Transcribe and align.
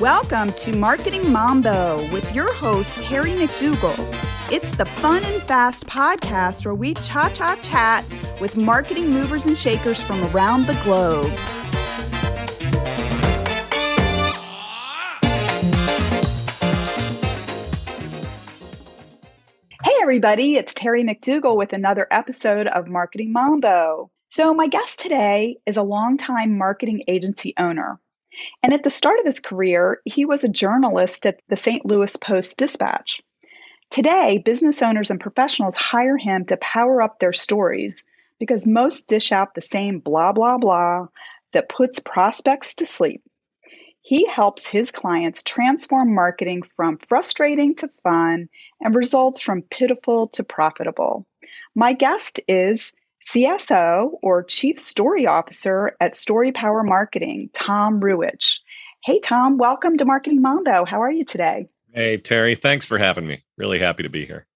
Welcome 0.00 0.52
to 0.52 0.76
Marketing 0.76 1.32
Mambo 1.32 1.96
with 2.12 2.34
your 2.34 2.52
host, 2.52 3.00
Terry 3.00 3.30
McDougall. 3.30 4.52
It's 4.52 4.76
the 4.76 4.84
fun 4.84 5.24
and 5.24 5.42
fast 5.44 5.86
podcast 5.86 6.66
where 6.66 6.74
we 6.74 6.92
cha 6.92 7.30
cha 7.30 7.56
chat 7.62 8.04
with 8.38 8.58
marketing 8.58 9.08
movers 9.08 9.46
and 9.46 9.56
shakers 9.56 9.98
from 9.98 10.22
around 10.24 10.66
the 10.66 10.78
globe. 10.84 11.32
Hey, 19.82 19.94
everybody, 20.02 20.56
it's 20.56 20.74
Terry 20.74 21.04
McDougall 21.04 21.56
with 21.56 21.72
another 21.72 22.06
episode 22.10 22.66
of 22.66 22.86
Marketing 22.86 23.32
Mambo. 23.32 24.10
So, 24.28 24.52
my 24.52 24.66
guest 24.66 25.00
today 25.00 25.56
is 25.64 25.78
a 25.78 25.82
longtime 25.82 26.58
marketing 26.58 27.04
agency 27.08 27.54
owner. 27.58 27.98
And 28.62 28.72
at 28.72 28.82
the 28.82 28.90
start 28.90 29.18
of 29.18 29.26
his 29.26 29.40
career, 29.40 30.00
he 30.04 30.24
was 30.24 30.44
a 30.44 30.48
journalist 30.48 31.26
at 31.26 31.40
the 31.48 31.56
St. 31.56 31.84
Louis 31.84 32.16
Post 32.16 32.56
Dispatch. 32.56 33.22
Today, 33.90 34.38
business 34.38 34.82
owners 34.82 35.10
and 35.10 35.20
professionals 35.20 35.76
hire 35.76 36.16
him 36.16 36.44
to 36.46 36.56
power 36.56 37.00
up 37.00 37.18
their 37.18 37.32
stories 37.32 38.04
because 38.38 38.66
most 38.66 39.08
dish 39.08 39.32
out 39.32 39.54
the 39.54 39.60
same 39.60 40.00
blah, 40.00 40.32
blah, 40.32 40.58
blah 40.58 41.06
that 41.52 41.68
puts 41.68 42.00
prospects 42.00 42.74
to 42.76 42.86
sleep. 42.86 43.22
He 44.02 44.26
helps 44.26 44.66
his 44.66 44.90
clients 44.90 45.42
transform 45.42 46.14
marketing 46.14 46.62
from 46.62 46.98
frustrating 46.98 47.74
to 47.76 47.88
fun 47.88 48.48
and 48.80 48.94
results 48.94 49.40
from 49.40 49.62
pitiful 49.62 50.28
to 50.28 50.44
profitable. 50.44 51.26
My 51.74 51.92
guest 51.92 52.40
is 52.46 52.92
CSO 53.26 54.10
or 54.22 54.44
Chief 54.44 54.78
Story 54.78 55.26
Officer 55.26 55.96
at 56.00 56.14
Story 56.14 56.52
Power 56.52 56.84
Marketing, 56.84 57.50
Tom 57.52 58.00
Ruwitch. 58.00 58.60
Hey, 59.04 59.18
Tom, 59.18 59.58
welcome 59.58 59.96
to 59.96 60.04
Marketing 60.04 60.42
Mambo. 60.42 60.84
How 60.84 61.02
are 61.02 61.10
you 61.10 61.24
today? 61.24 61.66
Hey, 61.92 62.18
Terry, 62.18 62.54
thanks 62.54 62.86
for 62.86 62.98
having 62.98 63.26
me. 63.26 63.42
Really 63.56 63.80
happy 63.80 64.04
to 64.04 64.08
be 64.08 64.26
here. 64.26 64.46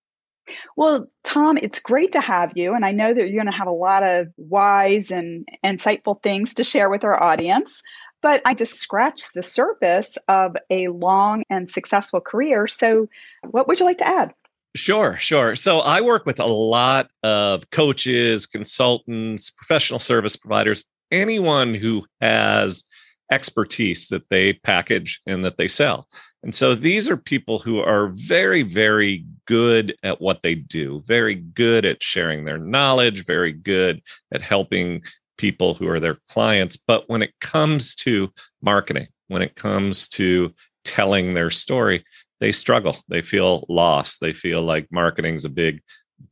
Well, 0.76 1.08
Tom, 1.24 1.56
it's 1.56 1.80
great 1.80 2.12
to 2.12 2.20
have 2.20 2.52
you. 2.54 2.74
And 2.74 2.84
I 2.84 2.92
know 2.92 3.12
that 3.12 3.20
you're 3.20 3.42
going 3.42 3.52
to 3.52 3.58
have 3.58 3.66
a 3.66 3.72
lot 3.72 4.04
of 4.04 4.28
wise 4.36 5.10
and 5.10 5.48
insightful 5.64 6.22
things 6.22 6.54
to 6.54 6.64
share 6.64 6.88
with 6.88 7.02
our 7.02 7.20
audience. 7.20 7.82
But 8.22 8.42
I 8.44 8.54
just 8.54 8.78
scratched 8.78 9.34
the 9.34 9.42
surface 9.42 10.16
of 10.28 10.56
a 10.68 10.88
long 10.88 11.42
and 11.50 11.70
successful 11.70 12.20
career. 12.20 12.66
So, 12.66 13.08
what 13.50 13.66
would 13.66 13.80
you 13.80 13.86
like 13.86 13.98
to 13.98 14.08
add? 14.08 14.34
Sure, 14.76 15.16
sure. 15.16 15.56
So 15.56 15.80
I 15.80 16.00
work 16.00 16.26
with 16.26 16.38
a 16.38 16.46
lot 16.46 17.10
of 17.24 17.68
coaches, 17.70 18.46
consultants, 18.46 19.50
professional 19.50 19.98
service 19.98 20.36
providers, 20.36 20.84
anyone 21.10 21.74
who 21.74 22.04
has 22.20 22.84
expertise 23.32 24.08
that 24.08 24.28
they 24.28 24.52
package 24.52 25.20
and 25.26 25.44
that 25.44 25.56
they 25.56 25.68
sell. 25.68 26.06
And 26.42 26.54
so 26.54 26.74
these 26.74 27.08
are 27.08 27.16
people 27.16 27.58
who 27.58 27.80
are 27.80 28.08
very, 28.14 28.62
very 28.62 29.24
good 29.46 29.94
at 30.02 30.20
what 30.20 30.42
they 30.42 30.54
do, 30.54 31.02
very 31.06 31.34
good 31.34 31.84
at 31.84 32.02
sharing 32.02 32.44
their 32.44 32.58
knowledge, 32.58 33.26
very 33.26 33.52
good 33.52 34.00
at 34.32 34.40
helping 34.40 35.02
people 35.36 35.74
who 35.74 35.88
are 35.88 36.00
their 36.00 36.18
clients. 36.28 36.76
But 36.76 37.08
when 37.08 37.22
it 37.22 37.32
comes 37.40 37.94
to 37.96 38.32
marketing, 38.62 39.08
when 39.28 39.42
it 39.42 39.54
comes 39.54 40.08
to 40.08 40.54
telling 40.84 41.34
their 41.34 41.50
story, 41.50 42.04
they 42.40 42.52
struggle. 42.52 42.96
They 43.08 43.22
feel 43.22 43.64
lost. 43.68 44.20
They 44.20 44.32
feel 44.32 44.62
like 44.62 44.88
marketing's 44.90 45.44
a 45.44 45.50
big 45.50 45.80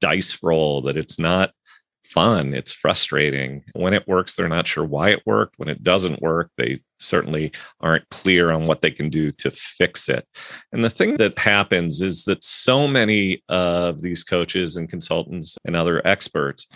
dice 0.00 0.38
roll, 0.42 0.82
that 0.82 0.96
it's 0.96 1.18
not 1.18 1.52
fun. 2.04 2.54
It's 2.54 2.72
frustrating. 2.72 3.62
When 3.74 3.92
it 3.92 4.08
works, 4.08 4.34
they're 4.34 4.48
not 4.48 4.66
sure 4.66 4.84
why 4.84 5.10
it 5.10 5.22
worked. 5.26 5.58
When 5.58 5.68
it 5.68 5.82
doesn't 5.82 6.22
work, 6.22 6.50
they 6.56 6.80
certainly 6.98 7.52
aren't 7.80 8.08
clear 8.08 8.50
on 8.50 8.66
what 8.66 8.80
they 8.80 8.90
can 8.90 9.10
do 9.10 9.30
to 9.32 9.50
fix 9.50 10.08
it. 10.08 10.26
And 10.72 10.82
the 10.82 10.90
thing 10.90 11.18
that 11.18 11.38
happens 11.38 12.00
is 12.00 12.24
that 12.24 12.42
so 12.42 12.88
many 12.88 13.42
of 13.48 14.00
these 14.00 14.24
coaches 14.24 14.76
and 14.76 14.88
consultants 14.88 15.56
and 15.64 15.76
other 15.76 16.06
experts 16.06 16.66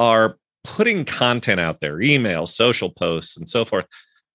are 0.00 0.36
putting 0.64 1.04
content 1.04 1.60
out 1.60 1.80
there, 1.80 1.98
emails, 1.98 2.48
social 2.48 2.90
posts, 2.90 3.36
and 3.36 3.48
so 3.48 3.64
forth 3.64 3.86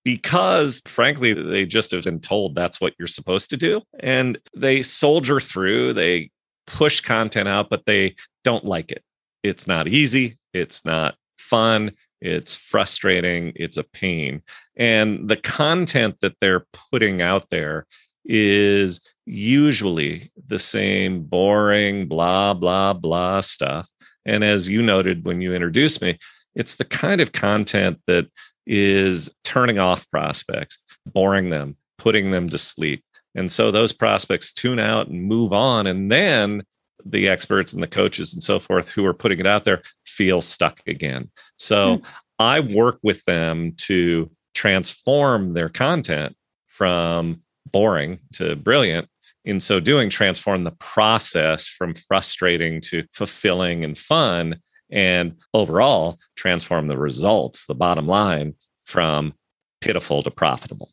because 0.06 0.82
frankly 0.86 1.34
they 1.34 1.66
just 1.66 1.92
have 1.92 2.04
been 2.04 2.22
told 2.22 2.56
that's 2.56 2.80
what 2.80 2.94
you're 2.98 3.08
supposed 3.08 3.50
to 3.50 3.58
do 3.58 3.82
and 4.00 4.38
they 4.56 4.82
soldier 4.82 5.42
through 5.42 5.94
they 5.94 6.30
push 6.68 7.02
content 7.02 7.50
out 7.50 7.70
but 7.70 7.86
they 7.86 8.16
don't 8.46 8.64
like 8.64 8.92
it. 8.92 9.04
It's 9.44 9.68
not 9.68 9.90
easy 9.90 10.38
it's 10.54 10.86
not 10.86 11.16
fun 11.38 11.92
it's 12.22 12.56
frustrating 12.56 13.52
it's 13.56 13.78
a 13.78 13.84
pain. 13.84 14.42
And 14.78 15.28
the 15.28 15.36
content 15.36 16.16
that 16.22 16.36
they're 16.40 16.66
putting 16.92 17.22
out 17.22 17.50
there 17.50 17.86
is 18.24 19.02
usually 19.26 20.32
the 20.48 20.60
same 20.60 21.24
boring 21.24 22.08
blah 22.08 22.54
blah 22.54 22.94
blah 22.94 23.42
stuff. 23.42 23.90
And 24.26 24.44
as 24.44 24.70
you 24.70 24.82
noted 24.82 25.26
when 25.26 25.42
you 25.42 25.54
introduced 25.54 26.02
me 26.02 26.20
it's 26.54 26.78
the 26.78 26.86
kind 26.86 27.22
of 27.22 27.34
content 27.34 28.00
that 28.08 28.28
is 28.66 29.30
turning 29.44 29.80
off 29.80 30.10
prospects, 30.10 30.80
boring 31.06 31.50
them, 31.50 31.76
putting 31.98 32.32
them 32.32 32.50
to 32.50 32.58
sleep. 32.58 33.04
And 33.36 33.52
so 33.52 33.72
those 33.72 33.92
prospects 33.92 34.54
tune 34.54 34.80
out 34.80 35.08
and 35.08 35.24
move 35.24 35.54
on. 35.54 35.88
And 35.88 36.12
then 36.12 36.64
the 37.06 37.28
experts 37.28 37.74
and 37.74 37.84
the 37.84 37.88
coaches 37.88 38.34
and 38.34 38.42
so 38.42 38.60
forth 38.60 38.90
who 38.90 39.06
are 39.06 39.14
putting 39.14 39.40
it 39.40 39.48
out 39.48 39.66
there 39.66 39.84
feel 40.06 40.42
stuck 40.42 40.80
again. 40.88 41.30
So 41.58 41.98
mm. 41.98 42.04
I 42.40 42.62
work 42.62 43.00
with 43.04 43.22
them 43.24 43.74
to 43.78 44.30
transform 44.54 45.54
their 45.54 45.70
content 45.70 46.36
from 46.68 47.42
boring 47.72 48.20
to 48.34 48.56
brilliant. 48.56 49.08
In 49.44 49.60
so 49.60 49.80
doing, 49.80 50.10
transform 50.10 50.64
the 50.64 50.72
process 50.72 51.68
from 51.68 51.94
frustrating 51.94 52.82
to 52.82 53.04
fulfilling 53.14 53.84
and 53.84 53.98
fun 53.98 54.60
and 54.92 55.36
overall 55.54 56.20
transform 56.36 56.88
the 56.88 56.98
results, 56.98 57.66
the 57.66 57.76
bottom 57.76 58.08
line 58.08 58.54
from 58.84 59.34
pitiful 59.82 60.24
to 60.24 60.32
profitable. 60.32 60.92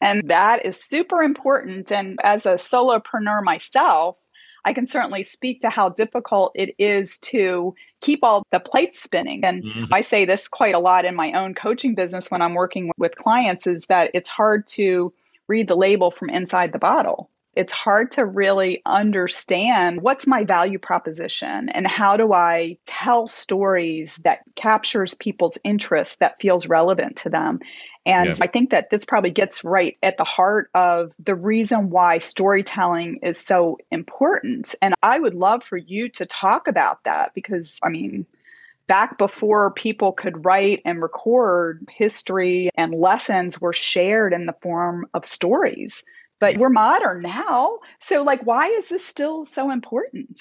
And 0.00 0.28
that 0.28 0.64
is 0.64 0.76
super 0.76 1.22
important. 1.22 1.92
And 1.92 2.18
as 2.22 2.46
a 2.46 2.54
solopreneur 2.54 3.42
myself, 3.42 4.16
I 4.64 4.72
can 4.72 4.86
certainly 4.86 5.22
speak 5.22 5.60
to 5.60 5.70
how 5.70 5.88
difficult 5.90 6.52
it 6.54 6.74
is 6.78 7.18
to 7.20 7.74
keep 8.00 8.20
all 8.22 8.42
the 8.50 8.60
plates 8.60 9.02
spinning. 9.02 9.44
And 9.44 9.64
mm-hmm. 9.64 9.92
I 9.92 10.00
say 10.02 10.24
this 10.24 10.48
quite 10.48 10.74
a 10.74 10.78
lot 10.78 11.04
in 11.04 11.14
my 11.14 11.32
own 11.32 11.54
coaching 11.54 11.94
business 11.94 12.30
when 12.30 12.42
I'm 12.42 12.54
working 12.54 12.90
with 12.98 13.16
clients 13.16 13.66
is 13.66 13.86
that 13.86 14.10
it's 14.14 14.28
hard 14.28 14.66
to 14.68 15.12
read 15.48 15.68
the 15.68 15.76
label 15.76 16.10
from 16.10 16.30
inside 16.30 16.72
the 16.72 16.78
bottle 16.78 17.30
it's 17.54 17.72
hard 17.72 18.12
to 18.12 18.24
really 18.24 18.80
understand 18.86 20.00
what's 20.02 20.26
my 20.26 20.44
value 20.44 20.78
proposition 20.78 21.68
and 21.68 21.86
how 21.86 22.16
do 22.16 22.32
I 22.32 22.78
tell 22.86 23.26
stories 23.26 24.16
that 24.22 24.40
captures 24.54 25.14
people's 25.14 25.58
interest 25.64 26.20
that 26.20 26.40
feels 26.40 26.68
relevant 26.68 27.16
to 27.18 27.30
them. 27.30 27.60
And 28.06 28.26
yes. 28.26 28.40
I 28.40 28.46
think 28.46 28.70
that 28.70 28.88
this 28.88 29.04
probably 29.04 29.30
gets 29.30 29.64
right 29.64 29.98
at 30.02 30.16
the 30.16 30.24
heart 30.24 30.70
of 30.74 31.12
the 31.18 31.34
reason 31.34 31.90
why 31.90 32.18
storytelling 32.18 33.18
is 33.22 33.38
so 33.38 33.78
important. 33.90 34.74
And 34.80 34.94
I 35.02 35.18
would 35.18 35.34
love 35.34 35.64
for 35.64 35.76
you 35.76 36.08
to 36.10 36.26
talk 36.26 36.68
about 36.68 37.04
that 37.04 37.34
because, 37.34 37.78
I 37.82 37.90
mean, 37.90 38.26
back 38.86 39.18
before 39.18 39.70
people 39.72 40.12
could 40.12 40.44
write 40.44 40.82
and 40.84 41.02
record 41.02 41.86
history 41.90 42.70
and 42.74 42.94
lessons 42.94 43.60
were 43.60 43.72
shared 43.72 44.32
in 44.32 44.46
the 44.46 44.56
form 44.62 45.06
of 45.12 45.24
stories 45.24 46.02
but 46.40 46.56
we're 46.56 46.70
modern 46.70 47.22
now. 47.22 47.78
So, 48.00 48.22
like, 48.22 48.42
why 48.42 48.66
is 48.66 48.88
this 48.88 49.04
still 49.04 49.44
so 49.44 49.70
important? 49.70 50.40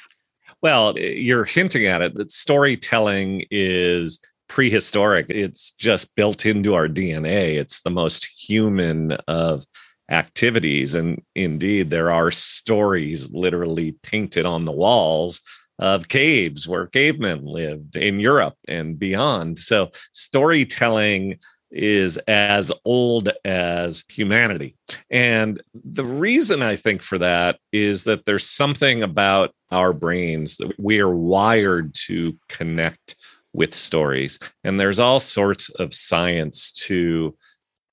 Well, 0.62 0.96
eh, 0.98 1.02
you're 1.02 1.46
hinting 1.46 1.86
at 1.86 2.02
it 2.02 2.16
that 2.16 2.32
storytelling 2.32 3.46
is 3.52 4.20
prehistoric. 4.48 5.28
It's 5.30 5.72
just 5.74 6.16
built 6.16 6.46
into 6.46 6.74
our 6.74 6.88
DNA. 6.88 7.60
It's 7.60 7.82
the 7.82 7.92
most 7.92 8.26
human 8.26 9.12
of 9.28 9.66
activities. 10.10 10.96
And 10.96 11.22
indeed, 11.36 11.92
there 11.92 12.12
are 12.12 12.32
stories 12.32 13.32
literally 13.32 13.92
painted 14.02 14.46
on 14.46 14.66
the 14.66 14.72
walls 14.72 15.42
of 15.78 16.10
caves 16.10 16.68
where 16.68 16.88
cavemen 16.88 17.46
lived 17.46 17.96
in 17.96 18.20
Europe 18.20 18.56
and 18.68 19.00
beyond. 19.00 19.60
So, 19.60 19.92
storytelling 20.14 21.40
is 21.72 22.18
as 22.28 22.72
old 22.86 23.32
as 23.46 24.04
humanity. 24.10 24.76
And 25.10 25.62
the 25.74 26.06
reason 26.06 26.62
I 26.62 26.76
think 26.76 27.02
for 27.02 27.18
that 27.20 27.60
is 27.72 28.04
that 28.06 28.26
there's 28.26 28.50
something 28.50 29.04
about 29.04 29.54
our 29.72 29.94
brains 29.94 30.58
that 30.58 30.80
we 30.80 31.00
are 31.00 31.14
wired 31.14 31.94
to 32.06 32.38
connect 32.48 33.16
with 33.54 33.74
stories. 33.74 34.40
And 34.64 34.80
there's 34.80 35.00
all 35.00 35.20
sorts 35.20 35.70
of 35.72 35.94
science 35.94 36.72
to 36.88 37.36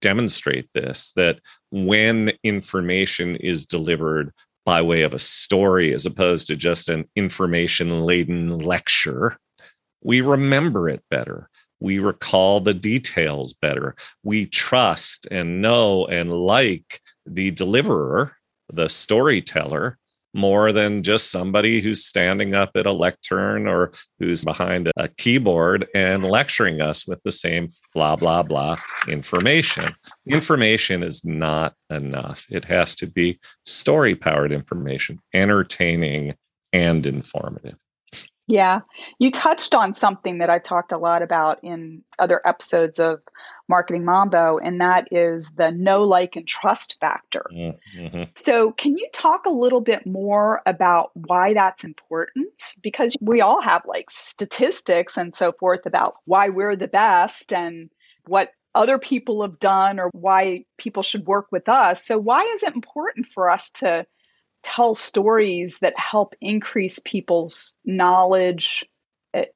demonstrate 0.00 0.69
this 0.75 1.12
that 1.17 1.40
when 1.70 2.32
information 2.44 3.37
is 3.37 3.67
delivered 3.67 4.32
by 4.64 4.82
way 4.82 5.02
of 5.02 5.14
a 5.14 5.19
story 5.19 5.94
as 5.94 6.06
opposed 6.06 6.49
to 6.49 6.56
just 6.56 6.88
an 6.88 7.08
information 7.17 8.02
laden 8.02 8.58
lecture, 8.58 9.38
we 10.02 10.20
remember 10.20 10.88
it 10.88 11.02
better 11.11 11.49
We 11.81 11.99
recall 11.99 12.61
the 12.61 12.75
details 12.75 13.52
better. 13.55 13.94
We 14.23 14.46
trust 14.46 15.26
and 15.31 15.61
know 15.61 16.06
and 16.06 16.32
like 16.32 17.00
the 17.26 17.50
deliverer, 17.50 18.37
the 18.73 18.88
storyteller, 18.88 19.99
more 20.37 20.70
than 20.70 21.02
just 21.02 21.31
somebody 21.31 21.81
who's 21.81 22.05
standing 22.05 22.55
up 22.55 22.70
at 22.76 22.87
a 22.87 22.93
lectern 22.93 23.67
or 23.67 23.93
who's 24.19 24.44
behind 24.44 24.93
a 24.96 25.08
keyboard 25.08 25.87
and 25.94 26.25
lecturing 26.25 26.81
us 26.81 27.06
with 27.06 27.19
the 27.25 27.32
same 27.32 27.73
blah, 27.94 28.14
blah, 28.14 28.43
blah 28.43 28.76
information. 29.08 29.94
Information 30.26 31.02
is 31.02 31.25
not 31.25 31.75
enough. 31.88 32.44
It 32.50 32.67
has 32.67 32.94
to 32.96 33.06
be 33.06 33.40
story 33.64 34.14
powered 34.14 34.52
information, 34.52 35.20
entertaining 35.32 36.34
and 36.72 37.06
informative. 37.06 37.76
Yeah. 38.46 38.81
You 39.19 39.32
touched 39.32 39.75
on 39.75 39.94
something 39.94 40.38
that 40.38 40.50
I've 40.50 40.62
talked 40.62 40.93
a 40.93 40.98
lot 40.98 41.22
about 41.22 41.64
in 41.64 42.02
other 42.19 42.40
episodes 42.44 43.00
of 43.00 43.20
Marketing 43.69 44.04
Mambo, 44.04 44.58
and 44.58 44.81
that 44.81 45.08
is 45.10 45.50
the 45.50 45.72
know 45.72 46.04
like, 46.04 46.37
and 46.37 46.46
trust 46.46 46.98
factor. 47.00 47.46
Mm-hmm. 47.52 48.22
So, 48.34 48.70
can 48.70 48.96
you 48.96 49.08
talk 49.12 49.46
a 49.46 49.50
little 49.50 49.81
bit 49.81 50.06
more 50.06 50.62
about 50.64 51.10
why 51.14 51.54
that's 51.54 51.82
important? 51.82 52.75
Because 52.81 53.16
we 53.20 53.40
all 53.40 53.60
have 53.60 53.82
like 53.84 54.10
statistics 54.10 55.16
and 55.16 55.34
so 55.34 55.50
forth 55.50 55.87
about 55.87 56.14
why 56.25 56.50
we're 56.50 56.76
the 56.76 56.87
best 56.87 57.52
and 57.52 57.90
what 58.28 58.52
other 58.75 58.98
people 58.98 59.43
have 59.43 59.58
done 59.58 59.98
or 59.98 60.10
why 60.12 60.64
people 60.76 61.02
should 61.02 61.26
work 61.26 61.46
with 61.50 61.69
us. 61.69 62.04
So, 62.04 62.19
why 62.19 62.44
is 62.54 62.62
it 62.62 62.75
important 62.75 63.26
for 63.26 63.50
us 63.50 63.70
to 63.70 64.06
tell 64.67 64.95
stories 64.95 65.79
that 65.81 65.99
help 65.99 66.35
increase 66.41 66.99
people's 67.05 67.75
knowledge? 67.85 68.85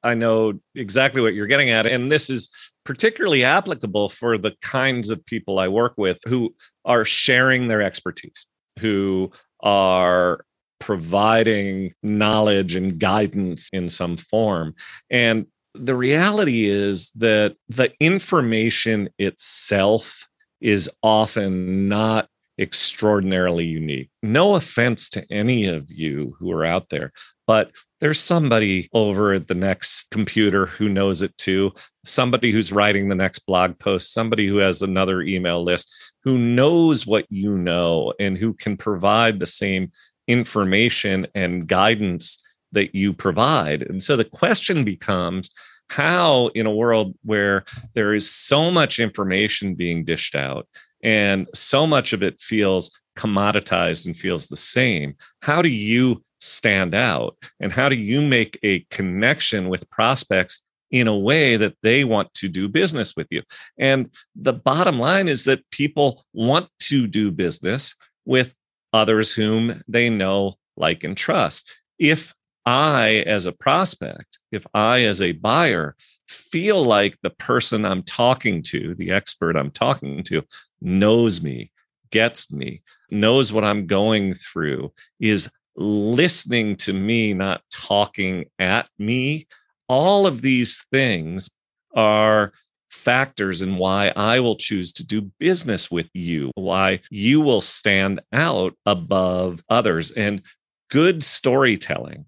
I 0.03 0.13
know 0.13 0.53
exactly 0.73 1.21
what 1.21 1.33
you're 1.33 1.47
getting 1.47 1.69
at. 1.69 1.85
And 1.85 2.11
this 2.11 2.29
is 2.29 2.49
particularly 2.85 3.43
applicable 3.43 4.09
for 4.09 4.37
the 4.37 4.53
kinds 4.61 5.09
of 5.09 5.25
people 5.25 5.59
I 5.59 5.67
work 5.67 5.93
with 5.97 6.19
who 6.25 6.55
are 6.85 7.03
sharing 7.03 7.67
their 7.67 7.81
expertise, 7.81 8.45
who 8.79 9.31
are 9.61 10.45
providing 10.79 11.91
knowledge 12.01 12.75
and 12.75 12.97
guidance 12.97 13.69
in 13.73 13.89
some 13.89 14.17
form. 14.17 14.73
And 15.09 15.45
the 15.73 15.95
reality 15.95 16.65
is 16.65 17.11
that 17.11 17.55
the 17.69 17.91
information 17.99 19.09
itself 19.19 20.27
is 20.61 20.89
often 21.03 21.89
not 21.89 22.29
extraordinarily 22.61 23.65
unique. 23.65 24.09
No 24.21 24.55
offense 24.55 25.09
to 25.09 25.25
any 25.31 25.65
of 25.65 25.91
you 25.91 26.35
who 26.39 26.51
are 26.51 26.63
out 26.63 26.89
there, 26.89 27.11
but 27.47 27.71
there's 27.99 28.19
somebody 28.19 28.89
over 28.93 29.33
at 29.33 29.47
the 29.47 29.55
next 29.55 30.09
computer 30.09 30.65
who 30.65 30.89
knows 30.89 31.21
it 31.21 31.37
too, 31.37 31.71
somebody 32.05 32.51
who's 32.51 32.71
writing 32.71 33.09
the 33.09 33.15
next 33.15 33.39
blog 33.39 33.77
post, 33.77 34.13
somebody 34.13 34.47
who 34.47 34.57
has 34.57 34.81
another 34.81 35.21
email 35.21 35.63
list, 35.63 36.13
who 36.23 36.37
knows 36.37 37.05
what 37.05 37.25
you 37.29 37.57
know 37.57 38.13
and 38.19 38.37
who 38.37 38.53
can 38.53 38.77
provide 38.77 39.39
the 39.39 39.45
same 39.45 39.91
information 40.27 41.27
and 41.35 41.67
guidance 41.67 42.41
that 42.71 42.95
you 42.95 43.11
provide. 43.13 43.81
And 43.83 44.01
so 44.01 44.15
the 44.15 44.25
question 44.25 44.83
becomes 44.83 45.51
how, 45.89 46.47
in 46.55 46.65
a 46.65 46.73
world 46.73 47.15
where 47.23 47.65
there 47.95 48.13
is 48.13 48.31
so 48.31 48.71
much 48.71 48.97
information 48.97 49.75
being 49.75 50.05
dished 50.05 50.35
out 50.35 50.67
and 51.03 51.47
so 51.53 51.87
much 51.87 52.13
of 52.13 52.23
it 52.23 52.39
feels 52.39 52.91
commoditized 53.17 54.05
and 54.05 54.15
feels 54.15 54.47
the 54.47 54.57
same, 54.57 55.15
how 55.41 55.61
do 55.61 55.69
you 55.69 56.23
stand 56.39 56.95
out? 56.95 57.37
And 57.59 57.71
how 57.71 57.89
do 57.89 57.95
you 57.95 58.21
make 58.21 58.59
a 58.63 58.79
connection 58.89 59.69
with 59.69 59.89
prospects 59.89 60.61
in 60.89 61.07
a 61.07 61.17
way 61.17 61.55
that 61.55 61.75
they 61.83 62.03
want 62.03 62.33
to 62.35 62.47
do 62.47 62.67
business 62.67 63.15
with 63.15 63.27
you? 63.29 63.43
And 63.77 64.09
the 64.35 64.53
bottom 64.53 64.99
line 64.99 65.27
is 65.27 65.45
that 65.45 65.69
people 65.71 66.25
want 66.33 66.69
to 66.81 67.07
do 67.07 67.31
business 67.31 67.95
with 68.25 68.53
others 68.93 69.31
whom 69.31 69.83
they 69.87 70.09
know, 70.09 70.55
like, 70.75 71.03
and 71.03 71.15
trust. 71.15 71.69
If 71.99 72.33
I, 72.65 73.23
as 73.25 73.45
a 73.45 73.51
prospect, 73.51 74.39
if 74.51 74.65
I, 74.73 75.01
as 75.01 75.21
a 75.21 75.31
buyer, 75.31 75.95
feel 76.27 76.83
like 76.83 77.17
the 77.21 77.29
person 77.31 77.85
I'm 77.85 78.03
talking 78.03 78.61
to, 78.63 78.95
the 78.95 79.11
expert 79.11 79.55
I'm 79.55 79.71
talking 79.71 80.23
to, 80.23 80.43
knows 80.81 81.41
me, 81.41 81.71
gets 82.11 82.51
me, 82.51 82.81
knows 83.09 83.53
what 83.53 83.63
I'm 83.63 83.87
going 83.87 84.33
through, 84.33 84.91
is 85.19 85.49
listening 85.75 86.75
to 86.77 86.93
me, 86.93 87.33
not 87.33 87.61
talking 87.71 88.45
at 88.59 88.89
me. 88.99 89.47
All 89.87 90.27
of 90.27 90.41
these 90.41 90.85
things 90.91 91.49
are 91.95 92.51
factors 92.89 93.61
in 93.61 93.77
why 93.77 94.09
I 94.15 94.39
will 94.39 94.57
choose 94.57 94.93
to 94.93 95.03
do 95.03 95.31
business 95.39 95.89
with 95.89 96.09
you, 96.13 96.51
why 96.55 96.99
you 97.09 97.41
will 97.41 97.61
stand 97.61 98.21
out 98.33 98.75
above 98.85 99.63
others. 99.69 100.11
And 100.11 100.41
good 100.89 101.23
storytelling, 101.23 102.25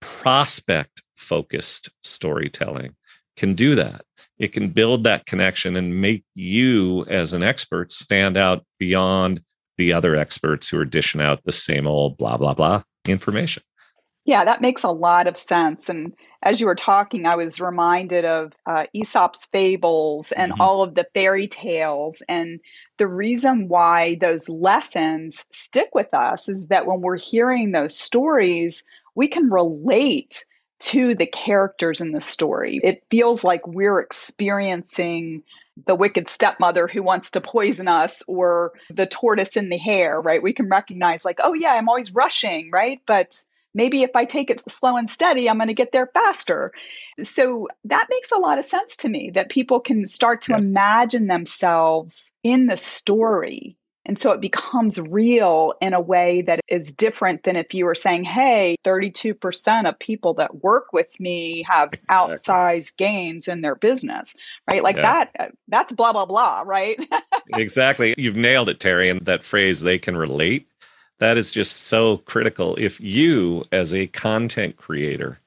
prospect 0.00 1.02
focused 1.16 1.88
storytelling 2.02 2.94
can 3.36 3.54
do 3.54 3.74
that. 3.74 4.04
It 4.38 4.52
can 4.52 4.68
build 4.68 5.04
that 5.04 5.26
connection 5.26 5.76
and 5.76 6.00
make 6.00 6.24
you, 6.34 7.04
as 7.06 7.32
an 7.32 7.42
expert, 7.42 7.92
stand 7.92 8.36
out 8.36 8.64
beyond 8.78 9.42
the 9.78 9.92
other 9.92 10.16
experts 10.16 10.68
who 10.68 10.78
are 10.78 10.84
dishing 10.84 11.20
out 11.20 11.44
the 11.44 11.52
same 11.52 11.86
old 11.86 12.16
blah, 12.18 12.36
blah, 12.36 12.54
blah 12.54 12.82
information. 13.06 13.62
Yeah, 14.24 14.44
that 14.44 14.60
makes 14.60 14.84
a 14.84 14.90
lot 14.90 15.26
of 15.26 15.36
sense. 15.36 15.88
And 15.88 16.12
as 16.42 16.60
you 16.60 16.66
were 16.66 16.76
talking, 16.76 17.26
I 17.26 17.34
was 17.34 17.60
reminded 17.60 18.24
of 18.24 18.52
uh, 18.66 18.84
Aesop's 18.94 19.46
fables 19.46 20.30
and 20.30 20.52
mm-hmm. 20.52 20.60
all 20.60 20.82
of 20.82 20.94
the 20.94 21.08
fairy 21.12 21.48
tales. 21.48 22.22
And 22.28 22.60
the 22.98 23.08
reason 23.08 23.66
why 23.66 24.18
those 24.20 24.48
lessons 24.48 25.44
stick 25.52 25.90
with 25.92 26.14
us 26.14 26.48
is 26.48 26.66
that 26.66 26.86
when 26.86 27.00
we're 27.00 27.16
hearing 27.16 27.72
those 27.72 27.98
stories, 27.98 28.84
we 29.16 29.26
can 29.26 29.50
relate 29.50 30.44
to 30.82 31.14
the 31.14 31.26
characters 31.26 32.00
in 32.00 32.10
the 32.10 32.20
story. 32.20 32.80
It 32.82 33.04
feels 33.10 33.44
like 33.44 33.66
we're 33.66 34.00
experiencing 34.00 35.44
the 35.86 35.94
wicked 35.94 36.28
stepmother 36.28 36.86
who 36.88 37.02
wants 37.02 37.30
to 37.32 37.40
poison 37.40 37.88
us 37.88 38.22
or 38.26 38.72
the 38.90 39.06
tortoise 39.06 39.56
in 39.56 39.68
the 39.68 39.78
hare, 39.78 40.20
right? 40.20 40.42
We 40.42 40.52
can 40.52 40.68
recognize, 40.68 41.24
like, 41.24 41.38
oh, 41.42 41.54
yeah, 41.54 41.72
I'm 41.72 41.88
always 41.88 42.12
rushing, 42.12 42.70
right? 42.72 43.00
But 43.06 43.40
maybe 43.74 44.02
if 44.02 44.16
I 44.16 44.24
take 44.24 44.50
it 44.50 44.60
slow 44.70 44.96
and 44.96 45.08
steady, 45.08 45.48
I'm 45.48 45.56
going 45.56 45.68
to 45.68 45.74
get 45.74 45.92
there 45.92 46.10
faster. 46.12 46.72
So 47.22 47.68
that 47.84 48.08
makes 48.10 48.32
a 48.32 48.38
lot 48.38 48.58
of 48.58 48.64
sense 48.64 48.98
to 48.98 49.08
me 49.08 49.30
that 49.34 49.50
people 49.50 49.80
can 49.80 50.06
start 50.06 50.42
to 50.42 50.52
yeah. 50.52 50.58
imagine 50.58 51.26
themselves 51.26 52.32
in 52.42 52.66
the 52.66 52.76
story 52.76 53.76
and 54.04 54.18
so 54.18 54.32
it 54.32 54.40
becomes 54.40 54.98
real 54.98 55.74
in 55.80 55.94
a 55.94 56.00
way 56.00 56.42
that 56.42 56.60
is 56.66 56.90
different 56.90 57.44
than 57.44 57.54
if 57.54 57.72
you 57.72 57.84
were 57.84 57.94
saying, 57.94 58.24
hey, 58.24 58.76
32% 58.84 59.88
of 59.88 59.98
people 59.98 60.34
that 60.34 60.62
work 60.62 60.92
with 60.92 61.18
me 61.20 61.64
have 61.68 61.92
exactly. 61.92 62.34
outsized 62.36 62.96
gains 62.96 63.46
in 63.46 63.60
their 63.60 63.76
business, 63.76 64.34
right? 64.66 64.82
Like 64.82 64.96
yeah. 64.96 65.02
that, 65.02 65.30
uh, 65.38 65.46
that's 65.68 65.92
blah, 65.92 66.12
blah, 66.12 66.26
blah, 66.26 66.64
right? 66.66 66.98
exactly. 67.54 68.14
You've 68.18 68.36
nailed 68.36 68.68
it, 68.68 68.80
Terry. 68.80 69.08
And 69.08 69.20
that 69.22 69.44
phrase, 69.44 69.82
they 69.82 69.98
can 69.98 70.16
relate, 70.16 70.68
that 71.18 71.36
is 71.36 71.52
just 71.52 71.82
so 71.82 72.16
critical. 72.18 72.74
If 72.80 73.00
you, 73.00 73.64
as 73.70 73.94
a 73.94 74.08
content 74.08 74.76
creator, 74.76 75.38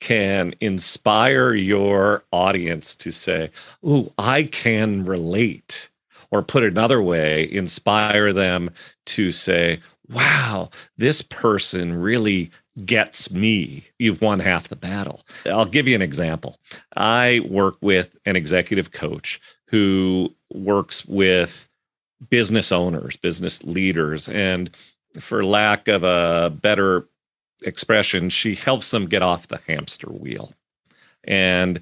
can 0.00 0.54
inspire 0.60 1.54
your 1.54 2.22
audience 2.30 2.94
to 2.96 3.10
say, 3.10 3.50
Oh, 3.82 4.12
I 4.18 4.42
can 4.42 5.06
relate 5.06 5.88
or 6.30 6.42
put 6.42 6.64
another 6.64 7.02
way, 7.02 7.50
inspire 7.50 8.32
them 8.32 8.70
to 9.06 9.32
say, 9.32 9.80
wow, 10.08 10.70
this 10.96 11.22
person 11.22 11.94
really 11.94 12.50
gets 12.84 13.30
me. 13.30 13.84
You've 13.98 14.20
won 14.20 14.40
half 14.40 14.68
the 14.68 14.76
battle. 14.76 15.22
I'll 15.46 15.64
give 15.64 15.86
you 15.88 15.94
an 15.94 16.02
example. 16.02 16.58
I 16.96 17.40
work 17.48 17.76
with 17.80 18.16
an 18.26 18.36
executive 18.36 18.92
coach 18.92 19.40
who 19.66 20.34
works 20.52 21.04
with 21.06 21.68
business 22.30 22.72
owners, 22.72 23.16
business 23.16 23.62
leaders, 23.64 24.28
and 24.28 24.70
for 25.20 25.44
lack 25.44 25.88
of 25.88 26.02
a 26.02 26.50
better 26.50 27.06
expression, 27.62 28.28
she 28.28 28.54
helps 28.54 28.90
them 28.90 29.06
get 29.06 29.22
off 29.22 29.48
the 29.48 29.60
hamster 29.66 30.08
wheel. 30.08 30.52
And 31.24 31.80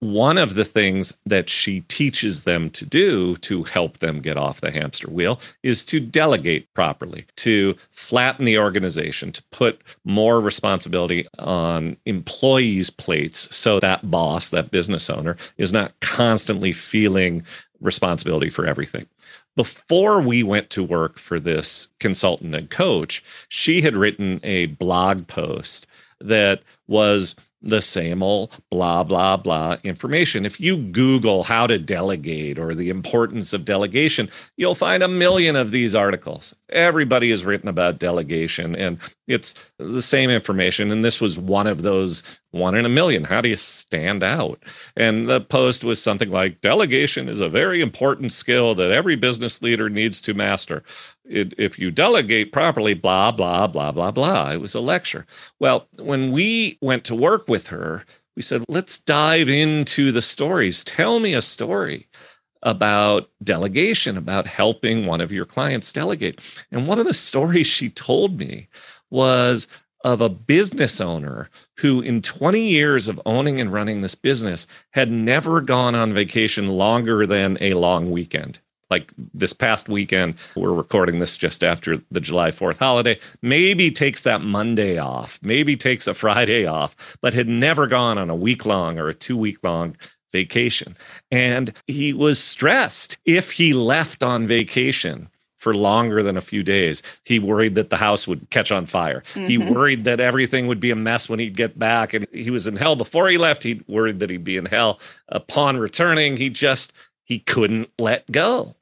one 0.00 0.38
of 0.38 0.54
the 0.54 0.64
things 0.64 1.12
that 1.26 1.50
she 1.50 1.80
teaches 1.82 2.44
them 2.44 2.70
to 2.70 2.84
do 2.84 3.34
to 3.36 3.64
help 3.64 3.98
them 3.98 4.20
get 4.20 4.36
off 4.36 4.60
the 4.60 4.70
hamster 4.70 5.10
wheel 5.10 5.40
is 5.62 5.84
to 5.86 5.98
delegate 5.98 6.72
properly, 6.74 7.26
to 7.36 7.76
flatten 7.90 8.44
the 8.44 8.58
organization, 8.58 9.32
to 9.32 9.42
put 9.50 9.80
more 10.04 10.40
responsibility 10.40 11.26
on 11.38 11.96
employees' 12.06 12.90
plates 12.90 13.54
so 13.54 13.80
that 13.80 14.08
boss, 14.10 14.50
that 14.50 14.70
business 14.70 15.10
owner, 15.10 15.36
is 15.56 15.72
not 15.72 15.98
constantly 16.00 16.72
feeling 16.72 17.42
responsibility 17.80 18.50
for 18.50 18.66
everything. 18.66 19.06
Before 19.56 20.20
we 20.20 20.44
went 20.44 20.70
to 20.70 20.84
work 20.84 21.18
for 21.18 21.40
this 21.40 21.88
consultant 21.98 22.54
and 22.54 22.70
coach, 22.70 23.24
she 23.48 23.80
had 23.80 23.96
written 23.96 24.38
a 24.44 24.66
blog 24.66 25.26
post 25.26 25.88
that 26.20 26.62
was 26.86 27.34
the 27.60 27.82
same 27.82 28.22
old 28.22 28.56
blah, 28.70 29.02
blah, 29.02 29.36
blah 29.36 29.76
information. 29.82 30.46
If 30.46 30.60
you 30.60 30.76
Google 30.76 31.44
how 31.44 31.66
to 31.66 31.78
delegate 31.78 32.58
or 32.58 32.74
the 32.74 32.88
importance 32.88 33.52
of 33.52 33.64
delegation, 33.64 34.30
you'll 34.56 34.74
find 34.74 35.02
a 35.02 35.08
million 35.08 35.56
of 35.56 35.70
these 35.70 35.94
articles. 35.94 36.54
Everybody 36.68 37.30
has 37.30 37.44
written 37.44 37.68
about 37.68 37.98
delegation 37.98 38.76
and 38.76 38.98
it's 39.28 39.54
the 39.78 40.02
same 40.02 40.30
information. 40.30 40.90
And 40.90 41.04
this 41.04 41.20
was 41.20 41.38
one 41.38 41.66
of 41.66 41.82
those 41.82 42.22
one 42.50 42.74
in 42.74 42.86
a 42.86 42.88
million. 42.88 43.24
How 43.24 43.40
do 43.40 43.48
you 43.48 43.56
stand 43.56 44.24
out? 44.24 44.62
And 44.96 45.26
the 45.26 45.40
post 45.40 45.84
was 45.84 46.02
something 46.02 46.30
like 46.30 46.62
delegation 46.62 47.28
is 47.28 47.40
a 47.40 47.48
very 47.48 47.80
important 47.80 48.32
skill 48.32 48.74
that 48.76 48.90
every 48.90 49.16
business 49.16 49.62
leader 49.62 49.90
needs 49.90 50.20
to 50.22 50.34
master. 50.34 50.82
It, 51.24 51.52
if 51.58 51.78
you 51.78 51.90
delegate 51.90 52.52
properly, 52.52 52.94
blah, 52.94 53.30
blah, 53.30 53.66
blah, 53.66 53.92
blah, 53.92 54.10
blah. 54.10 54.50
It 54.50 54.60
was 54.60 54.74
a 54.74 54.80
lecture. 54.80 55.26
Well, 55.60 55.86
when 55.98 56.32
we 56.32 56.78
went 56.80 57.04
to 57.04 57.14
work 57.14 57.46
with 57.48 57.68
her, 57.68 58.04
we 58.34 58.42
said, 58.42 58.64
let's 58.68 58.98
dive 58.98 59.48
into 59.48 60.10
the 60.12 60.22
stories. 60.22 60.84
Tell 60.84 61.20
me 61.20 61.34
a 61.34 61.42
story 61.42 62.08
about 62.62 63.30
delegation, 63.42 64.16
about 64.16 64.46
helping 64.46 65.06
one 65.06 65.20
of 65.20 65.32
your 65.32 65.44
clients 65.44 65.92
delegate. 65.92 66.40
And 66.70 66.86
one 66.86 66.98
of 66.98 67.06
the 67.06 67.14
stories 67.14 67.66
she 67.66 67.90
told 67.90 68.38
me 68.38 68.68
was 69.10 69.68
of 70.04 70.20
a 70.20 70.28
business 70.28 71.00
owner 71.00 71.50
who, 71.78 72.00
in 72.00 72.22
20 72.22 72.60
years 72.60 73.08
of 73.08 73.20
owning 73.26 73.60
and 73.60 73.72
running 73.72 74.00
this 74.00 74.14
business, 74.14 74.66
had 74.92 75.10
never 75.10 75.60
gone 75.60 75.94
on 75.94 76.12
vacation 76.12 76.68
longer 76.68 77.26
than 77.26 77.58
a 77.60 77.74
long 77.74 78.10
weekend. 78.10 78.60
Like 78.90 79.12
this 79.34 79.52
past 79.52 79.88
weekend, 79.88 80.36
we're 80.56 80.72
recording 80.72 81.18
this 81.18 81.36
just 81.36 81.62
after 81.62 82.00
the 82.10 82.20
July 82.20 82.50
4th 82.50 82.78
holiday. 82.78 83.18
Maybe 83.42 83.90
takes 83.90 84.22
that 84.22 84.40
Monday 84.40 84.96
off, 84.96 85.38
maybe 85.42 85.76
takes 85.76 86.06
a 86.06 86.14
Friday 86.14 86.64
off, 86.64 87.18
but 87.20 87.34
had 87.34 87.48
never 87.48 87.86
gone 87.86 88.16
on 88.16 88.30
a 88.30 88.34
week 88.34 88.64
long 88.64 88.98
or 88.98 89.08
a 89.08 89.14
two 89.14 89.36
week 89.36 89.58
long 89.62 89.94
vacation. 90.32 90.96
And 91.30 91.72
he 91.86 92.12
was 92.12 92.42
stressed 92.42 93.18
if 93.24 93.52
he 93.52 93.74
left 93.74 94.22
on 94.22 94.46
vacation 94.46 95.28
for 95.58 95.74
longer 95.74 96.22
than 96.22 96.36
a 96.36 96.40
few 96.40 96.62
days. 96.62 97.02
He 97.24 97.38
worried 97.38 97.74
that 97.74 97.90
the 97.90 97.96
house 97.96 98.26
would 98.26 98.48
catch 98.50 98.72
on 98.72 98.86
fire. 98.86 99.22
Mm-hmm. 99.34 99.46
He 99.46 99.58
worried 99.58 100.04
that 100.04 100.20
everything 100.20 100.66
would 100.68 100.80
be 100.80 100.90
a 100.90 100.96
mess 100.96 101.28
when 101.28 101.38
he'd 101.38 101.56
get 101.56 101.78
back. 101.78 102.14
And 102.14 102.26
he 102.32 102.50
was 102.50 102.66
in 102.66 102.76
hell 102.76 102.96
before 102.96 103.28
he 103.28 103.38
left. 103.38 103.62
He 103.62 103.82
worried 103.86 104.20
that 104.20 104.30
he'd 104.30 104.44
be 104.44 104.56
in 104.56 104.66
hell 104.66 105.00
upon 105.28 105.76
returning. 105.76 106.36
He 106.36 106.48
just, 106.48 106.92
he 107.24 107.40
couldn't 107.40 107.90
let 107.98 108.30
go. 108.30 108.74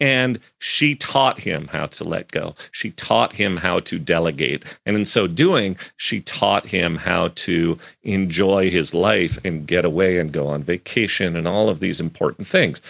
And 0.00 0.40
she 0.58 0.96
taught 0.96 1.38
him 1.38 1.68
how 1.68 1.86
to 1.86 2.04
let 2.04 2.30
go. 2.32 2.54
She 2.72 2.90
taught 2.90 3.32
him 3.32 3.56
how 3.56 3.80
to 3.80 3.98
delegate. 3.98 4.64
And 4.84 4.96
in 4.96 5.04
so 5.04 5.26
doing, 5.26 5.76
she 5.96 6.20
taught 6.20 6.66
him 6.66 6.96
how 6.96 7.28
to 7.28 7.78
enjoy 8.02 8.70
his 8.70 8.92
life 8.92 9.38
and 9.44 9.66
get 9.66 9.84
away 9.84 10.18
and 10.18 10.32
go 10.32 10.48
on 10.48 10.62
vacation 10.62 11.36
and 11.36 11.48
all 11.48 11.68
of 11.68 11.80
these 11.80 12.00
important 12.00 12.46
things. 12.46 12.82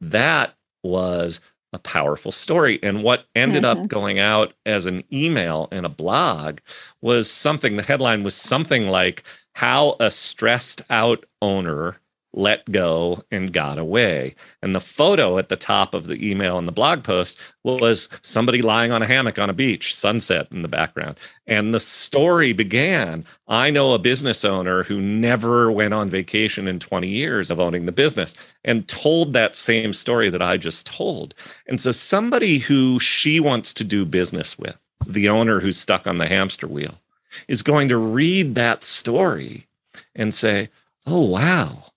That 0.00 0.54
was 0.82 1.40
a 1.72 1.78
powerful 1.78 2.32
story. 2.32 2.78
And 2.82 3.02
what 3.02 3.26
ended 3.34 3.64
mm-hmm. 3.64 3.82
up 3.82 3.88
going 3.88 4.18
out 4.18 4.54
as 4.66 4.86
an 4.86 5.02
email 5.12 5.68
and 5.70 5.84
a 5.84 5.90
blog 5.90 6.58
was 7.02 7.30
something, 7.30 7.76
the 7.76 7.82
headline 7.82 8.22
was 8.22 8.34
something 8.34 8.88
like 8.88 9.24
How 9.54 9.96
a 10.00 10.10
Stressed 10.10 10.82
Out 10.90 11.26
Owner 11.42 12.00
let 12.34 12.70
go 12.70 13.22
and 13.30 13.52
got 13.52 13.78
away. 13.78 14.34
And 14.62 14.74
the 14.74 14.80
photo 14.80 15.38
at 15.38 15.48
the 15.48 15.56
top 15.56 15.94
of 15.94 16.06
the 16.06 16.30
email 16.30 16.58
and 16.58 16.68
the 16.68 16.72
blog 16.72 17.02
post 17.02 17.38
was 17.64 18.08
somebody 18.22 18.60
lying 18.62 18.92
on 18.92 19.02
a 19.02 19.06
hammock 19.06 19.38
on 19.38 19.48
a 19.48 19.54
beach, 19.54 19.94
sunset 19.94 20.46
in 20.50 20.62
the 20.62 20.68
background. 20.68 21.18
And 21.46 21.72
the 21.72 21.80
story 21.80 22.52
began 22.52 23.24
I 23.48 23.70
know 23.70 23.92
a 23.92 23.98
business 23.98 24.44
owner 24.44 24.82
who 24.82 25.00
never 25.00 25.72
went 25.72 25.94
on 25.94 26.10
vacation 26.10 26.68
in 26.68 26.78
20 26.78 27.08
years 27.08 27.50
of 27.50 27.60
owning 27.60 27.86
the 27.86 27.92
business 27.92 28.34
and 28.64 28.86
told 28.88 29.32
that 29.32 29.56
same 29.56 29.92
story 29.92 30.28
that 30.28 30.42
I 30.42 30.58
just 30.58 30.86
told. 30.86 31.34
And 31.66 31.80
so 31.80 31.92
somebody 31.92 32.58
who 32.58 32.98
she 33.00 33.40
wants 33.40 33.72
to 33.74 33.84
do 33.84 34.04
business 34.04 34.58
with, 34.58 34.76
the 35.06 35.28
owner 35.28 35.60
who's 35.60 35.78
stuck 35.78 36.06
on 36.06 36.18
the 36.18 36.28
hamster 36.28 36.68
wheel, 36.68 37.00
is 37.46 37.62
going 37.62 37.88
to 37.88 37.96
read 37.96 38.54
that 38.54 38.84
story 38.84 39.66
and 40.14 40.34
say, 40.34 40.68
Oh, 41.06 41.22
wow 41.22 41.87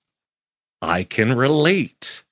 I 0.82 1.04
can 1.04 1.34
relate. 1.34 2.24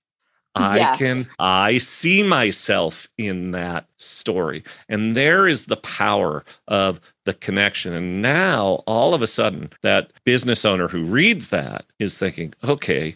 I 0.56 0.78
yes. 0.78 0.98
can, 0.98 1.28
I 1.38 1.78
see 1.78 2.24
myself 2.24 3.08
in 3.18 3.52
that 3.52 3.88
story. 3.98 4.64
And 4.90 5.16
there 5.16 5.48
is 5.48 5.66
the 5.66 5.78
power 5.78 6.44
of 6.68 7.00
the 7.26 7.34
connection. 7.34 7.94
And 7.94 8.22
now, 8.22 8.84
all 8.88 9.14
of 9.14 9.22
a 9.22 9.28
sudden, 9.28 9.70
that 9.84 10.12
business 10.26 10.66
owner 10.66 10.88
who 10.88 11.04
reads 11.04 11.50
that 11.52 11.86
is 12.00 12.18
thinking, 12.18 12.54
okay, 12.64 13.16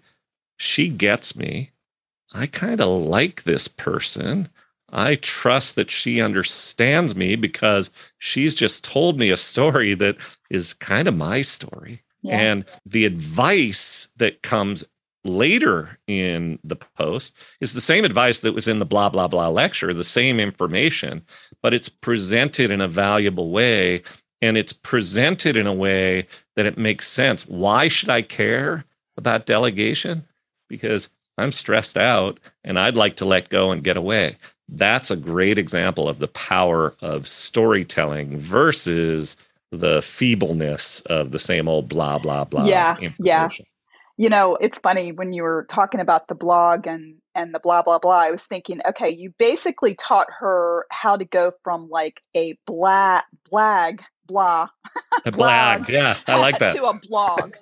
she 0.57 0.87
gets 0.87 1.35
me. 1.35 1.71
I 2.33 2.45
kind 2.45 2.79
of 2.79 2.87
like 2.87 3.43
this 3.43 3.67
person. 3.67 4.49
I 4.91 5.15
trust 5.15 5.75
that 5.75 5.89
she 5.89 6.21
understands 6.21 7.15
me 7.15 7.35
because 7.35 7.89
she's 8.19 8.53
just 8.53 8.83
told 8.83 9.17
me 9.17 9.31
a 9.31 9.37
story 9.37 9.95
that 9.95 10.17
is 10.51 10.73
kind 10.73 11.07
of 11.07 11.17
my 11.17 11.41
story. 11.41 12.03
Yeah. 12.21 12.37
And 12.37 12.65
the 12.85 13.05
advice 13.05 14.07
that 14.17 14.43
comes 14.43 14.85
later 15.25 15.97
in 16.07 16.59
the 16.63 16.75
post 16.75 17.33
is 17.61 17.73
the 17.73 17.81
same 17.81 18.03
advice 18.03 18.41
that 18.41 18.53
was 18.53 18.67
in 18.67 18.79
the 18.79 18.85
blah 18.85 19.07
blah 19.07 19.27
blah 19.27 19.47
lecture 19.47 19.93
the 19.93 20.03
same 20.03 20.39
information 20.39 21.21
but 21.61 21.73
it's 21.73 21.87
presented 21.87 22.69
in 22.69 22.81
a 22.81 22.87
valuable 22.87 23.49
way 23.49 24.01
and 24.43 24.57
it's 24.57 24.73
presented 24.73 25.55
in 25.55 25.65
a 25.65 25.73
way 25.73 26.27
that 26.57 26.65
it 26.65 26.77
makes 26.77 27.07
sense. 27.07 27.47
Why 27.47 27.87
should 27.87 28.09
i 28.09 28.21
care 28.21 28.83
about 29.17 29.45
delegation? 29.45 30.27
Because 30.69 31.09
i'm 31.37 31.51
stressed 31.51 31.97
out 31.97 32.39
and 32.63 32.77
i'd 32.77 32.95
like 32.95 33.15
to 33.15 33.25
let 33.25 33.49
go 33.49 33.71
and 33.71 33.83
get 33.83 33.97
away. 33.97 34.37
That's 34.67 35.09
a 35.09 35.15
great 35.15 35.57
example 35.57 36.09
of 36.09 36.19
the 36.19 36.27
power 36.27 36.93
of 37.01 37.27
storytelling 37.27 38.37
versus 38.37 39.37
the 39.71 40.01
feebleness 40.01 40.99
of 41.07 41.31
the 41.31 41.39
same 41.39 41.67
old 41.69 41.87
blah 41.87 42.19
blah 42.19 42.43
blah 42.43 42.65
yeah 42.65 42.97
yeah 43.19 43.49
you 44.23 44.29
know, 44.29 44.55
it's 44.55 44.79
funny 44.79 45.11
when 45.11 45.33
you 45.33 45.43
were 45.43 45.65
talking 45.67 45.99
about 45.99 46.29
the 46.29 46.35
blog 46.35 46.87
and 46.87 47.15
and 47.35 47.53
the 47.53 47.59
blah 47.59 47.81
blah 47.81 47.99
blah. 47.99 48.19
I 48.19 48.31
was 48.31 48.45
thinking, 48.45 48.79
okay, 48.87 49.09
you 49.09 49.33
basically 49.37 49.95
taught 49.95 50.27
her 50.39 50.85
how 50.89 51.17
to 51.17 51.25
go 51.25 51.51
from 51.61 51.89
like 51.89 52.21
a 52.33 52.57
blah 52.65 53.21
blag 53.51 53.99
blah 54.25 54.69
a 55.25 55.31
blag, 55.31 55.89
yeah, 55.89 56.17
I 56.25 56.39
like 56.39 56.59
that 56.59 56.73
to 56.77 56.85
a 56.85 56.97
blog, 57.09 57.55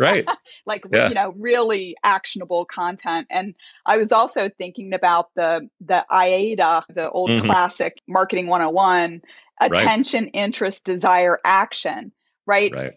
right? 0.00 0.26
like 0.66 0.86
yeah. 0.90 1.08
you 1.08 1.14
know, 1.14 1.34
really 1.36 1.98
actionable 2.02 2.64
content. 2.64 3.26
And 3.28 3.54
I 3.84 3.98
was 3.98 4.10
also 4.10 4.48
thinking 4.48 4.94
about 4.94 5.28
the 5.34 5.68
the 5.82 6.06
AIDA, 6.10 6.86
the 6.94 7.10
old 7.10 7.28
mm-hmm. 7.28 7.44
classic 7.44 8.00
marketing 8.08 8.46
101, 8.46 9.20
attention, 9.60 10.24
right. 10.24 10.30
interest, 10.32 10.82
desire, 10.82 11.38
action. 11.44 12.10
Right. 12.46 12.72
Right 12.72 12.94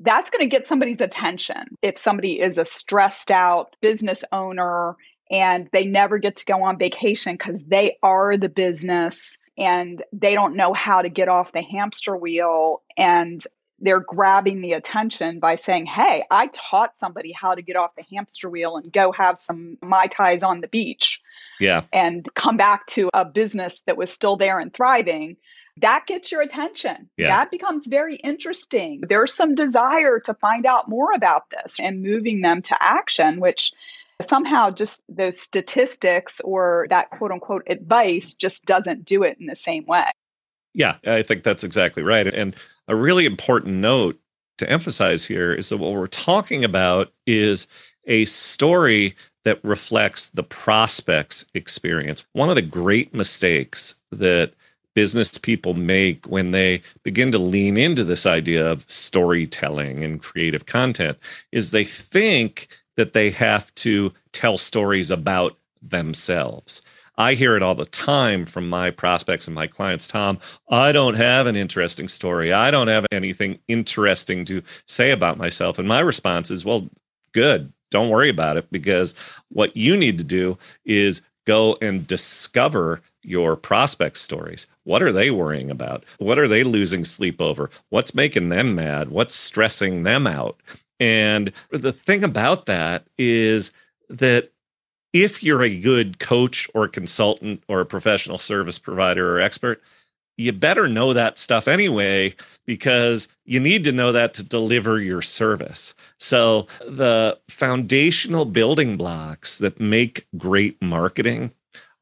that's 0.00 0.30
going 0.30 0.48
to 0.48 0.54
get 0.54 0.66
somebody's 0.66 1.00
attention. 1.00 1.76
If 1.82 1.98
somebody 1.98 2.40
is 2.40 2.58
a 2.58 2.64
stressed 2.64 3.30
out 3.30 3.76
business 3.80 4.24
owner 4.32 4.96
and 5.30 5.68
they 5.72 5.84
never 5.84 6.18
get 6.18 6.36
to 6.36 6.44
go 6.44 6.62
on 6.62 6.78
vacation 6.78 7.34
because 7.34 7.60
they 7.66 7.98
are 8.02 8.36
the 8.36 8.48
business 8.48 9.36
and 9.56 10.02
they 10.12 10.34
don't 10.34 10.56
know 10.56 10.72
how 10.72 11.02
to 11.02 11.08
get 11.08 11.28
off 11.28 11.52
the 11.52 11.62
hamster 11.62 12.16
wheel 12.16 12.82
and 12.96 13.42
they're 13.80 14.00
grabbing 14.00 14.60
the 14.60 14.72
attention 14.72 15.40
by 15.40 15.56
saying, 15.56 15.86
Hey, 15.86 16.24
I 16.30 16.48
taught 16.48 16.98
somebody 16.98 17.32
how 17.32 17.54
to 17.54 17.62
get 17.62 17.76
off 17.76 17.96
the 17.96 18.04
hamster 18.14 18.48
wheel 18.48 18.76
and 18.76 18.92
go 18.92 19.12
have 19.12 19.38
some 19.40 19.76
Mai 19.82 20.06
Tais 20.06 20.44
on 20.44 20.60
the 20.60 20.68
beach. 20.68 21.20
Yeah. 21.58 21.82
And 21.92 22.26
come 22.34 22.56
back 22.56 22.86
to 22.88 23.10
a 23.12 23.24
business 23.24 23.80
that 23.82 23.96
was 23.96 24.10
still 24.12 24.36
there 24.36 24.58
and 24.58 24.72
thriving 24.72 25.36
that 25.80 26.06
gets 26.06 26.30
your 26.30 26.42
attention. 26.42 27.08
Yeah. 27.16 27.28
That 27.28 27.50
becomes 27.50 27.86
very 27.86 28.16
interesting. 28.16 29.02
There's 29.08 29.32
some 29.32 29.54
desire 29.54 30.20
to 30.20 30.34
find 30.34 30.66
out 30.66 30.88
more 30.88 31.12
about 31.12 31.44
this 31.50 31.80
and 31.80 32.02
moving 32.02 32.42
them 32.42 32.62
to 32.62 32.76
action, 32.80 33.40
which 33.40 33.72
somehow 34.20 34.70
just 34.70 35.00
those 35.08 35.40
statistics 35.40 36.40
or 36.40 36.86
that 36.90 37.10
quote 37.10 37.32
unquote 37.32 37.64
advice 37.66 38.34
just 38.34 38.64
doesn't 38.64 39.04
do 39.04 39.22
it 39.22 39.38
in 39.40 39.46
the 39.46 39.56
same 39.56 39.84
way. 39.86 40.10
Yeah, 40.74 40.96
I 41.06 41.22
think 41.22 41.42
that's 41.42 41.64
exactly 41.64 42.02
right. 42.02 42.26
And 42.26 42.54
a 42.88 42.96
really 42.96 43.26
important 43.26 43.76
note 43.76 44.18
to 44.58 44.70
emphasize 44.70 45.26
here 45.26 45.52
is 45.52 45.68
that 45.70 45.78
what 45.78 45.92
we're 45.92 46.06
talking 46.06 46.64
about 46.64 47.12
is 47.26 47.66
a 48.06 48.24
story 48.26 49.14
that 49.44 49.62
reflects 49.64 50.28
the 50.28 50.42
prospect's 50.42 51.44
experience. 51.54 52.24
One 52.32 52.48
of 52.48 52.54
the 52.54 52.62
great 52.62 53.12
mistakes 53.12 53.94
that 54.12 54.52
business 54.94 55.38
people 55.38 55.74
make 55.74 56.26
when 56.26 56.50
they 56.50 56.82
begin 57.02 57.32
to 57.32 57.38
lean 57.38 57.76
into 57.76 58.04
this 58.04 58.26
idea 58.26 58.70
of 58.70 58.84
storytelling 58.90 60.04
and 60.04 60.22
creative 60.22 60.66
content 60.66 61.18
is 61.50 61.70
they 61.70 61.84
think 61.84 62.68
that 62.96 63.12
they 63.12 63.30
have 63.30 63.74
to 63.74 64.12
tell 64.32 64.58
stories 64.58 65.10
about 65.10 65.56
themselves. 65.80 66.82
I 67.16 67.34
hear 67.34 67.56
it 67.56 67.62
all 67.62 67.74
the 67.74 67.84
time 67.86 68.46
from 68.46 68.68
my 68.68 68.90
prospects 68.90 69.46
and 69.46 69.54
my 69.54 69.66
clients. 69.66 70.08
Tom, 70.08 70.38
I 70.70 70.92
don't 70.92 71.14
have 71.14 71.46
an 71.46 71.56
interesting 71.56 72.08
story. 72.08 72.52
I 72.52 72.70
don't 72.70 72.88
have 72.88 73.06
anything 73.12 73.58
interesting 73.68 74.44
to 74.46 74.62
say 74.86 75.10
about 75.10 75.36
myself. 75.38 75.78
And 75.78 75.86
my 75.86 76.00
response 76.00 76.50
is, 76.50 76.64
well, 76.64 76.88
good. 77.32 77.72
Don't 77.90 78.08
worry 78.08 78.30
about 78.30 78.56
it 78.56 78.66
because 78.72 79.14
what 79.50 79.76
you 79.76 79.96
need 79.96 80.16
to 80.18 80.24
do 80.24 80.56
is 80.86 81.20
go 81.46 81.76
and 81.82 82.06
discover 82.06 83.02
your 83.22 83.56
prospect 83.56 84.16
stories. 84.18 84.66
What 84.84 85.02
are 85.02 85.12
they 85.12 85.30
worrying 85.30 85.70
about? 85.70 86.04
What 86.18 86.38
are 86.38 86.48
they 86.48 86.64
losing 86.64 87.04
sleep 87.04 87.40
over? 87.40 87.70
What's 87.90 88.14
making 88.14 88.48
them 88.48 88.74
mad? 88.74 89.10
What's 89.10 89.34
stressing 89.34 90.02
them 90.02 90.26
out? 90.26 90.60
And 91.00 91.52
the 91.70 91.92
thing 91.92 92.22
about 92.22 92.66
that 92.66 93.06
is 93.18 93.72
that 94.08 94.50
if 95.12 95.42
you're 95.42 95.62
a 95.62 95.80
good 95.80 96.18
coach 96.18 96.68
or 96.74 96.88
consultant 96.88 97.62
or 97.68 97.80
a 97.80 97.86
professional 97.86 98.38
service 98.38 98.78
provider 98.78 99.36
or 99.36 99.40
expert, 99.40 99.82
you 100.38 100.52
better 100.52 100.88
know 100.88 101.12
that 101.12 101.38
stuff 101.38 101.68
anyway 101.68 102.34
because 102.64 103.28
you 103.44 103.60
need 103.60 103.84
to 103.84 103.92
know 103.92 104.12
that 104.12 104.32
to 104.34 104.42
deliver 104.42 105.00
your 105.00 105.22
service. 105.22 105.94
So, 106.18 106.66
the 106.80 107.38
foundational 107.48 108.46
building 108.46 108.96
blocks 108.96 109.58
that 109.58 109.78
make 109.78 110.26
great 110.38 110.80
marketing 110.80 111.50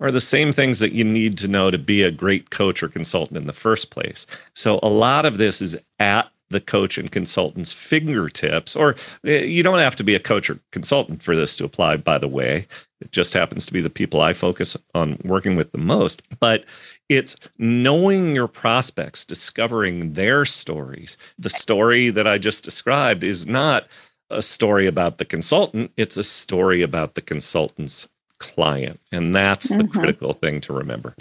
are 0.01 0.11
the 0.11 0.21
same 0.21 0.53
things 0.53 0.79
that 0.79 0.93
you 0.93 1.05
need 1.05 1.37
to 1.39 1.49
know 1.49 1.71
to 1.71 1.79
be 1.79 2.03
a 2.03 2.11
great 2.11 2.51
coach 2.51 2.83
or 2.83 2.89
consultant 2.89 3.37
in 3.37 3.47
the 3.47 3.53
first 3.53 3.91
place. 3.91 4.27
So, 4.55 4.81
a 4.83 4.89
lot 4.89 5.27
of 5.27 5.39
this 5.39 5.61
is 5.61 5.77
at 5.99 6.31
the 6.51 6.61
coach 6.61 6.99
and 6.99 7.11
consultant's 7.11 7.73
fingertips, 7.73 8.75
or 8.75 8.97
eh, 9.25 9.45
you 9.45 9.63
don't 9.63 9.79
have 9.79 9.97
to 9.97 10.05
be 10.05 10.15
a 10.15 10.21
coach 10.21 10.51
or 10.51 10.59
consultant 10.73 11.23
for 11.23 11.37
this 11.37 11.57
to 11.57 11.65
apply, 11.65 11.97
by 11.97 12.19
the 12.19 12.29
way. 12.29 12.67
It 13.01 13.13
just 13.13 13.33
happens 13.33 13.65
to 13.67 13.73
be 13.73 13.81
the 13.81 13.89
people 13.89 14.21
I 14.21 14.33
focus 14.33 14.77
on 14.95 15.19
working 15.25 15.57
with 15.57 15.73
the 15.73 15.79
most. 15.79 16.23
But 16.39 16.65
it's 17.09 17.37
knowing 17.59 18.35
your 18.35 18.49
prospects, 18.49 19.25
discovering 19.25 20.13
their 20.15 20.45
stories. 20.45 21.17
The 21.39 21.51
story 21.51 22.11
that 22.11 22.27
I 22.27 22.37
just 22.37 22.65
described 22.65 23.25
is 23.25 23.47
not 23.47 23.87
a 24.29 24.43
story 24.43 24.87
about 24.87 25.19
the 25.19 25.25
consultant, 25.25 25.91
it's 25.97 26.17
a 26.17 26.23
story 26.23 26.83
about 26.83 27.15
the 27.15 27.23
consultant's 27.23 28.09
client. 28.41 28.99
And 29.13 29.33
that's 29.35 29.69
the 29.69 29.77
mm-hmm. 29.77 29.99
critical 29.99 30.33
thing 30.33 30.61
to 30.63 30.73
remember. 30.73 31.15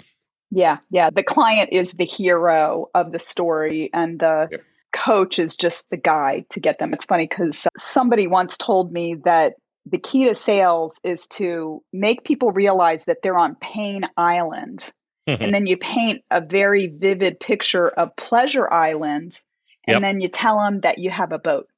Yeah, 0.50 0.78
yeah. 0.90 1.10
The 1.10 1.22
client 1.22 1.70
is 1.72 1.92
the 1.92 2.04
hero 2.04 2.88
of 2.92 3.12
the 3.12 3.20
story, 3.20 3.90
and 3.92 4.18
the 4.18 4.48
yep. 4.50 4.62
coach 4.92 5.38
is 5.38 5.56
just 5.56 5.88
the 5.90 5.96
guide 5.96 6.46
to 6.50 6.60
get 6.60 6.80
them. 6.80 6.92
It's 6.92 7.04
funny 7.04 7.28
because 7.28 7.68
somebody 7.78 8.26
once 8.26 8.56
told 8.56 8.92
me 8.92 9.16
that 9.24 9.54
the 9.86 9.98
key 9.98 10.24
to 10.24 10.34
sales 10.34 10.98
is 11.04 11.28
to 11.28 11.82
make 11.92 12.24
people 12.24 12.50
realize 12.50 13.04
that 13.04 13.18
they're 13.22 13.38
on 13.38 13.56
Pain 13.60 14.02
Island. 14.16 14.90
Mm-hmm. 15.28 15.42
And 15.42 15.54
then 15.54 15.66
you 15.66 15.76
paint 15.76 16.22
a 16.30 16.40
very 16.40 16.88
vivid 16.88 17.38
picture 17.38 17.88
of 17.88 18.16
Pleasure 18.16 18.70
Island. 18.70 19.38
And 19.86 19.94
yep. 19.94 20.02
then 20.02 20.20
you 20.20 20.28
tell 20.28 20.58
them 20.58 20.80
that 20.80 20.98
you 20.98 21.10
have 21.10 21.32
a 21.32 21.38
boat. 21.38 21.68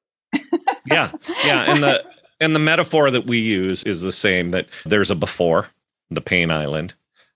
yeah. 0.89 1.11
Yeah. 1.43 1.71
And 1.71 1.83
the, 1.83 2.03
and 2.43 2.55
the 2.55 2.59
metaphor 2.59 3.09
that 3.09 3.25
we 3.25 3.39
use 3.39 3.83
is 3.83 4.01
the 4.01 4.11
same 4.11 4.49
that 4.49 4.67
there's 4.85 5.09
a 5.09 5.15
before, 5.15 5.67
the 6.11 6.21
Pain 6.21 6.51
Island, 6.51 6.93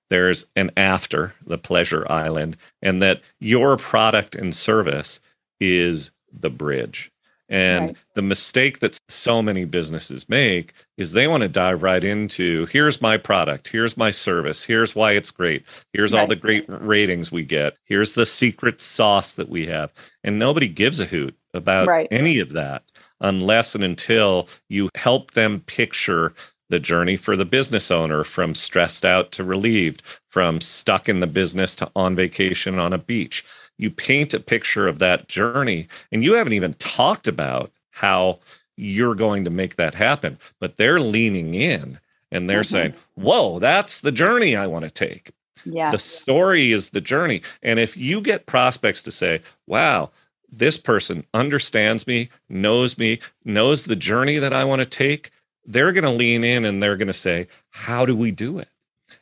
there's 0.10 0.46
an 0.56 0.72
after, 0.78 1.34
the 1.46 1.58
Pleasure 1.58 2.06
Island, 2.10 2.58
and 2.82 3.02
that 3.02 3.22
your 3.40 3.78
product 3.78 4.36
and 4.36 4.54
service 4.54 5.20
is 5.60 6.12
the 6.32 6.50
bridge. 6.50 7.12
And 7.50 7.88
right. 7.88 7.98
the 8.14 8.22
mistake 8.22 8.80
that 8.80 9.00
so 9.08 9.42
many 9.42 9.64
businesses 9.64 10.28
make 10.28 10.74
is 10.98 11.14
they 11.14 11.30
want 11.30 11.44
to 11.44 11.48
dive 11.48 11.82
right 11.82 12.04
into 12.04 12.66
here's 12.66 13.02
my 13.02 13.16
product, 13.16 13.70
here's 13.70 13.96
my 13.96 14.12
service, 14.12 14.64
here's 14.64 14.94
why 14.94 15.14
it's 15.14 15.32
great, 15.32 15.64
here's 15.94 16.12
right. 16.12 16.20
all 16.20 16.28
the 16.28 16.36
great 16.36 16.66
ratings 16.68 17.32
we 17.32 17.44
get, 17.44 17.78
here's 17.86 18.16
the 18.16 18.26
secret 18.26 18.82
sauce 18.82 19.36
that 19.36 19.48
we 19.48 19.66
have. 19.68 19.94
And 20.26 20.38
nobody 20.38 20.68
gives 20.68 21.00
a 21.00 21.06
hoot 21.06 21.38
about 21.54 21.88
right. 21.88 22.10
any 22.12 22.40
of 22.40 22.52
that 22.52 22.84
unless 23.22 23.76
and 23.76 23.84
until 23.84 24.48
you 24.70 24.90
help 24.96 25.32
them 25.32 25.62
picture 25.62 26.34
the 26.70 26.80
journey 26.80 27.16
for 27.16 27.36
the 27.36 27.46
business 27.46 27.92
owner 27.92 28.24
from 28.24 28.54
stressed 28.54 29.06
out 29.06 29.32
to 29.32 29.44
relieved, 29.44 30.04
from 30.28 30.60
stuck 30.60 31.08
in 31.08 31.22
the 31.22 31.28
business 31.28 31.76
to 31.76 31.90
on 31.96 32.16
vacation 32.16 32.78
on 32.78 32.94
a 32.94 32.98
beach. 32.98 33.46
You 33.78 33.90
paint 33.90 34.34
a 34.34 34.40
picture 34.40 34.88
of 34.88 35.00
that 35.00 35.28
journey 35.28 35.88
and 36.12 36.24
you 36.24 36.34
haven't 36.34 36.54
even 36.54 36.74
talked 36.74 37.28
about 37.28 37.72
how 37.92 38.40
you're 38.78 39.16
going 39.16 39.44
to 39.44 39.50
make 39.50 39.76
that 39.76 39.96
happen 39.96 40.38
but 40.60 40.78
they're 40.78 41.00
leaning 41.00 41.56
in 41.56 42.00
and 42.32 42.50
they're 42.50 42.62
mm-hmm. 42.62 42.72
saying 42.72 42.94
whoa 43.16 43.60
that's 43.60 44.02
the 44.02 44.12
journey 44.12 44.56
i 44.56 44.68
want 44.68 44.86
to 44.86 44.92
take. 44.92 45.32
Yeah. 45.66 45.90
The 45.90 46.00
story 46.00 46.72
is 46.72 46.90
the 46.90 47.02
journey 47.02 47.42
and 47.64 47.80
if 47.80 47.98
you 47.98 48.22
get 48.22 48.46
prospects 48.46 49.02
to 49.04 49.12
say 49.12 49.42
wow 49.66 50.12
this 50.52 50.78
person 50.78 51.26
understands 51.34 52.08
me 52.08 52.30
knows 52.50 52.98
me 52.98 53.20
knows 53.46 53.86
the 53.86 53.96
journey 53.96 54.38
that 54.38 54.54
i 54.54 54.64
want 54.64 54.80
to 54.80 54.86
take 54.86 55.32
they're 55.66 55.92
going 55.92 56.04
to 56.04 56.10
lean 56.10 56.44
in 56.44 56.64
and 56.66 56.82
they're 56.82 56.98
going 56.98 57.08
to 57.08 57.14
say 57.14 57.48
how 57.70 58.06
do 58.06 58.16
we 58.16 58.32
do 58.32 58.60
it 58.60 58.70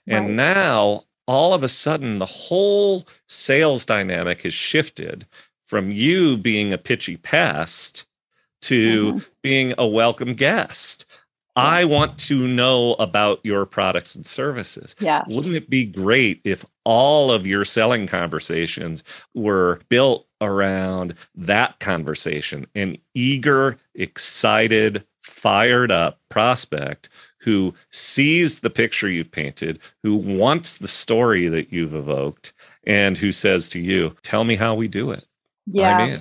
right. 0.08 0.18
and 0.18 0.36
now 0.36 1.02
all 1.28 1.54
of 1.54 1.64
a 1.64 1.70
sudden 1.70 2.20
the 2.20 2.26
whole 2.26 3.06
sales 3.28 3.86
dynamic 3.86 4.42
has 4.42 4.54
shifted 4.54 5.26
from 5.66 5.92
you 5.92 6.38
being 6.38 6.72
a 6.72 6.78
pitchy 6.78 7.18
pest 7.18 8.06
to 8.62 9.14
mm-hmm. 9.14 9.20
being 9.42 9.74
a 9.78 9.86
welcome 9.86 10.34
guest. 10.34 11.06
I 11.56 11.86
want 11.86 12.18
to 12.20 12.48
know 12.48 12.94
about 12.96 13.40
your 13.44 13.66
products 13.66 14.16
and 14.16 14.26
services. 14.26 14.96
Yeah. 15.00 15.24
Wouldn't 15.28 15.56
it 15.56 15.70
be 15.70 15.86
great 15.86 16.42
if 16.44 16.66
all 16.84 17.32
of 17.32 17.48
your 17.48 17.64
selling 17.64 18.08
conversations 18.08 19.04
were 19.34 19.80
built 19.90 20.28
around 20.42 21.16
that 21.36 21.80
conversation? 21.80 22.68
An 22.76 22.98
eager, 23.14 23.78
excited, 23.94 25.06
fired 25.24 25.92
up 25.92 26.20
prospect 26.30 27.10
who 27.40 27.74
sees 27.92 28.60
the 28.60 28.70
picture 28.70 29.08
you've 29.08 29.32
painted, 29.32 29.80
who 30.04 30.16
wants 30.16 30.80
the 30.80 30.88
story 30.88 31.48
that 31.48 31.72
you've 31.72 31.94
evoked, 31.94 32.54
and 32.86 33.18
who 33.18 33.32
says 33.32 33.70
to 33.70 33.80
you, 33.80 34.16
Tell 34.24 34.44
me 34.44 34.56
how 34.56 34.74
we 34.74 34.88
do 34.88 35.12
it. 35.12 35.26
Yeah. 35.68 36.20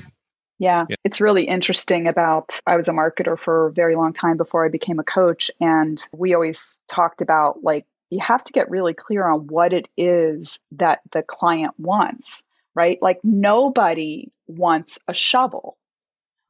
Yeah. 0.64 0.86
yeah. 0.88 0.96
It's 1.04 1.20
really 1.20 1.44
interesting 1.44 2.06
about 2.08 2.58
I 2.66 2.76
was 2.76 2.88
a 2.88 2.92
marketer 2.92 3.38
for 3.38 3.66
a 3.66 3.72
very 3.72 3.96
long 3.96 4.14
time 4.14 4.38
before 4.38 4.64
I 4.64 4.70
became 4.70 4.98
a 4.98 5.04
coach. 5.04 5.50
And 5.60 6.02
we 6.12 6.34
always 6.34 6.80
talked 6.88 7.20
about 7.20 7.62
like, 7.62 7.84
you 8.10 8.20
have 8.20 8.44
to 8.44 8.52
get 8.52 8.70
really 8.70 8.94
clear 8.94 9.26
on 9.26 9.46
what 9.48 9.72
it 9.72 9.88
is 9.96 10.58
that 10.72 11.00
the 11.12 11.22
client 11.22 11.74
wants, 11.78 12.42
right? 12.74 12.98
Like, 13.00 13.20
nobody 13.24 14.30
wants 14.46 14.98
a 15.08 15.14
shovel. 15.14 15.76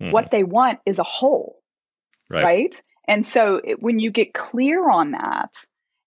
Mm. 0.03 0.12
What 0.12 0.31
they 0.31 0.44
want 0.44 0.81
is 0.85 0.98
a 0.98 1.05
hole, 1.05 1.61
right? 2.29 2.44
right? 2.44 2.83
And 3.09 3.27
so 3.27 3.61
it, 3.62 3.83
when 3.83 3.98
you 3.98 4.11
get 4.11 4.35
clear 4.35 4.88
on 4.88 5.12
that, 5.12 5.55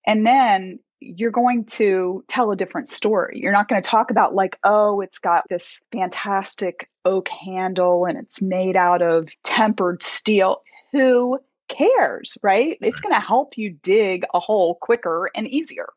and 0.06 0.26
then 0.26 0.80
you're 1.00 1.32
going 1.32 1.66
to 1.66 2.24
tell 2.28 2.52
a 2.52 2.56
different 2.56 2.90
story. 2.90 3.40
You're 3.42 3.52
not 3.52 3.68
going 3.68 3.82
to 3.82 3.90
talk 3.90 4.12
about, 4.12 4.34
like, 4.34 4.58
oh, 4.64 5.02
it's 5.02 5.20
got 5.20 5.44
this 5.50 5.82
fantastic 5.92 6.90
oak 7.08 7.30
handle 7.30 8.06
and 8.06 8.18
it's 8.18 8.42
made 8.42 8.76
out 8.76 9.02
of 9.02 9.30
tempered 9.44 10.04
steel. 10.04 10.62
Who 10.92 11.40
cares, 11.68 12.38
right? 12.44 12.78
It's 12.82 13.00
going 13.00 13.14
to 13.14 13.20
help 13.20 13.58
you 13.58 13.72
dig 13.72 14.26
a 14.34 14.40
hole 14.40 14.76
quicker 14.76 15.30
and 15.36 15.48
easier 15.48 15.88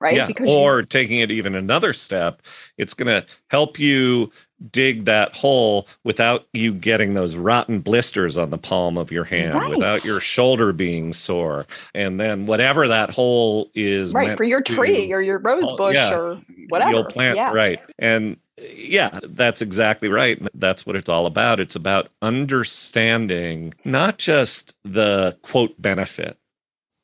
right? 0.00 0.16
Yeah. 0.16 0.26
Because 0.26 0.48
or 0.48 0.80
you, 0.80 0.86
taking 0.86 1.20
it 1.20 1.30
even 1.30 1.54
another 1.54 1.92
step, 1.92 2.42
it's 2.78 2.94
going 2.94 3.08
to 3.08 3.26
help 3.48 3.78
you 3.78 4.32
dig 4.70 5.04
that 5.06 5.34
hole 5.34 5.86
without 6.04 6.46
you 6.52 6.72
getting 6.72 7.14
those 7.14 7.36
rotten 7.36 7.80
blisters 7.80 8.36
on 8.36 8.50
the 8.50 8.58
palm 8.58 8.98
of 8.98 9.10
your 9.10 9.24
hand, 9.24 9.54
right. 9.54 9.70
without 9.70 10.04
your 10.04 10.20
shoulder 10.20 10.72
being 10.72 11.12
sore. 11.12 11.66
And 11.94 12.20
then 12.20 12.46
whatever 12.46 12.88
that 12.88 13.10
hole 13.10 13.70
is 13.74 14.12
right 14.12 14.36
for 14.36 14.44
your 14.44 14.62
to, 14.62 14.74
tree 14.74 15.12
or 15.12 15.22
your 15.22 15.38
rose 15.38 15.72
bush 15.76 15.94
yeah, 15.94 16.14
or 16.14 16.40
whatever 16.68 16.90
you'll 16.90 17.04
plant 17.04 17.36
yeah. 17.36 17.52
right. 17.52 17.80
And 17.98 18.36
yeah, 18.58 19.18
that's 19.22 19.62
exactly 19.62 20.08
right. 20.08 20.40
That's 20.54 20.84
what 20.84 20.96
it's 20.96 21.08
all 21.08 21.26
about. 21.26 21.60
It's 21.60 21.76
about 21.76 22.10
understanding 22.20 23.74
not 23.84 24.18
just 24.18 24.74
the 24.84 25.36
quote 25.42 25.80
benefit. 25.80 26.36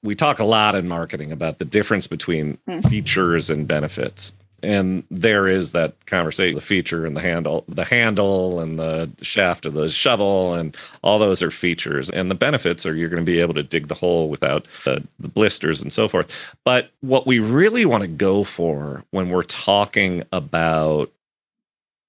We 0.03 0.15
talk 0.15 0.39
a 0.39 0.45
lot 0.45 0.75
in 0.75 0.87
marketing 0.87 1.33
about 1.33 1.59
the 1.59 1.65
difference 1.65 2.07
between 2.07 2.59
mm. 2.69 2.89
features 2.89 3.51
and 3.51 3.67
benefits 3.67 4.33
and 4.63 5.05
there 5.11 5.47
is 5.49 5.73
that 5.73 5.95
conversation 6.07 6.55
the 6.55 6.61
feature 6.61 7.05
and 7.05 7.15
the 7.15 7.21
handle 7.21 7.65
the 7.69 7.85
handle 7.85 8.61
and 8.61 8.79
the 8.79 9.11
shaft 9.23 9.67
of 9.67 9.75
the 9.75 9.89
shovel 9.89 10.55
and 10.55 10.77
all 11.03 11.19
those 11.19 11.43
are 11.43 11.51
features. 11.51 12.11
And 12.11 12.31
the 12.31 12.35
benefits 12.35 12.87
are 12.87 12.95
you're 12.95 13.09
going 13.11 13.25
to 13.25 13.31
be 13.31 13.41
able 13.41 13.55
to 13.55 13.63
dig 13.63 13.89
the 13.89 13.95
hole 13.95 14.29
without 14.29 14.67
the, 14.85 15.03
the 15.19 15.29
blisters 15.29 15.83
and 15.83 15.93
so 15.93 16.09
forth. 16.09 16.31
But 16.65 16.91
what 17.01 17.27
we 17.27 17.39
really 17.39 17.85
want 17.85 18.03
to 18.03 18.09
go 18.09 18.45
for 18.45 19.05
when 19.11 19.31
we're 19.31 19.43
talking 19.43 20.25
about 20.33 21.11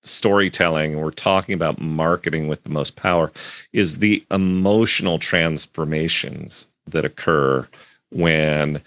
storytelling 0.03 0.93
and 0.93 1.03
we're 1.03 1.11
talking 1.11 1.53
about 1.53 1.81
marketing 1.81 2.47
with 2.47 2.63
the 2.63 2.69
most 2.69 2.95
power 2.95 3.31
is 3.73 3.97
the 3.97 4.23
emotional 4.31 5.19
transformations 5.19 6.65
that 6.87 7.03
occur 7.03 7.67
when 8.11 8.81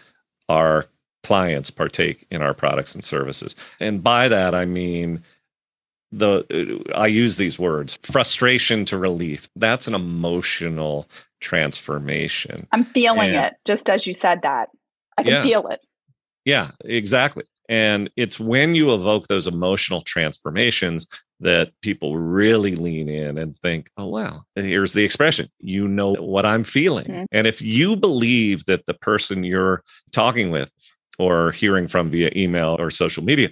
our 0.48 0.86
clients 1.22 1.70
partake 1.70 2.26
in 2.30 2.42
our 2.42 2.54
products 2.54 2.94
and 2.94 3.04
services. 3.04 3.54
And 3.78 4.02
by 4.02 4.28
that, 4.28 4.54
I 4.54 4.64
mean, 4.64 5.22
the 6.12 6.84
I 6.94 7.06
use 7.06 7.36
these 7.36 7.58
words 7.58 7.98
frustration 8.02 8.84
to 8.86 8.98
relief. 8.98 9.48
That's 9.56 9.86
an 9.86 9.94
emotional 9.94 11.08
transformation. 11.40 12.66
I'm 12.72 12.84
feeling 12.84 13.30
and, 13.30 13.46
it 13.46 13.54
just 13.64 13.88
as 13.88 14.06
you 14.06 14.14
said 14.14 14.40
that. 14.42 14.70
I 15.16 15.22
can 15.22 15.32
yeah, 15.32 15.42
feel 15.42 15.68
it. 15.68 15.80
Yeah, 16.44 16.70
exactly. 16.84 17.44
And 17.68 18.10
it's 18.16 18.40
when 18.40 18.74
you 18.74 18.92
evoke 18.92 19.28
those 19.28 19.46
emotional 19.46 20.02
transformations 20.02 21.06
that 21.38 21.70
people 21.82 22.18
really 22.18 22.74
lean 22.74 23.08
in 23.08 23.38
and 23.38 23.56
think, 23.58 23.88
oh, 23.96 24.06
wow, 24.06 24.42
here's 24.56 24.92
the 24.92 25.04
expression, 25.04 25.48
you 25.60 25.86
know 25.86 26.14
what 26.14 26.44
I'm 26.44 26.64
feeling. 26.64 27.06
Mm-hmm. 27.06 27.24
And 27.30 27.46
if 27.46 27.62
you 27.62 27.94
believe 27.94 28.64
that 28.64 28.86
the 28.86 28.94
person 28.94 29.44
you're 29.44 29.84
talking 30.10 30.50
with 30.50 30.68
or 31.20 31.52
hearing 31.52 31.86
from 31.86 32.10
via 32.10 32.30
email 32.34 32.76
or 32.78 32.90
social 32.90 33.22
media 33.22 33.50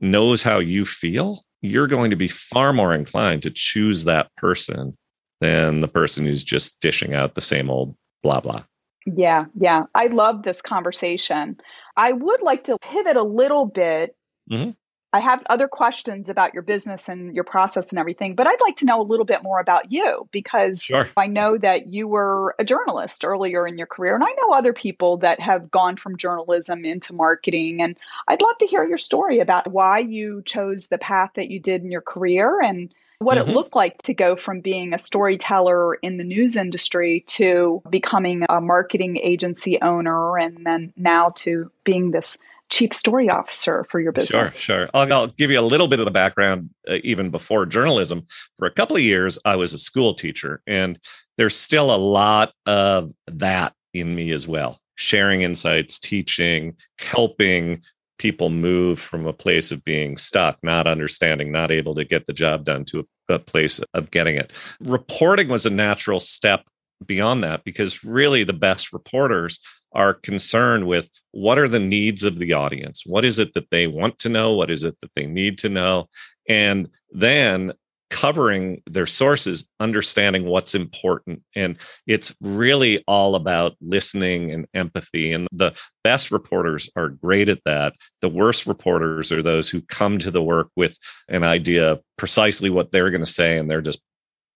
knows 0.00 0.42
how 0.42 0.58
you 0.58 0.86
feel, 0.86 1.42
you're 1.60 1.88
going 1.88 2.10
to 2.10 2.16
be 2.16 2.28
far 2.28 2.72
more 2.72 2.94
inclined 2.94 3.42
to 3.42 3.50
choose 3.50 4.04
that 4.04 4.34
person 4.36 4.96
than 5.40 5.80
the 5.80 5.88
person 5.88 6.24
who's 6.24 6.44
just 6.44 6.80
dishing 6.80 7.14
out 7.14 7.34
the 7.34 7.40
same 7.40 7.68
old 7.68 7.96
blah, 8.22 8.40
blah. 8.40 8.62
Yeah, 9.06 9.46
yeah. 9.58 9.84
I 9.94 10.06
love 10.06 10.42
this 10.42 10.62
conversation. 10.62 11.56
I 11.96 12.12
would 12.12 12.42
like 12.42 12.64
to 12.64 12.78
pivot 12.78 13.16
a 13.16 13.22
little 13.22 13.66
bit. 13.66 14.14
Mm-hmm. 14.50 14.70
I 15.12 15.20
have 15.20 15.42
other 15.48 15.68
questions 15.68 16.28
about 16.28 16.52
your 16.52 16.62
business 16.62 17.08
and 17.08 17.34
your 17.34 17.44
process 17.44 17.88
and 17.88 17.98
everything, 17.98 18.34
but 18.34 18.46
I'd 18.46 18.60
like 18.60 18.76
to 18.76 18.84
know 18.84 19.00
a 19.00 19.02
little 19.02 19.24
bit 19.24 19.42
more 19.42 19.58
about 19.58 19.90
you 19.90 20.28
because 20.32 20.82
sure. 20.82 21.08
I 21.16 21.26
know 21.28 21.56
that 21.56 21.92
you 21.92 22.06
were 22.06 22.54
a 22.58 22.64
journalist 22.64 23.24
earlier 23.24 23.66
in 23.66 23.78
your 23.78 23.86
career, 23.86 24.14
and 24.14 24.22
I 24.22 24.34
know 24.42 24.52
other 24.52 24.74
people 24.74 25.18
that 25.18 25.40
have 25.40 25.70
gone 25.70 25.96
from 25.96 26.18
journalism 26.18 26.84
into 26.84 27.14
marketing. 27.14 27.80
And 27.80 27.96
I'd 28.26 28.42
love 28.42 28.58
to 28.58 28.66
hear 28.66 28.84
your 28.84 28.98
story 28.98 29.40
about 29.40 29.70
why 29.70 30.00
you 30.00 30.42
chose 30.44 30.88
the 30.88 30.98
path 30.98 31.30
that 31.36 31.50
you 31.50 31.58
did 31.58 31.82
in 31.82 31.90
your 31.90 32.02
career 32.02 32.60
and 32.60 32.92
what 33.18 33.38
mm-hmm. 33.38 33.50
it 33.50 33.54
looked 33.54 33.74
like 33.74 34.00
to 34.02 34.14
go 34.14 34.36
from 34.36 34.60
being 34.60 34.92
a 34.92 34.98
storyteller 34.98 35.94
in 35.94 36.18
the 36.18 36.24
news 36.24 36.56
industry 36.56 37.24
to 37.26 37.82
becoming 37.88 38.44
a 38.48 38.60
marketing 38.60 39.16
agency 39.16 39.80
owner 39.80 40.38
and 40.38 40.64
then 40.64 40.92
now 40.96 41.30
to 41.30 41.70
being 41.82 42.10
this 42.10 42.36
chief 42.70 42.92
story 42.92 43.28
officer 43.28 43.84
for 43.84 44.00
your 44.00 44.12
business. 44.12 44.30
Sure, 44.30 44.50
sure. 44.50 44.90
I'll, 44.94 45.12
I'll 45.12 45.26
give 45.28 45.50
you 45.50 45.58
a 45.58 45.62
little 45.62 45.88
bit 45.88 45.98
of 45.98 46.04
the 46.04 46.10
background 46.10 46.70
uh, 46.88 46.96
even 47.02 47.30
before 47.30 47.66
journalism. 47.66 48.26
For 48.58 48.66
a 48.66 48.70
couple 48.70 48.96
of 48.96 49.02
years, 49.02 49.38
I 49.44 49.56
was 49.56 49.72
a 49.72 49.78
school 49.78 50.14
teacher, 50.14 50.62
and 50.66 50.98
there's 51.36 51.56
still 51.56 51.94
a 51.94 51.96
lot 51.96 52.52
of 52.66 53.12
that 53.26 53.72
in 53.94 54.14
me 54.14 54.32
as 54.32 54.46
well. 54.46 54.80
Sharing 54.96 55.42
insights, 55.42 55.98
teaching, 55.98 56.76
helping 56.98 57.82
people 58.18 58.50
move 58.50 58.98
from 58.98 59.26
a 59.26 59.32
place 59.32 59.70
of 59.70 59.84
being 59.84 60.16
stuck, 60.16 60.58
not 60.62 60.86
understanding, 60.86 61.52
not 61.52 61.70
able 61.70 61.94
to 61.94 62.04
get 62.04 62.26
the 62.26 62.32
job 62.32 62.64
done 62.64 62.84
to 62.84 63.06
a, 63.28 63.34
a 63.34 63.38
place 63.38 63.80
of 63.94 64.10
getting 64.10 64.36
it. 64.36 64.52
Reporting 64.80 65.48
was 65.48 65.66
a 65.66 65.70
natural 65.70 66.20
step 66.20 66.64
beyond 67.06 67.44
that 67.44 67.62
because 67.64 68.02
really 68.04 68.42
the 68.42 68.52
best 68.52 68.92
reporters 68.92 69.60
are 69.92 70.14
concerned 70.14 70.86
with 70.86 71.08
what 71.32 71.58
are 71.58 71.68
the 71.68 71.78
needs 71.78 72.24
of 72.24 72.38
the 72.38 72.52
audience 72.52 73.02
what 73.06 73.24
is 73.24 73.38
it 73.38 73.54
that 73.54 73.70
they 73.70 73.86
want 73.86 74.18
to 74.18 74.28
know 74.28 74.54
what 74.54 74.70
is 74.70 74.84
it 74.84 74.96
that 75.00 75.10
they 75.16 75.26
need 75.26 75.58
to 75.58 75.68
know 75.68 76.08
and 76.48 76.88
then 77.10 77.72
covering 78.10 78.82
their 78.86 79.06
sources, 79.06 79.68
understanding 79.80 80.46
what's 80.46 80.74
important. 80.74 81.42
And 81.54 81.76
it's 82.06 82.34
really 82.40 83.04
all 83.06 83.34
about 83.34 83.76
listening 83.80 84.50
and 84.50 84.66
empathy. 84.74 85.32
And 85.32 85.46
the 85.52 85.74
best 86.04 86.30
reporters 86.30 86.88
are 86.96 87.10
great 87.10 87.48
at 87.48 87.62
that. 87.64 87.94
The 88.20 88.28
worst 88.28 88.66
reporters 88.66 89.30
are 89.30 89.42
those 89.42 89.68
who 89.68 89.82
come 89.82 90.18
to 90.18 90.30
the 90.30 90.42
work 90.42 90.68
with 90.74 90.96
an 91.28 91.44
idea 91.44 91.92
of 91.92 92.00
precisely 92.16 92.70
what 92.70 92.92
they're 92.92 93.10
going 93.10 93.24
to 93.24 93.30
say, 93.30 93.58
and 93.58 93.70
they're 93.70 93.82
just 93.82 94.00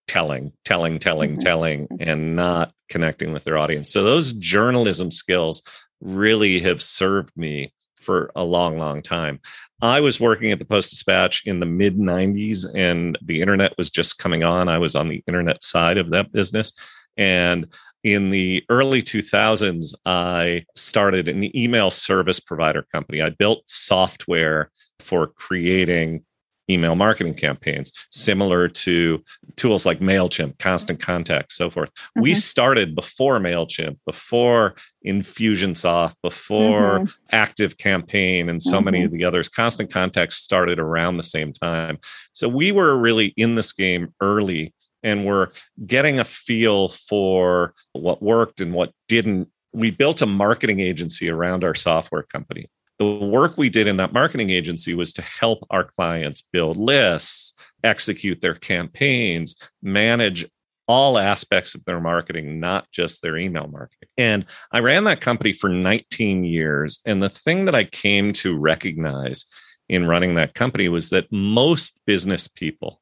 telling, 0.06 0.52
telling, 0.64 0.98
telling, 0.98 1.32
mm-hmm. 1.32 1.40
telling, 1.40 1.88
and 2.00 2.36
not 2.36 2.72
connecting 2.88 3.32
with 3.32 3.44
their 3.44 3.58
audience. 3.58 3.90
So 3.90 4.02
those 4.02 4.32
journalism 4.34 5.10
skills 5.10 5.62
really 6.00 6.60
have 6.60 6.82
served 6.82 7.36
me 7.36 7.72
for 8.00 8.32
a 8.34 8.42
long, 8.44 8.78
long 8.78 9.00
time. 9.00 9.40
I 9.80 10.00
was 10.00 10.20
working 10.20 10.52
at 10.52 10.58
the 10.58 10.64
Post 10.64 10.90
Dispatch 10.90 11.46
in 11.46 11.60
the 11.60 11.66
mid 11.66 11.96
90s, 11.96 12.66
and 12.74 13.18
the 13.22 13.40
internet 13.40 13.72
was 13.78 13.90
just 13.90 14.18
coming 14.18 14.42
on. 14.42 14.68
I 14.68 14.78
was 14.78 14.94
on 14.94 15.08
the 15.08 15.22
internet 15.26 15.62
side 15.62 15.98
of 15.98 16.10
that 16.10 16.32
business. 16.32 16.72
And 17.16 17.66
in 18.04 18.30
the 18.30 18.64
early 18.68 19.02
2000s, 19.02 19.94
I 20.04 20.64
started 20.74 21.28
an 21.28 21.56
email 21.56 21.90
service 21.90 22.40
provider 22.40 22.86
company. 22.92 23.22
I 23.22 23.30
built 23.30 23.62
software 23.66 24.70
for 24.98 25.28
creating 25.28 26.24
email 26.70 26.94
marketing 26.94 27.34
campaigns, 27.34 27.92
similar 28.10 28.68
to 28.68 29.22
tools 29.56 29.84
like 29.84 30.00
MailChimp, 30.00 30.58
Constant 30.58 31.00
Contact, 31.00 31.52
so 31.52 31.70
forth. 31.70 31.90
Mm-hmm. 31.90 32.22
We 32.22 32.34
started 32.34 32.94
before 32.94 33.38
MailChimp, 33.38 33.98
before 34.06 34.74
Infusionsoft, 35.06 36.14
before 36.22 37.00
mm-hmm. 37.00 37.06
Active 37.30 37.76
Campaign, 37.78 38.48
and 38.48 38.62
so 38.62 38.76
mm-hmm. 38.76 38.84
many 38.84 39.04
of 39.04 39.12
the 39.12 39.24
others. 39.24 39.48
Constant 39.48 39.90
Contact 39.90 40.32
started 40.32 40.78
around 40.78 41.16
the 41.16 41.22
same 41.22 41.52
time. 41.52 41.98
So 42.32 42.48
we 42.48 42.72
were 42.72 42.96
really 42.96 43.34
in 43.36 43.54
this 43.54 43.72
game 43.72 44.14
early 44.20 44.72
and 45.02 45.26
we're 45.26 45.48
getting 45.84 46.20
a 46.20 46.24
feel 46.24 46.88
for 46.88 47.74
what 47.92 48.22
worked 48.22 48.60
and 48.60 48.72
what 48.72 48.92
didn't. 49.08 49.48
We 49.72 49.90
built 49.90 50.22
a 50.22 50.26
marketing 50.26 50.80
agency 50.80 51.28
around 51.28 51.64
our 51.64 51.74
software 51.74 52.22
company 52.22 52.68
the 52.98 53.10
work 53.10 53.56
we 53.56 53.68
did 53.68 53.86
in 53.86 53.96
that 53.96 54.12
marketing 54.12 54.50
agency 54.50 54.94
was 54.94 55.12
to 55.14 55.22
help 55.22 55.66
our 55.70 55.84
clients 55.84 56.42
build 56.52 56.76
lists, 56.76 57.54
execute 57.82 58.40
their 58.40 58.54
campaigns, 58.54 59.56
manage 59.82 60.46
all 60.88 61.18
aspects 61.18 61.74
of 61.74 61.84
their 61.84 62.00
marketing, 62.00 62.60
not 62.60 62.90
just 62.90 63.22
their 63.22 63.36
email 63.36 63.66
marketing. 63.66 64.08
And 64.18 64.44
I 64.72 64.80
ran 64.80 65.04
that 65.04 65.20
company 65.20 65.52
for 65.52 65.68
19 65.68 66.44
years. 66.44 67.00
And 67.04 67.22
the 67.22 67.28
thing 67.28 67.64
that 67.64 67.74
I 67.74 67.84
came 67.84 68.32
to 68.34 68.58
recognize 68.58 69.46
in 69.88 70.06
running 70.06 70.34
that 70.34 70.54
company 70.54 70.88
was 70.88 71.10
that 71.10 71.30
most 71.30 71.98
business 72.06 72.48
people 72.48 73.00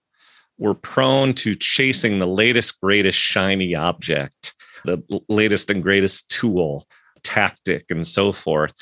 were 0.58 0.74
prone 0.74 1.32
to 1.32 1.54
chasing 1.54 2.18
the 2.18 2.26
latest, 2.26 2.80
greatest 2.80 3.18
shiny 3.18 3.74
object, 3.74 4.54
the 4.84 5.02
latest 5.28 5.70
and 5.70 5.82
greatest 5.82 6.28
tool 6.30 6.86
tactic 7.22 7.90
and 7.90 8.06
so 8.06 8.32
forth. 8.32 8.74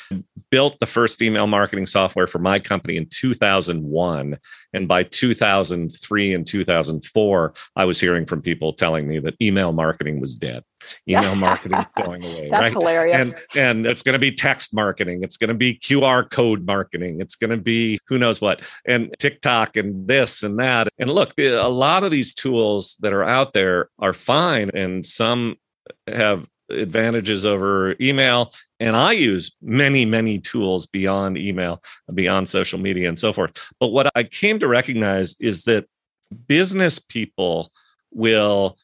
Built 0.50 0.78
the 0.80 0.86
first 0.86 1.22
email 1.22 1.46
marketing 1.46 1.86
software 1.86 2.26
for 2.26 2.38
my 2.38 2.58
company 2.58 2.96
in 2.96 3.06
2001. 3.06 4.38
And 4.72 4.88
by 4.88 5.02
2003 5.02 6.34
and 6.34 6.46
2004, 6.46 7.54
I 7.76 7.84
was 7.84 8.00
hearing 8.00 8.26
from 8.26 8.42
people 8.42 8.72
telling 8.72 9.08
me 9.08 9.18
that 9.20 9.34
email 9.40 9.72
marketing 9.72 10.20
was 10.20 10.34
dead. 10.36 10.62
Email 11.08 11.34
marketing 11.36 11.78
is 11.78 11.86
going 11.96 12.24
away. 12.24 12.48
That's 12.50 12.62
right? 12.62 12.72
hilarious. 12.72 13.18
And, 13.18 13.34
and 13.54 13.86
it's 13.86 14.02
going 14.02 14.14
to 14.14 14.18
be 14.18 14.32
text 14.32 14.74
marketing. 14.74 15.22
It's 15.22 15.36
going 15.36 15.48
to 15.48 15.54
be 15.54 15.78
QR 15.78 16.28
code 16.30 16.66
marketing. 16.66 17.20
It's 17.20 17.36
going 17.36 17.50
to 17.50 17.56
be 17.56 17.98
who 18.06 18.18
knows 18.18 18.40
what, 18.40 18.62
and 18.86 19.14
TikTok 19.18 19.76
and 19.76 20.06
this 20.06 20.42
and 20.42 20.58
that. 20.58 20.88
And 20.98 21.10
look, 21.10 21.32
a 21.38 21.68
lot 21.68 22.04
of 22.04 22.10
these 22.10 22.34
tools 22.34 22.96
that 23.00 23.12
are 23.12 23.24
out 23.24 23.52
there 23.52 23.88
are 23.98 24.12
fine. 24.12 24.70
And 24.74 25.04
some 25.04 25.56
have 26.06 26.46
advantages 26.70 27.46
over 27.46 27.96
email. 28.00 28.52
And 28.80 28.96
I 28.96 29.12
use 29.12 29.52
many, 29.62 30.04
many 30.04 30.38
tools 30.38 30.86
beyond 30.86 31.38
email, 31.38 31.82
beyond 32.12 32.48
social 32.48 32.78
media, 32.78 33.08
and 33.08 33.18
so 33.18 33.32
forth. 33.32 33.52
But 33.80 33.88
what 33.88 34.10
I 34.14 34.22
came 34.24 34.58
to 34.60 34.68
recognize 34.68 35.36
is 35.40 35.64
that 35.64 35.86
business 36.46 36.98
people 36.98 37.72
will 38.12 38.78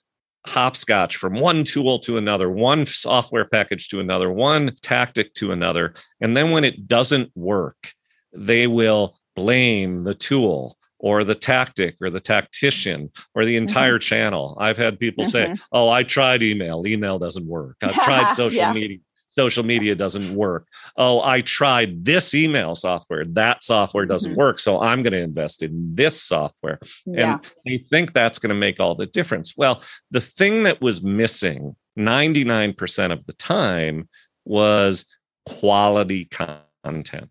hopscotch 0.46 1.16
from 1.16 1.40
one 1.40 1.64
tool 1.64 1.98
to 2.00 2.18
another, 2.18 2.50
one 2.50 2.84
software 2.86 3.46
package 3.46 3.88
to 3.88 4.00
another, 4.00 4.30
one 4.30 4.76
tactic 4.82 5.32
to 5.34 5.52
another. 5.52 5.94
And 6.20 6.36
then 6.36 6.50
when 6.50 6.64
it 6.64 6.86
doesn't 6.86 7.30
work, 7.34 7.92
they 8.32 8.66
will 8.66 9.16
blame 9.34 10.04
the 10.04 10.14
tool 10.14 10.76
or 11.04 11.22
the 11.22 11.34
tactic 11.34 11.96
or 12.00 12.08
the 12.08 12.18
tactician 12.18 13.10
or 13.34 13.44
the 13.44 13.54
mm-hmm. 13.54 13.64
entire 13.64 13.98
mm-hmm. 13.98 14.08
channel. 14.08 14.56
I've 14.58 14.78
had 14.78 14.98
people 14.98 15.24
mm-hmm. 15.24 15.54
say, 15.54 15.54
"Oh, 15.70 15.90
I 15.90 16.02
tried 16.02 16.42
email. 16.42 16.82
Email 16.86 17.18
doesn't 17.18 17.46
work. 17.46 17.76
I've 17.82 18.02
tried 18.02 18.28
social 18.32 18.56
yeah. 18.56 18.72
media. 18.72 18.98
Social 19.28 19.64
media 19.64 19.94
doesn't 19.94 20.34
work. 20.34 20.66
Oh, 20.96 21.20
I 21.20 21.42
tried 21.42 22.06
this 22.06 22.34
email 22.34 22.74
software. 22.74 23.24
That 23.26 23.64
software 23.64 24.06
doesn't 24.06 24.30
mm-hmm. 24.30 24.38
work. 24.38 24.58
So 24.58 24.80
I'm 24.80 25.02
going 25.02 25.12
to 25.12 25.18
invest 25.18 25.62
in 25.62 25.94
this 25.94 26.22
software." 26.22 26.78
Yeah. 27.04 27.34
And 27.34 27.52
they 27.66 27.84
think 27.90 28.14
that's 28.14 28.38
going 28.38 28.48
to 28.48 28.54
make 28.54 28.80
all 28.80 28.94
the 28.94 29.06
difference. 29.06 29.54
Well, 29.58 29.82
the 30.10 30.22
thing 30.22 30.62
that 30.62 30.80
was 30.80 31.02
missing 31.02 31.76
99% 31.98 33.12
of 33.12 33.26
the 33.26 33.34
time 33.34 34.08
was 34.46 35.04
quality 35.44 36.24
content 36.24 37.28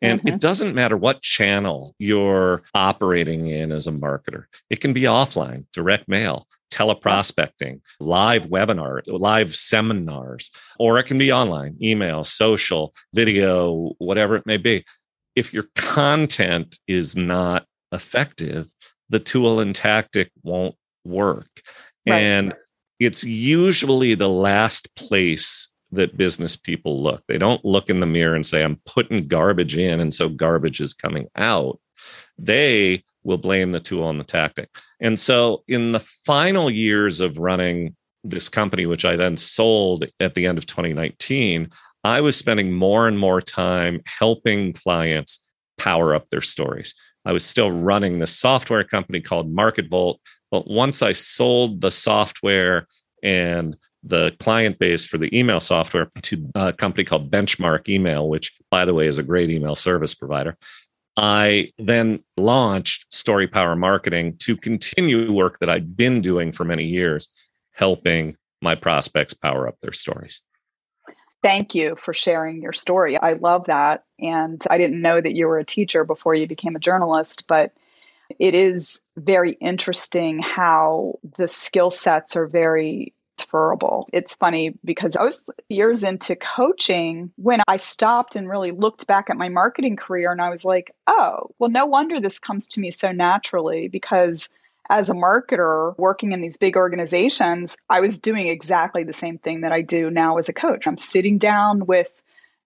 And 0.00 0.20
mm-hmm. 0.20 0.28
it 0.28 0.40
doesn't 0.40 0.74
matter 0.74 0.96
what 0.96 1.22
channel 1.22 1.94
you're 1.98 2.62
operating 2.74 3.48
in 3.48 3.72
as 3.72 3.86
a 3.86 3.92
marketer. 3.92 4.44
It 4.70 4.80
can 4.80 4.92
be 4.92 5.02
offline, 5.02 5.64
direct 5.72 6.08
mail, 6.08 6.46
teleprospecting, 6.72 7.80
live 7.98 8.46
webinar, 8.46 9.00
live 9.06 9.56
seminars, 9.56 10.50
or 10.78 10.98
it 10.98 11.04
can 11.04 11.18
be 11.18 11.32
online, 11.32 11.76
email, 11.82 12.22
social, 12.24 12.94
video, 13.14 13.92
whatever 13.98 14.36
it 14.36 14.46
may 14.46 14.56
be. 14.56 14.84
If 15.34 15.52
your 15.52 15.66
content 15.74 16.78
is 16.86 17.16
not 17.16 17.66
effective, 17.92 18.72
the 19.08 19.18
tool 19.20 19.60
and 19.60 19.74
tactic 19.74 20.30
won't 20.42 20.76
work. 21.04 21.48
Right. 22.08 22.20
And 22.20 22.54
it's 23.00 23.24
usually 23.24 24.14
the 24.14 24.28
last 24.28 24.94
place 24.94 25.70
that 25.92 26.16
business 26.16 26.56
people 26.56 27.02
look. 27.02 27.22
They 27.26 27.38
don't 27.38 27.64
look 27.64 27.88
in 27.88 28.00
the 28.00 28.06
mirror 28.06 28.34
and 28.34 28.44
say, 28.44 28.62
I'm 28.62 28.80
putting 28.84 29.28
garbage 29.28 29.76
in, 29.76 30.00
and 30.00 30.12
so 30.12 30.28
garbage 30.28 30.80
is 30.80 30.94
coming 30.94 31.28
out. 31.36 31.80
They 32.38 33.04
will 33.24 33.38
blame 33.38 33.72
the 33.72 33.80
tool 33.80 34.08
and 34.10 34.20
the 34.20 34.24
tactic. 34.24 34.68
And 35.00 35.18
so, 35.18 35.64
in 35.66 35.92
the 35.92 36.00
final 36.00 36.70
years 36.70 37.20
of 37.20 37.38
running 37.38 37.96
this 38.24 38.48
company, 38.48 38.86
which 38.86 39.04
I 39.04 39.16
then 39.16 39.36
sold 39.36 40.04
at 40.20 40.34
the 40.34 40.46
end 40.46 40.58
of 40.58 40.66
2019, 40.66 41.70
I 42.04 42.20
was 42.20 42.36
spending 42.36 42.72
more 42.72 43.08
and 43.08 43.18
more 43.18 43.40
time 43.40 44.02
helping 44.06 44.72
clients 44.72 45.40
power 45.78 46.14
up 46.14 46.28
their 46.30 46.40
stories. 46.40 46.94
I 47.24 47.32
was 47.32 47.44
still 47.44 47.70
running 47.70 48.18
the 48.18 48.26
software 48.26 48.84
company 48.84 49.20
called 49.20 49.54
MarketVolt. 49.54 50.16
But 50.50 50.68
once 50.68 51.02
I 51.02 51.12
sold 51.12 51.80
the 51.80 51.90
software 51.90 52.86
and 53.22 53.76
the 54.08 54.34
client 54.40 54.78
base 54.78 55.04
for 55.04 55.18
the 55.18 55.36
email 55.38 55.60
software 55.60 56.10
to 56.22 56.50
a 56.54 56.72
company 56.72 57.04
called 57.04 57.30
Benchmark 57.30 57.88
Email, 57.88 58.28
which, 58.28 58.56
by 58.70 58.84
the 58.84 58.94
way, 58.94 59.06
is 59.06 59.18
a 59.18 59.22
great 59.22 59.50
email 59.50 59.74
service 59.74 60.14
provider. 60.14 60.56
I 61.16 61.72
then 61.78 62.22
launched 62.36 63.12
Story 63.12 63.48
Power 63.48 63.74
Marketing 63.74 64.36
to 64.38 64.56
continue 64.56 65.32
work 65.32 65.58
that 65.58 65.68
I'd 65.68 65.96
been 65.96 66.20
doing 66.20 66.52
for 66.52 66.64
many 66.64 66.84
years, 66.84 67.28
helping 67.72 68.36
my 68.62 68.74
prospects 68.74 69.34
power 69.34 69.66
up 69.66 69.76
their 69.80 69.92
stories. 69.92 70.40
Thank 71.42 71.74
you 71.74 71.96
for 71.96 72.12
sharing 72.12 72.62
your 72.62 72.72
story. 72.72 73.16
I 73.16 73.34
love 73.34 73.66
that. 73.66 74.04
And 74.18 74.62
I 74.68 74.78
didn't 74.78 75.00
know 75.00 75.20
that 75.20 75.34
you 75.34 75.46
were 75.46 75.58
a 75.58 75.64
teacher 75.64 76.04
before 76.04 76.34
you 76.34 76.48
became 76.48 76.74
a 76.74 76.80
journalist, 76.80 77.46
but 77.46 77.72
it 78.38 78.54
is 78.54 79.00
very 79.16 79.52
interesting 79.52 80.40
how 80.40 81.18
the 81.36 81.48
skill 81.48 81.90
sets 81.90 82.36
are 82.36 82.46
very 82.46 83.14
transferable. 83.38 84.08
It's 84.12 84.34
funny 84.34 84.74
because 84.84 85.16
I 85.16 85.24
was 85.24 85.44
years 85.68 86.04
into 86.04 86.36
coaching 86.36 87.32
when 87.36 87.60
I 87.66 87.76
stopped 87.76 88.36
and 88.36 88.48
really 88.48 88.70
looked 88.70 89.06
back 89.06 89.30
at 89.30 89.36
my 89.36 89.48
marketing 89.48 89.96
career 89.96 90.32
and 90.32 90.40
I 90.40 90.50
was 90.50 90.64
like, 90.64 90.94
oh, 91.06 91.50
well, 91.58 91.70
no 91.70 91.86
wonder 91.86 92.20
this 92.20 92.38
comes 92.38 92.68
to 92.68 92.80
me 92.80 92.90
so 92.90 93.12
naturally 93.12 93.88
because 93.88 94.48
as 94.90 95.10
a 95.10 95.14
marketer 95.14 95.96
working 95.98 96.32
in 96.32 96.40
these 96.40 96.56
big 96.56 96.76
organizations, 96.76 97.76
I 97.88 98.00
was 98.00 98.18
doing 98.18 98.48
exactly 98.48 99.04
the 99.04 99.12
same 99.12 99.38
thing 99.38 99.62
that 99.62 99.72
I 99.72 99.82
do 99.82 100.10
now 100.10 100.38
as 100.38 100.48
a 100.48 100.54
coach. 100.54 100.86
I'm 100.86 100.98
sitting 100.98 101.38
down 101.38 101.86
with 101.86 102.10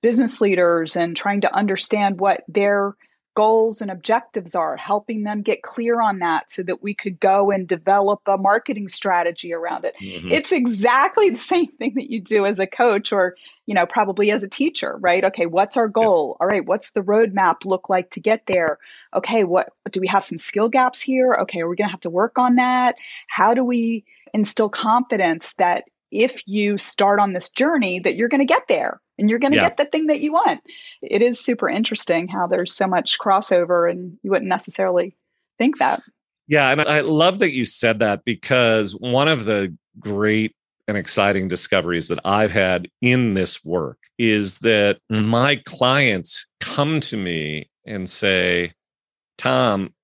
business 0.03 0.41
leaders 0.41 0.97
and 0.97 1.17
trying 1.17 1.43
to 1.43 1.55
understand 1.55 2.21
what 2.21 2.45
their 2.49 2.95
goals 3.35 3.81
and 3.81 3.91
objectives 3.91 4.55
are, 4.55 4.77
helping 4.77 5.23
them 5.23 5.43
get 5.43 5.63
clear 5.63 6.01
on 6.01 6.21
that 6.21 6.51
so 6.51 6.63
that 6.63 6.83
we 6.83 6.95
could 6.95 7.19
go 7.19 7.51
and 7.51 7.67
develop 7.67 8.21
a 8.27 8.37
marketing 8.37 8.89
strategy 8.89 9.53
around 9.53 9.85
it. 9.85 9.95
Mm-hmm. 10.01 10.31
It's 10.31 10.53
exactly 10.53 11.31
the 11.31 11.39
same 11.39 11.69
thing 11.69 11.95
that 11.95 12.11
you 12.11 12.21
do 12.21 12.47
as 12.47 12.59
a 12.59 12.67
coach 12.67 13.13
or, 13.13 13.37
you 13.67 13.75
know, 13.75 13.87
probably 13.87 14.31
as 14.31 14.43
a 14.43 14.49
teacher, 14.49 14.97
right? 15.01 15.25
Okay, 15.25 15.47
what's 15.47 15.77
our 15.77 15.89
goal? 15.89 16.37
All 16.41 16.47
right, 16.47 16.65
what's 16.65 16.91
the 16.91 17.01
roadmap 17.01 17.65
look 17.65 17.89
like 17.89 18.11
to 18.11 18.21
get 18.21 18.43
there? 18.47 18.79
Okay, 19.15 19.45
what 19.45 19.73
do 19.91 20.01
we 20.01 20.09
have 20.09 20.25
some 20.25 20.39
skill 20.39 20.69
gaps 20.69 21.01
here? 21.01 21.39
Okay, 21.43 21.61
are 21.61 21.69
we're 21.69 21.77
going 21.77 21.89
to 21.89 21.93
have 21.93 22.01
to 22.01 22.11
work 22.11 22.39
on 22.39 22.57
that. 22.57 22.97
How 23.29 23.55
do 23.55 23.65
we 23.65 24.05
instill 24.35 24.69
confidence 24.69 25.55
that 25.59 25.85
if 26.11 26.47
you 26.47 26.79
start 26.79 27.21
on 27.21 27.33
this 27.33 27.51
journey 27.51 28.01
that 28.01 28.15
you're 28.15 28.29
going 28.29 28.47
to 28.47 28.53
get 28.53 28.69
there 28.69 29.01
and 29.23 29.31
you're 29.31 29.39
going 29.39 29.53
to 29.53 29.57
yeah. 29.57 29.69
get 29.69 29.77
the 29.77 29.85
thing 29.85 30.09
that 30.09 30.21
you 30.21 30.33
want. 30.33 30.61
It 31.01 31.23
is 31.23 31.39
super 31.39 31.69
interesting 31.69 32.27
how 32.27 32.49
there's 32.49 32.75
so 32.75 32.89
much 32.89 33.19
crossover 33.21 33.89
and 33.89 34.19
you 34.23 34.33
wouldn't 34.33 34.49
necessarily 34.49 35.17
think 35.59 35.79
that. 35.79 36.03
Yeah, 36.49 36.71
and 36.71 36.81
I 36.81 37.03
love 37.03 37.39
that 37.39 37.53
you 37.53 37.65
said 37.65 38.01
that 38.01 38.25
because 38.25 38.93
one 38.93 39.29
of 39.29 39.45
the 39.45 39.75
great 40.01 40.57
and 40.89 40.97
exciting 40.97 41.47
discoveries 41.47 42.09
that 42.09 42.19
I've 42.25 42.51
had 42.51 42.89
in 43.01 43.35
this 43.35 43.65
work 43.65 43.99
is 44.19 44.59
that 44.59 44.99
my 45.09 45.63
clients 45.65 46.45
come 46.59 46.99
to 47.01 47.17
me 47.17 47.71
and 47.87 48.09
say, 48.09 48.73
Tom, 49.39 49.95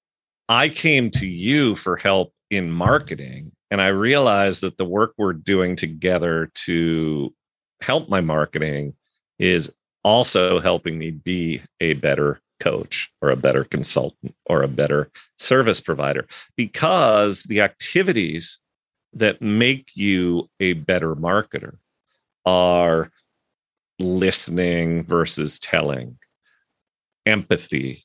I 0.49 0.69
came 0.69 1.11
to 1.11 1.27
you 1.27 1.75
for 1.75 1.97
help 1.97 2.33
in 2.51 2.71
marketing 2.71 3.51
and 3.73 3.83
I 3.83 3.89
realized 3.89 4.63
that 4.63 4.79
the 4.79 4.85
work 4.85 5.15
we're 5.19 5.33
doing 5.33 5.75
together 5.75 6.53
to 6.67 7.35
help 7.81 8.09
my 8.09 8.21
marketing 8.21 8.95
is 9.39 9.73
also 10.05 10.61
helping 10.61 10.99
me 10.99 11.11
be 11.11 11.63
a 11.81 11.95
better 11.95 12.41
coach 12.61 13.11
or 13.23 13.31
a 13.31 13.37
better 13.37 13.65
consultant 13.65 14.35
or 14.47 14.63
a 14.63 14.69
better 14.69 15.11
service 15.39 15.81
provider 15.81 16.27
because 16.57 17.45
the 17.45 17.61
activities 17.61 18.59
that 19.13 19.41
make 19.41 19.91
you 19.95 20.49
a 20.61 20.75
better 20.75 21.15
marketer 21.15 21.77
are 22.45 23.11
listening 23.99 25.05
versus 25.05 25.59
telling, 25.59 26.19
empathy, 27.27 28.05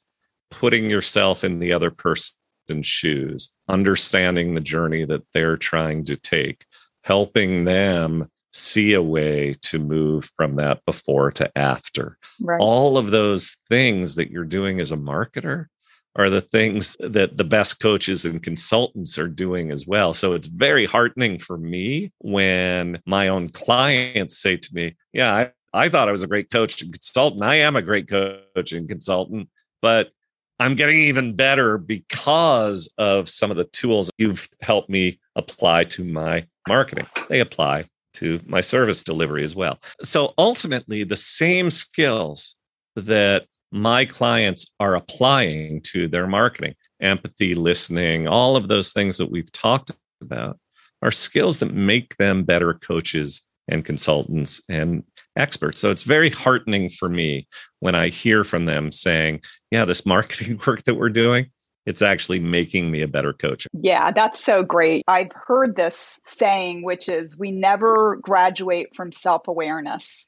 putting 0.49 0.89
yourself 0.89 1.43
in 1.43 1.59
the 1.59 1.73
other 1.73 1.91
person's 1.91 2.85
shoes, 2.85 3.51
understanding 3.67 4.53
the 4.53 4.61
journey 4.61 5.05
that 5.05 5.23
they're 5.33 5.57
trying 5.57 6.05
to 6.05 6.15
take, 6.15 6.65
helping 7.03 7.65
them 7.65 8.29
see 8.53 8.93
a 8.93 9.01
way 9.01 9.55
to 9.63 9.79
move 9.79 10.31
from 10.37 10.53
that 10.53 10.85
before 10.85 11.31
to 11.31 11.57
after. 11.57 12.17
Right. 12.39 12.59
All 12.61 12.97
of 12.97 13.11
those 13.11 13.57
things 13.67 14.15
that 14.15 14.31
you're 14.31 14.45
doing 14.45 14.79
as 14.79 14.91
a 14.91 14.97
marketer 14.97 15.67
are 16.15 16.29
the 16.29 16.41
things 16.41 16.95
that 16.99 17.37
the 17.37 17.43
best 17.43 17.79
coaches 17.79 18.23
and 18.23 18.43
consultants 18.43 19.17
are 19.17 19.27
doing 19.27 19.71
as 19.71 19.87
well. 19.87 20.13
So 20.13 20.33
it's 20.33 20.47
very 20.47 20.85
heartening 20.85 21.39
for 21.39 21.57
me 21.57 22.11
when 22.19 23.01
my 23.07 23.29
own 23.29 23.49
clients 23.49 24.37
say 24.37 24.57
to 24.57 24.75
me, 24.75 24.95
Yeah, 25.11 25.33
I, 25.33 25.51
I 25.73 25.89
thought 25.89 26.07
I 26.07 26.11
was 26.11 26.21
a 26.21 26.27
great 26.27 26.51
coach 26.51 26.81
and 26.83 26.93
consultant. 26.93 27.43
I 27.43 27.55
am 27.55 27.75
a 27.75 27.81
great 27.81 28.07
coach 28.07 28.71
and 28.71 28.87
consultant, 28.87 29.49
but 29.81 30.11
I'm 30.59 30.75
getting 30.75 30.99
even 30.99 31.35
better 31.35 31.79
because 31.79 32.93
of 32.99 33.27
some 33.27 33.49
of 33.49 33.57
the 33.57 33.63
tools 33.65 34.11
you've 34.19 34.47
helped 34.61 34.89
me 34.89 35.19
apply 35.35 35.85
to 35.85 36.03
my 36.03 36.45
marketing. 36.67 37.07
They 37.27 37.39
apply 37.39 37.87
to 38.13 38.39
my 38.45 38.61
service 38.61 39.03
delivery 39.03 39.43
as 39.43 39.55
well. 39.55 39.79
So 40.01 40.33
ultimately, 40.37 41.03
the 41.03 41.17
same 41.17 41.69
skills 41.71 42.55
that 42.95 43.45
my 43.71 44.05
clients 44.05 44.67
are 44.79 44.95
applying 44.95 45.81
to 45.81 46.07
their 46.07 46.27
marketing, 46.27 46.75
empathy, 47.01 47.55
listening, 47.55 48.27
all 48.27 48.55
of 48.55 48.67
those 48.67 48.93
things 48.93 49.17
that 49.17 49.31
we've 49.31 49.51
talked 49.51 49.91
about 50.21 50.59
are 51.01 51.11
skills 51.11 51.59
that 51.59 51.73
make 51.73 52.15
them 52.17 52.43
better 52.43 52.75
coaches 52.75 53.41
and 53.67 53.85
consultants 53.85 54.61
and 54.69 55.03
experts. 55.35 55.79
So 55.79 55.89
it's 55.89 56.03
very 56.03 56.29
heartening 56.29 56.89
for 56.89 57.09
me 57.09 57.47
when 57.79 57.95
I 57.95 58.09
hear 58.09 58.43
from 58.43 58.65
them 58.65 58.91
saying, 58.91 59.41
yeah, 59.71 59.85
this 59.85 60.05
marketing 60.05 60.61
work 60.67 60.83
that 60.83 60.95
we're 60.95 61.09
doing, 61.09 61.47
it's 61.85 62.01
actually 62.01 62.39
making 62.39 62.89
me 62.89 63.01
a 63.01 63.07
better 63.07 63.33
coach. 63.33 63.67
Yeah, 63.73 64.11
that's 64.11 64.43
so 64.43 64.63
great. 64.63 65.03
I've 65.07 65.31
heard 65.33 65.75
this 65.75 66.19
saying, 66.25 66.83
which 66.83 67.09
is 67.09 67.37
we 67.37 67.51
never 67.51 68.17
graduate 68.21 68.95
from 68.95 69.11
self 69.11 69.47
awareness. 69.47 70.27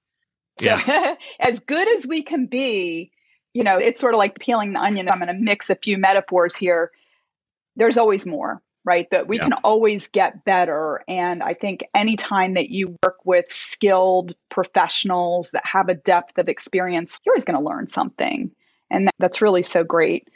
So, 0.60 0.66
yeah. 0.66 1.16
as 1.40 1.60
good 1.60 1.88
as 1.98 2.08
we 2.08 2.24
can 2.24 2.48
be, 2.48 3.12
you 3.54 3.64
know, 3.64 3.78
it's 3.78 4.02
sort 4.02 4.14
of 4.14 4.18
like 4.18 4.40
peeling 4.40 4.74
the 4.74 4.80
onion. 4.80 5.10
I'm 5.10 5.20
going 5.20 5.28
to 5.28 5.34
mix 5.34 5.70
a 5.70 5.76
few 5.76 5.98
metaphors 5.98 6.56
here. 6.56 6.92
There's 7.76 7.98
always 7.98 8.26
more 8.26 8.62
right? 8.86 9.10
That 9.10 9.28
we 9.28 9.38
yeah. 9.38 9.44
can 9.44 9.54
always 9.64 10.08
get 10.08 10.46
better. 10.46 11.04
And 11.08 11.42
I 11.42 11.56
think 11.56 11.84
anytime 11.94 12.54
that 12.54 12.70
you 12.70 12.96
work 13.04 13.18
with 13.26 13.46
skilled 13.50 14.36
professionals 14.50 15.52
that 15.52 15.66
have 15.66 15.90
a 15.90 15.96
depth 15.96 16.38
of 16.38 16.48
experience, 16.48 17.20
you're 17.26 17.34
always 17.34 17.46
going 17.46 17.58
to 17.58 17.66
learn 17.66 17.90
something. 17.90 18.52
And 18.92 19.10
that's 19.18 19.42
really 19.42 19.64
so 19.64 19.84
great. 19.84 20.30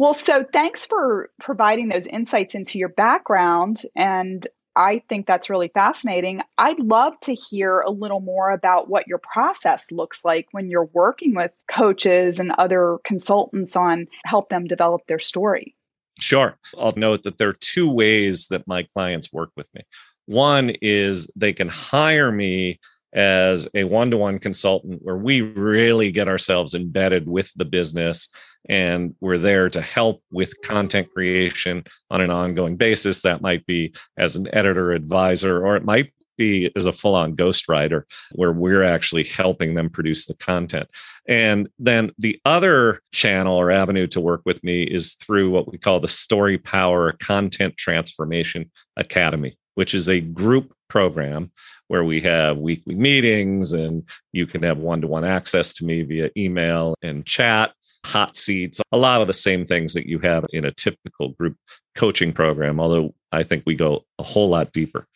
Well, 0.00 0.14
so 0.14 0.46
thanks 0.50 0.86
for 0.86 1.28
providing 1.42 1.90
those 1.90 2.06
insights 2.06 2.54
into 2.54 2.78
your 2.78 2.88
background. 2.88 3.82
And 3.94 4.46
I 4.74 5.02
think 5.10 5.26
that's 5.26 5.50
really 5.50 5.68
fascinating. 5.68 6.40
I'd 6.56 6.78
love 6.78 7.20
to 7.24 7.34
hear 7.34 7.80
a 7.80 7.90
little 7.90 8.20
more 8.20 8.50
about 8.50 8.88
what 8.88 9.06
your 9.06 9.18
process 9.18 9.92
looks 9.92 10.24
like 10.24 10.48
when 10.52 10.70
you're 10.70 10.88
working 10.94 11.34
with 11.34 11.50
coaches 11.70 12.40
and 12.40 12.50
other 12.52 12.96
consultants 13.04 13.76
on 13.76 14.06
help 14.24 14.48
them 14.48 14.64
develop 14.64 15.02
their 15.06 15.18
story. 15.18 15.76
Sure. 16.18 16.56
I'll 16.78 16.94
note 16.96 17.24
that 17.24 17.36
there 17.36 17.50
are 17.50 17.58
two 17.60 17.90
ways 17.90 18.46
that 18.48 18.66
my 18.66 18.84
clients 18.84 19.30
work 19.30 19.50
with 19.54 19.68
me. 19.74 19.82
One 20.24 20.70
is 20.80 21.28
they 21.36 21.52
can 21.52 21.68
hire 21.68 22.32
me 22.32 22.80
as 23.12 23.68
a 23.74 23.84
one 23.84 24.10
to 24.10 24.16
one 24.16 24.38
consultant 24.38 25.00
where 25.02 25.16
we 25.16 25.40
really 25.40 26.10
get 26.10 26.28
ourselves 26.28 26.74
embedded 26.74 27.28
with 27.28 27.50
the 27.56 27.64
business 27.64 28.28
and 28.68 29.14
we're 29.20 29.38
there 29.38 29.68
to 29.68 29.80
help 29.80 30.22
with 30.30 30.60
content 30.62 31.08
creation 31.12 31.82
on 32.10 32.20
an 32.20 32.30
ongoing 32.30 32.76
basis. 32.76 33.22
That 33.22 33.40
might 33.40 33.66
be 33.66 33.94
as 34.16 34.36
an 34.36 34.48
editor 34.54 34.92
advisor, 34.92 35.64
or 35.64 35.76
it 35.76 35.84
might 35.84 36.12
be 36.36 36.70
as 36.74 36.86
a 36.86 36.92
full 36.92 37.14
on 37.14 37.36
ghostwriter 37.36 38.04
where 38.32 38.52
we're 38.52 38.82
actually 38.82 39.24
helping 39.24 39.74
them 39.74 39.90
produce 39.90 40.26
the 40.26 40.34
content. 40.34 40.88
And 41.28 41.68
then 41.78 42.12
the 42.18 42.40
other 42.46 43.00
channel 43.12 43.56
or 43.56 43.70
avenue 43.70 44.06
to 44.08 44.20
work 44.22 44.40
with 44.46 44.64
me 44.64 44.84
is 44.84 45.14
through 45.14 45.50
what 45.50 45.70
we 45.70 45.76
call 45.76 46.00
the 46.00 46.08
Story 46.08 46.56
Power 46.56 47.12
Content 47.20 47.76
Transformation 47.76 48.70
Academy, 48.96 49.58
which 49.74 49.94
is 49.94 50.08
a 50.08 50.20
group 50.20 50.72
program 50.90 51.50
where 51.88 52.04
we 52.04 52.20
have 52.20 52.58
weekly 52.58 52.94
meetings 52.94 53.72
and 53.72 54.04
you 54.32 54.46
can 54.46 54.62
have 54.62 54.78
one 54.78 55.00
to 55.00 55.06
one 55.06 55.24
access 55.24 55.72
to 55.72 55.84
me 55.84 56.02
via 56.02 56.30
email 56.36 56.94
and 57.02 57.24
chat, 57.24 57.72
hot 58.04 58.36
seats, 58.36 58.80
a 58.92 58.98
lot 58.98 59.20
of 59.20 59.26
the 59.26 59.34
same 59.34 59.66
things 59.66 59.94
that 59.94 60.06
you 60.06 60.18
have 60.18 60.44
in 60.50 60.64
a 60.64 60.72
typical 60.72 61.30
group 61.30 61.56
coaching 61.94 62.32
program, 62.32 62.78
although 62.78 63.14
I 63.32 63.42
think 63.42 63.62
we 63.66 63.74
go 63.74 64.04
a 64.18 64.22
whole 64.22 64.48
lot 64.48 64.72
deeper. 64.72 65.06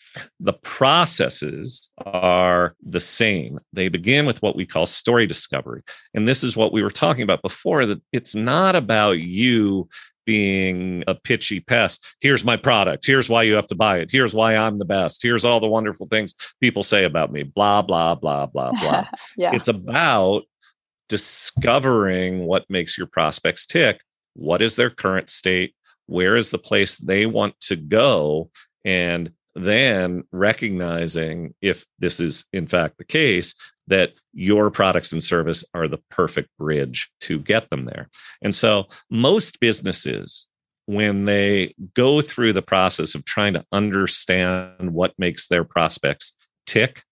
The 0.40 0.52
processes 0.52 1.90
are 1.98 2.74
the 2.82 3.00
same. 3.00 3.58
They 3.72 3.88
begin 3.88 4.26
with 4.26 4.42
what 4.42 4.56
we 4.56 4.66
call 4.66 4.86
story 4.86 5.26
discovery. 5.26 5.82
And 6.14 6.28
this 6.28 6.44
is 6.44 6.56
what 6.56 6.72
we 6.72 6.82
were 6.82 6.90
talking 6.90 7.22
about 7.22 7.42
before 7.42 7.86
that 7.86 8.02
it's 8.12 8.34
not 8.34 8.76
about 8.76 9.18
you 9.18 9.88
being 10.24 11.04
a 11.06 11.14
pitchy 11.14 11.60
pest. 11.60 12.04
Here's 12.20 12.44
my 12.44 12.56
product. 12.56 13.06
Here's 13.06 13.28
why 13.28 13.42
you 13.42 13.54
have 13.54 13.66
to 13.68 13.74
buy 13.74 13.98
it. 13.98 14.10
Here's 14.10 14.34
why 14.34 14.56
I'm 14.56 14.78
the 14.78 14.84
best. 14.84 15.22
Here's 15.22 15.44
all 15.44 15.60
the 15.60 15.66
wonderful 15.66 16.06
things 16.06 16.34
people 16.60 16.82
say 16.82 17.04
about 17.04 17.32
me. 17.32 17.42
Blah, 17.42 17.82
blah, 17.82 18.14
blah, 18.14 18.46
blah, 18.46 18.70
blah. 18.80 19.06
yeah. 19.36 19.54
It's 19.54 19.68
about 19.68 20.44
discovering 21.08 22.46
what 22.46 22.64
makes 22.68 22.96
your 22.96 23.06
prospects 23.06 23.66
tick. 23.66 24.00
What 24.34 24.62
is 24.62 24.76
their 24.76 24.90
current 24.90 25.30
state? 25.30 25.74
Where 26.06 26.36
is 26.36 26.50
the 26.50 26.58
place 26.58 26.98
they 26.98 27.26
want 27.26 27.58
to 27.62 27.76
go? 27.76 28.50
And 28.84 29.32
then 29.54 30.24
recognizing 30.32 31.54
if 31.62 31.84
this 31.98 32.20
is 32.20 32.44
in 32.52 32.66
fact 32.66 32.98
the 32.98 33.04
case 33.04 33.54
that 33.86 34.12
your 34.32 34.70
products 34.70 35.12
and 35.12 35.22
service 35.22 35.64
are 35.74 35.88
the 35.88 36.00
perfect 36.10 36.48
bridge 36.58 37.10
to 37.20 37.38
get 37.38 37.68
them 37.70 37.84
there. 37.84 38.08
And 38.42 38.54
so 38.54 38.86
most 39.10 39.60
businesses 39.60 40.46
when 40.86 41.24
they 41.24 41.74
go 41.94 42.20
through 42.20 42.52
the 42.52 42.62
process 42.62 43.14
of 43.14 43.24
trying 43.24 43.54
to 43.54 43.64
understand 43.72 44.92
what 44.92 45.18
makes 45.18 45.48
their 45.48 45.64
prospects 45.64 46.34
tick, 46.66 47.02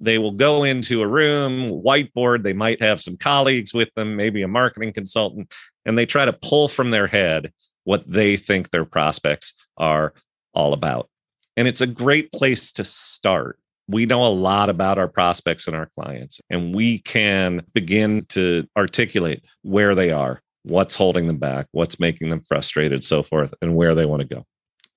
they 0.00 0.16
will 0.18 0.32
go 0.32 0.64
into 0.64 1.02
a 1.02 1.06
room, 1.06 1.68
whiteboard, 1.68 2.42
they 2.42 2.54
might 2.54 2.82
have 2.82 3.00
some 3.00 3.18
colleagues 3.18 3.74
with 3.74 3.92
them, 3.94 4.16
maybe 4.16 4.42
a 4.42 4.48
marketing 4.48 4.92
consultant, 4.92 5.52
and 5.84 5.98
they 5.98 6.06
try 6.06 6.24
to 6.24 6.32
pull 6.32 6.68
from 6.68 6.90
their 6.90 7.06
head 7.06 7.52
what 7.84 8.10
they 8.10 8.36
think 8.36 8.70
their 8.70 8.86
prospects 8.86 9.52
are 9.76 10.14
all 10.54 10.72
about. 10.72 11.08
And 11.56 11.68
it's 11.68 11.82
a 11.82 11.86
great 11.86 12.32
place 12.32 12.72
to 12.72 12.84
start 12.84 13.58
we 13.90 14.06
know 14.06 14.26
a 14.26 14.28
lot 14.28 14.70
about 14.70 14.98
our 14.98 15.08
prospects 15.08 15.66
and 15.66 15.74
our 15.74 15.90
clients, 15.98 16.40
and 16.48 16.74
we 16.74 16.98
can 16.98 17.62
begin 17.74 18.24
to 18.26 18.66
articulate 18.76 19.42
where 19.62 19.94
they 19.94 20.12
are, 20.12 20.40
what's 20.62 20.94
holding 20.94 21.26
them 21.26 21.38
back, 21.38 21.66
what's 21.72 21.98
making 21.98 22.30
them 22.30 22.42
frustrated, 22.46 23.02
so 23.02 23.22
forth, 23.22 23.52
and 23.60 23.74
where 23.74 23.94
they 23.94 24.06
want 24.06 24.20
to 24.20 24.34
go. 24.34 24.44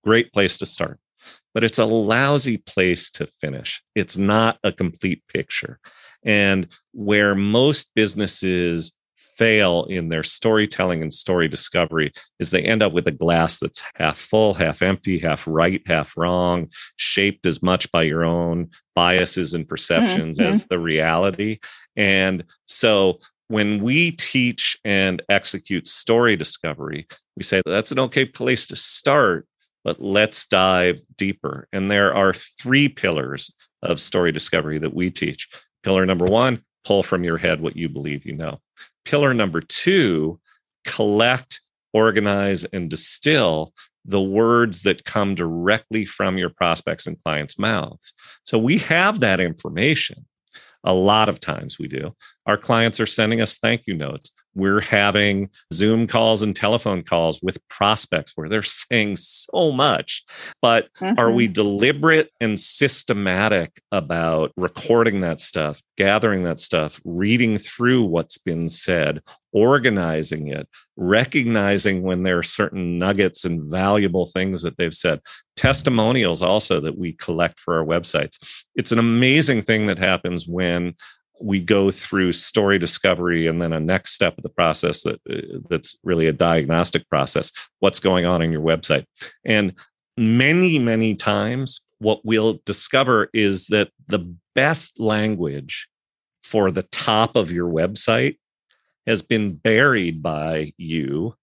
Great 0.03 0.31
place 0.31 0.57
to 0.59 0.65
start. 0.65 0.99
But 1.53 1.63
it's 1.63 1.79
a 1.79 1.85
lousy 1.85 2.57
place 2.57 3.09
to 3.11 3.27
finish. 3.41 3.81
It's 3.95 4.17
not 4.17 4.57
a 4.63 4.71
complete 4.71 5.23
picture. 5.27 5.79
And 6.23 6.67
where 6.93 7.35
most 7.35 7.91
businesses 7.95 8.91
fail 9.37 9.85
in 9.85 10.09
their 10.09 10.23
storytelling 10.23 11.01
and 11.01 11.13
story 11.13 11.47
discovery 11.47 12.11
is 12.39 12.51
they 12.51 12.61
end 12.63 12.83
up 12.83 12.93
with 12.93 13.07
a 13.07 13.11
glass 13.11 13.59
that's 13.59 13.83
half 13.95 14.17
full, 14.17 14.53
half 14.53 14.81
empty, 14.81 15.19
half 15.19 15.47
right, 15.47 15.81
half 15.85 16.15
wrong, 16.17 16.69
shaped 16.97 17.45
as 17.45 17.61
much 17.61 17.91
by 17.91 18.03
your 18.03 18.23
own 18.23 18.69
biases 18.95 19.53
and 19.53 19.67
perceptions 19.67 20.37
mm-hmm. 20.37 20.49
as 20.49 20.65
the 20.65 20.79
reality. 20.79 21.59
And 21.95 22.43
so 22.67 23.19
when 23.47 23.83
we 23.83 24.11
teach 24.11 24.77
and 24.83 25.21
execute 25.29 25.87
story 25.87 26.35
discovery, 26.35 27.07
we 27.35 27.43
say 27.43 27.61
that's 27.65 27.91
an 27.91 27.99
okay 27.99 28.25
place 28.25 28.67
to 28.67 28.75
start, 28.75 29.47
but 29.83 30.01
let's 30.01 30.47
dive 30.47 30.99
deeper. 31.17 31.67
And 31.71 31.91
there 31.91 32.13
are 32.13 32.33
three 32.33 32.89
pillars 32.89 33.53
of 33.81 33.99
story 33.99 34.31
discovery 34.31 34.79
that 34.79 34.93
we 34.93 35.11
teach. 35.11 35.49
Pillar 35.83 36.05
number 36.05 36.25
one, 36.25 36.63
pull 36.83 37.03
from 37.03 37.23
your 37.23 37.37
head 37.37 37.61
what 37.61 37.77
you 37.77 37.89
believe 37.89 38.25
you 38.25 38.33
know. 38.33 38.59
Pillar 39.05 39.33
number 39.33 39.61
two, 39.61 40.39
collect, 40.85 41.61
organize, 41.93 42.63
and 42.65 42.89
distill 42.89 43.73
the 44.05 44.21
words 44.21 44.83
that 44.83 45.05
come 45.05 45.35
directly 45.35 46.05
from 46.05 46.37
your 46.37 46.49
prospects 46.49 47.07
and 47.07 47.21
clients' 47.23 47.57
mouths. 47.57 48.13
So 48.43 48.57
we 48.57 48.79
have 48.79 49.21
that 49.21 49.39
information. 49.39 50.25
A 50.83 50.93
lot 50.93 51.29
of 51.29 51.39
times 51.39 51.79
we 51.79 51.87
do. 51.87 52.13
Our 52.45 52.57
clients 52.57 52.99
are 52.99 53.05
sending 53.05 53.39
us 53.39 53.57
thank 53.57 53.83
you 53.87 53.93
notes. 53.93 54.31
We're 54.55 54.81
having 54.81 55.49
Zoom 55.73 56.07
calls 56.07 56.41
and 56.41 56.55
telephone 56.55 57.03
calls 57.03 57.41
with 57.41 57.65
prospects 57.67 58.33
where 58.35 58.49
they're 58.49 58.63
saying 58.91 59.15
so 59.17 59.71
much. 59.71 60.23
But 60.61 60.93
mm-hmm. 60.95 61.19
are 61.19 61.31
we 61.31 61.45
mm-hmm. 61.45 61.53
deliberate 61.53 62.31
and 62.39 62.59
systematic 62.59 63.81
about 63.91 64.51
recording 64.57 65.21
that 65.21 65.41
stuff, 65.41 65.81
gathering 65.97 66.43
that 66.43 66.59
stuff, 66.59 67.01
reading 67.03 67.57
through 67.57 68.03
what's 68.03 68.37
been 68.37 68.69
said, 68.69 69.21
organizing 69.51 70.47
it, 70.47 70.67
recognizing 70.95 72.01
when 72.01 72.23
there 72.23 72.39
are 72.39 72.43
certain 72.43 72.97
nuggets 72.97 73.45
and 73.45 73.63
valuable 73.69 74.25
things 74.27 74.61
that 74.61 74.77
they've 74.77 74.95
said? 74.95 75.19
Testimonials 75.55 76.41
also 76.41 76.79
that 76.81 76.97
we 76.97 77.13
collect 77.13 77.59
for 77.59 77.77
our 77.77 77.85
websites. 77.85 78.37
It's 78.75 78.91
an 78.91 78.99
amazing 78.99 79.61
thing 79.61 79.87
that 79.87 79.99
happens 79.99 80.47
when 80.47 80.95
we 81.41 81.59
go 81.59 81.91
through 81.91 82.33
story 82.33 82.79
discovery 82.79 83.47
and 83.47 83.61
then 83.61 83.73
a 83.73 83.79
next 83.79 84.13
step 84.13 84.37
of 84.37 84.43
the 84.43 84.49
process 84.49 85.03
that 85.03 85.19
uh, 85.29 85.59
that's 85.69 85.97
really 86.03 86.27
a 86.27 86.33
diagnostic 86.33 87.07
process 87.09 87.51
what's 87.79 87.99
going 87.99 88.25
on 88.25 88.41
in 88.41 88.51
your 88.51 88.61
website. 88.61 89.05
And 89.45 89.73
many 90.17 90.79
many 90.79 91.15
times 91.15 91.81
what 91.99 92.21
we'll 92.23 92.59
discover 92.65 93.29
is 93.33 93.67
that 93.67 93.89
the 94.07 94.35
best 94.55 94.99
language 94.99 95.87
for 96.43 96.69
the 96.69 96.83
top 96.83 97.35
of 97.35 97.51
your 97.51 97.69
website 97.69 98.37
has 99.07 99.21
been 99.21 99.55
buried 99.55 100.21
by 100.21 100.73
you 100.77 101.35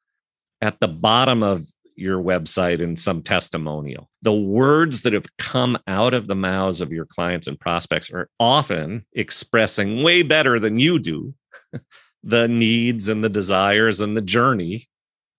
at 0.61 0.79
the 0.81 0.88
bottom 0.88 1.42
of 1.42 1.66
your 2.01 2.23
website 2.23 2.81
in 2.81 2.97
some 2.97 3.23
testimonial. 3.23 4.09
The 4.23 4.33
words 4.33 5.03
that 5.03 5.13
have 5.13 5.27
come 5.39 5.79
out 5.87 6.15
of 6.15 6.27
the 6.27 6.35
mouths 6.35 6.81
of 6.81 6.93
your 6.93 7.05
clients 7.05 7.47
and 7.47 7.59
prospects 7.59 8.11
are 8.11 8.29
often 8.39 9.05
expressing 9.13 10.03
way 10.03 10.23
better 10.23 10.59
than 10.59 10.79
you 10.79 10.99
do 10.99 11.35
the 12.23 12.49
needs 12.49 13.09
and 13.09 13.23
the 13.23 13.29
desires 13.29 14.01
and 14.01 14.17
the 14.17 14.23
journey 14.23 14.89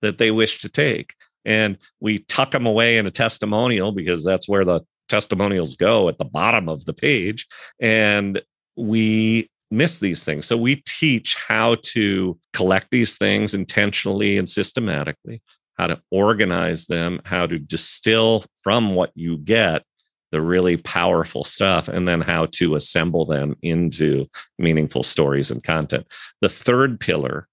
that 0.02 0.18
they 0.18 0.32
wish 0.32 0.60
to 0.60 0.70
take. 0.70 1.14
And 1.46 1.78
we 2.00 2.20
tuck 2.20 2.52
them 2.52 2.66
away 2.66 2.98
in 2.98 3.08
a 3.08 3.12
testimonial 3.12 3.92
because 3.92 4.24
that's 4.24 4.48
where 4.48 4.66
the 4.66 4.82
testimonials 5.10 5.76
go 5.76 6.08
at 6.10 6.18
the 6.18 6.26
bottom 6.26 6.70
of 6.70 6.86
the 6.86 6.94
page. 6.94 7.48
And 7.80 8.42
we 8.76 9.50
miss 9.72 10.00
these 10.00 10.24
things. 10.24 10.46
So 10.46 10.58
we 10.58 10.84
teach 10.86 11.36
how 11.36 11.78
to 11.84 12.38
collect 12.54 12.88
these 12.92 13.18
things 13.18 13.54
intentionally 13.54 14.38
and 14.38 14.48
systematically, 14.48 15.42
how 15.78 15.88
to 15.88 16.02
organize 16.12 16.86
them, 16.88 17.22
how 17.26 17.48
to 17.48 17.58
distill 17.58 18.46
from 18.64 18.96
what 18.96 19.12
you 19.16 19.38
get 19.38 19.84
the 20.32 20.42
really 20.42 20.78
powerful 20.78 21.44
stuff, 21.44 21.88
and 21.88 22.08
then 22.08 22.22
how 22.22 22.46
to 22.46 22.76
assemble 22.76 23.26
them 23.26 23.56
into 23.62 24.26
meaningful 24.58 25.04
stories 25.04 25.52
and 25.52 25.64
content. 25.64 26.08
The 26.40 26.50
third 26.50 27.00
pillar 27.00 27.48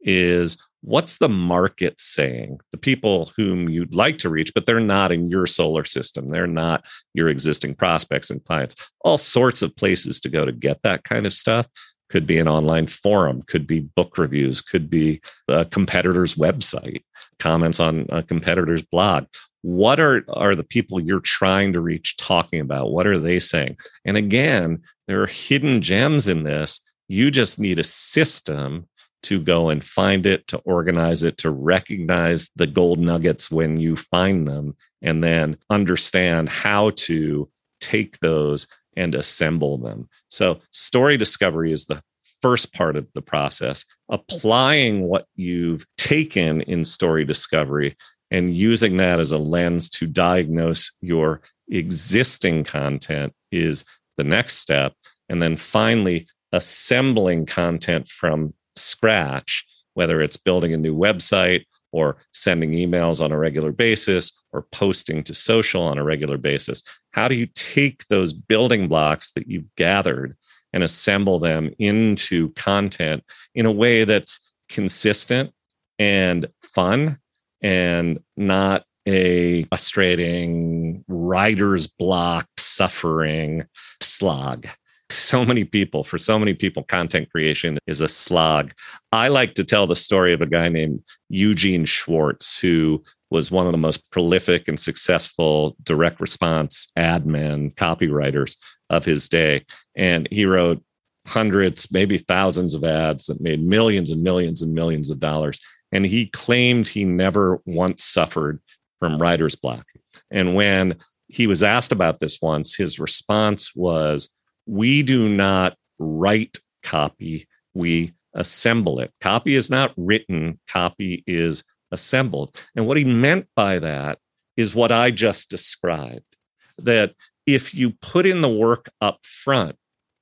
is 0.00 0.58
what's 0.82 1.18
the 1.18 1.28
market 1.28 2.00
saying? 2.00 2.60
The 2.70 2.78
people 2.78 3.32
whom 3.36 3.68
you'd 3.68 3.94
like 3.94 4.18
to 4.18 4.28
reach, 4.28 4.52
but 4.54 4.66
they're 4.66 4.78
not 4.78 5.10
in 5.10 5.26
your 5.26 5.46
solar 5.46 5.84
system. 5.84 6.28
They're 6.28 6.46
not 6.46 6.84
your 7.14 7.28
existing 7.28 7.74
prospects 7.74 8.30
and 8.30 8.44
clients. 8.44 8.76
All 9.00 9.18
sorts 9.18 9.62
of 9.62 9.74
places 9.74 10.20
to 10.20 10.28
go 10.28 10.44
to 10.44 10.52
get 10.52 10.82
that 10.82 11.04
kind 11.04 11.26
of 11.26 11.32
stuff 11.32 11.66
could 12.08 12.26
be 12.26 12.38
an 12.38 12.48
online 12.48 12.86
forum, 12.86 13.42
could 13.46 13.66
be 13.66 13.80
book 13.80 14.18
reviews, 14.18 14.60
could 14.60 14.88
be 14.88 15.20
a 15.48 15.64
competitor's 15.64 16.34
website, 16.34 17.02
comments 17.38 17.80
on 17.80 18.06
a 18.08 18.22
competitor's 18.22 18.82
blog. 18.82 19.26
What 19.62 20.00
are, 20.00 20.24
are 20.28 20.54
the 20.54 20.64
people 20.64 21.00
you're 21.00 21.20
trying 21.20 21.72
to 21.72 21.80
reach 21.80 22.16
talking 22.16 22.60
about? 22.60 22.92
What 22.92 23.06
are 23.06 23.18
they 23.18 23.38
saying? 23.38 23.76
And 24.04 24.16
again, 24.16 24.82
there 25.06 25.22
are 25.22 25.26
hidden 25.26 25.82
gems 25.82 26.28
in 26.28 26.44
this. 26.44 26.80
You 27.08 27.30
just 27.30 27.58
need 27.58 27.78
a 27.78 27.84
system 27.84 28.88
to 29.24 29.40
go 29.40 29.68
and 29.68 29.84
find 29.84 30.26
it, 30.26 30.46
to 30.46 30.58
organize 30.58 31.22
it, 31.22 31.38
to 31.38 31.50
recognize 31.50 32.50
the 32.54 32.66
gold 32.66 33.00
nuggets 33.00 33.50
when 33.50 33.76
you 33.76 33.96
find 33.96 34.46
them, 34.46 34.76
and 35.02 35.24
then 35.24 35.56
understand 35.70 36.48
how 36.48 36.90
to 36.90 37.48
take 37.80 38.18
those 38.20 38.66
and 38.96 39.14
assemble 39.14 39.78
them. 39.78 40.08
So, 40.28 40.60
story 40.72 41.16
discovery 41.16 41.72
is 41.72 41.86
the 41.86 42.02
first 42.42 42.72
part 42.72 42.96
of 42.96 43.06
the 43.14 43.22
process. 43.22 43.84
Applying 44.08 45.02
what 45.02 45.26
you've 45.34 45.86
taken 45.96 46.60
in 46.62 46.84
story 46.84 47.24
discovery 47.24 47.96
and 48.30 48.54
using 48.54 48.96
that 48.98 49.20
as 49.20 49.32
a 49.32 49.38
lens 49.38 49.88
to 49.90 50.06
diagnose 50.06 50.92
your 51.00 51.40
existing 51.70 52.64
content 52.64 53.32
is 53.50 53.84
the 54.16 54.24
next 54.24 54.56
step. 54.58 54.92
And 55.28 55.42
then 55.42 55.56
finally, 55.56 56.26
assembling 56.52 57.46
content 57.46 58.08
from 58.08 58.54
scratch, 58.76 59.64
whether 59.94 60.20
it's 60.20 60.36
building 60.36 60.72
a 60.72 60.78
new 60.78 60.94
website 60.94 61.64
or 61.92 62.16
sending 62.32 62.72
emails 62.72 63.22
on 63.22 63.32
a 63.32 63.38
regular 63.38 63.72
basis 63.72 64.32
or 64.52 64.62
posting 64.72 65.22
to 65.24 65.34
social 65.34 65.82
on 65.82 65.98
a 65.98 66.04
regular 66.04 66.38
basis. 66.38 66.82
How 67.12 67.28
do 67.28 67.34
you 67.34 67.46
take 67.54 68.06
those 68.08 68.32
building 68.32 68.88
blocks 68.88 69.32
that 69.32 69.48
you've 69.48 69.74
gathered 69.76 70.36
and 70.72 70.82
assemble 70.82 71.38
them 71.38 71.70
into 71.78 72.50
content 72.50 73.24
in 73.54 73.66
a 73.66 73.72
way 73.72 74.04
that's 74.04 74.52
consistent 74.68 75.52
and 75.98 76.46
fun 76.62 77.18
and 77.62 78.20
not 78.36 78.84
a 79.06 79.64
frustrating 79.64 81.04
writer's 81.08 81.86
block 81.86 82.46
suffering 82.58 83.64
slog 84.00 84.66
so 85.10 85.44
many 85.44 85.64
people 85.64 86.04
for 86.04 86.18
so 86.18 86.38
many 86.38 86.54
people 86.54 86.82
content 86.82 87.30
creation 87.30 87.78
is 87.86 88.00
a 88.00 88.08
slog. 88.08 88.72
I 89.12 89.28
like 89.28 89.54
to 89.54 89.64
tell 89.64 89.86
the 89.86 89.96
story 89.96 90.32
of 90.32 90.42
a 90.42 90.46
guy 90.46 90.68
named 90.68 91.02
eugene 91.28 91.84
schwartz 91.84 92.58
who 92.58 93.02
was 93.30 93.50
one 93.50 93.66
of 93.66 93.72
the 93.72 93.78
most 93.78 94.10
prolific 94.10 94.68
and 94.68 94.78
successful 94.78 95.76
direct 95.82 96.20
response 96.20 96.88
ad 96.96 97.26
men 97.26 97.70
copywriters 97.72 98.56
of 98.90 99.04
his 99.04 99.28
day. 99.28 99.64
And 99.96 100.28
he 100.30 100.44
wrote 100.44 100.82
hundreds 101.26 101.90
maybe 101.90 102.18
thousands 102.18 102.74
of 102.74 102.84
ads 102.84 103.26
that 103.26 103.40
made 103.40 103.62
millions 103.62 104.10
and 104.10 104.22
millions 104.22 104.62
and 104.62 104.72
millions 104.74 105.10
of 105.10 105.20
dollars. 105.20 105.60
And 105.92 106.04
he 106.04 106.26
claimed 106.26 106.88
he 106.88 107.04
never 107.04 107.60
once 107.66 108.04
suffered 108.04 108.60
from 108.98 109.18
writer's 109.18 109.54
block. 109.54 109.86
And 110.30 110.54
when 110.54 110.96
he 111.28 111.46
was 111.46 111.62
asked 111.62 111.92
about 111.92 112.20
this 112.20 112.40
once 112.40 112.74
his 112.74 112.98
response 112.98 113.74
was 113.74 114.30
we 114.68 115.02
do 115.02 115.28
not 115.28 115.76
write 115.98 116.58
copy, 116.82 117.48
we 117.74 118.12
assemble 118.34 119.00
it. 119.00 119.12
Copy 119.20 119.54
is 119.54 119.70
not 119.70 119.92
written, 119.96 120.60
copy 120.68 121.24
is 121.26 121.64
assembled. 121.90 122.54
And 122.76 122.86
what 122.86 122.98
he 122.98 123.04
meant 123.04 123.46
by 123.56 123.78
that 123.78 124.18
is 124.56 124.74
what 124.74 124.92
I 124.92 125.10
just 125.10 125.48
described 125.48 126.36
that 126.76 127.14
if 127.46 127.74
you 127.74 127.90
put 127.90 128.26
in 128.26 128.42
the 128.42 128.48
work 128.48 128.90
up 129.00 129.24
front 129.24 129.76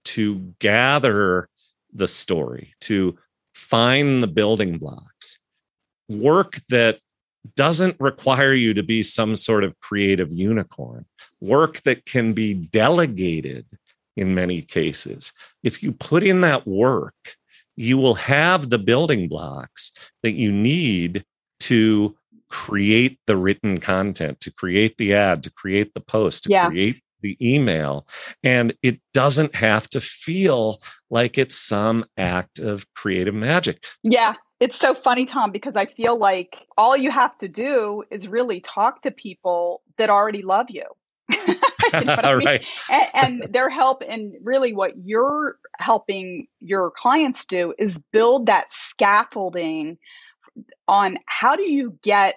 to 0.04 0.54
gather 0.60 1.48
the 1.92 2.06
story, 2.06 2.74
to 2.82 3.18
find 3.54 4.22
the 4.22 4.28
building 4.28 4.78
blocks, 4.78 5.38
work 6.08 6.60
that 6.68 7.00
doesn't 7.56 7.96
require 7.98 8.52
you 8.52 8.74
to 8.74 8.82
be 8.82 9.02
some 9.02 9.34
sort 9.34 9.64
of 9.64 9.78
creative 9.80 10.32
unicorn, 10.32 11.04
work 11.40 11.82
that 11.82 12.04
can 12.06 12.32
be 12.32 12.54
delegated 12.54 13.66
in 14.16 14.34
many 14.34 14.62
cases. 14.62 15.32
If 15.62 15.82
you 15.82 15.92
put 15.92 16.22
in 16.22 16.40
that 16.40 16.66
work, 16.66 17.36
you 17.76 17.98
will 17.98 18.14
have 18.14 18.70
the 18.70 18.78
building 18.78 19.28
blocks 19.28 19.92
that 20.22 20.32
you 20.32 20.50
need 20.50 21.24
to 21.60 22.16
create 22.48 23.18
the 23.26 23.36
written 23.36 23.78
content, 23.78 24.40
to 24.40 24.52
create 24.52 24.96
the 24.98 25.14
ad, 25.14 25.42
to 25.42 25.50
create 25.50 25.92
the 25.94 26.00
post, 26.00 26.44
to 26.44 26.50
yeah. 26.50 26.66
create 26.66 27.02
the 27.20 27.36
email. 27.40 28.06
And 28.42 28.74
it 28.82 29.00
doesn't 29.12 29.54
have 29.54 29.88
to 29.90 30.00
feel 30.00 30.80
like 31.10 31.38
it's 31.38 31.56
some 31.56 32.04
act 32.16 32.58
of 32.58 32.86
creative 32.94 33.34
magic. 33.34 33.84
Yeah. 34.02 34.34
It's 34.58 34.78
so 34.78 34.94
funny, 34.94 35.26
Tom, 35.26 35.50
because 35.50 35.76
I 35.76 35.84
feel 35.84 36.18
like 36.18 36.66
all 36.78 36.96
you 36.96 37.10
have 37.10 37.36
to 37.38 37.48
do 37.48 38.04
is 38.10 38.26
really 38.26 38.60
talk 38.60 39.02
to 39.02 39.10
people 39.10 39.82
that 39.98 40.08
already 40.08 40.40
love 40.40 40.66
you. 40.70 40.84
you 41.94 42.04
know 42.04 42.14
I 42.14 42.34
mean? 42.36 42.46
right. 42.46 42.66
and, 42.90 43.42
and 43.42 43.54
their 43.54 43.68
help 43.68 44.02
and 44.06 44.34
really 44.42 44.72
what 44.72 44.92
you're 44.96 45.58
helping 45.78 46.48
your 46.60 46.90
clients 46.90 47.46
do 47.46 47.74
is 47.78 48.00
build 48.12 48.46
that 48.46 48.66
scaffolding 48.72 49.98
on 50.88 51.18
how 51.26 51.56
do 51.56 51.62
you 51.62 51.98
get 52.02 52.36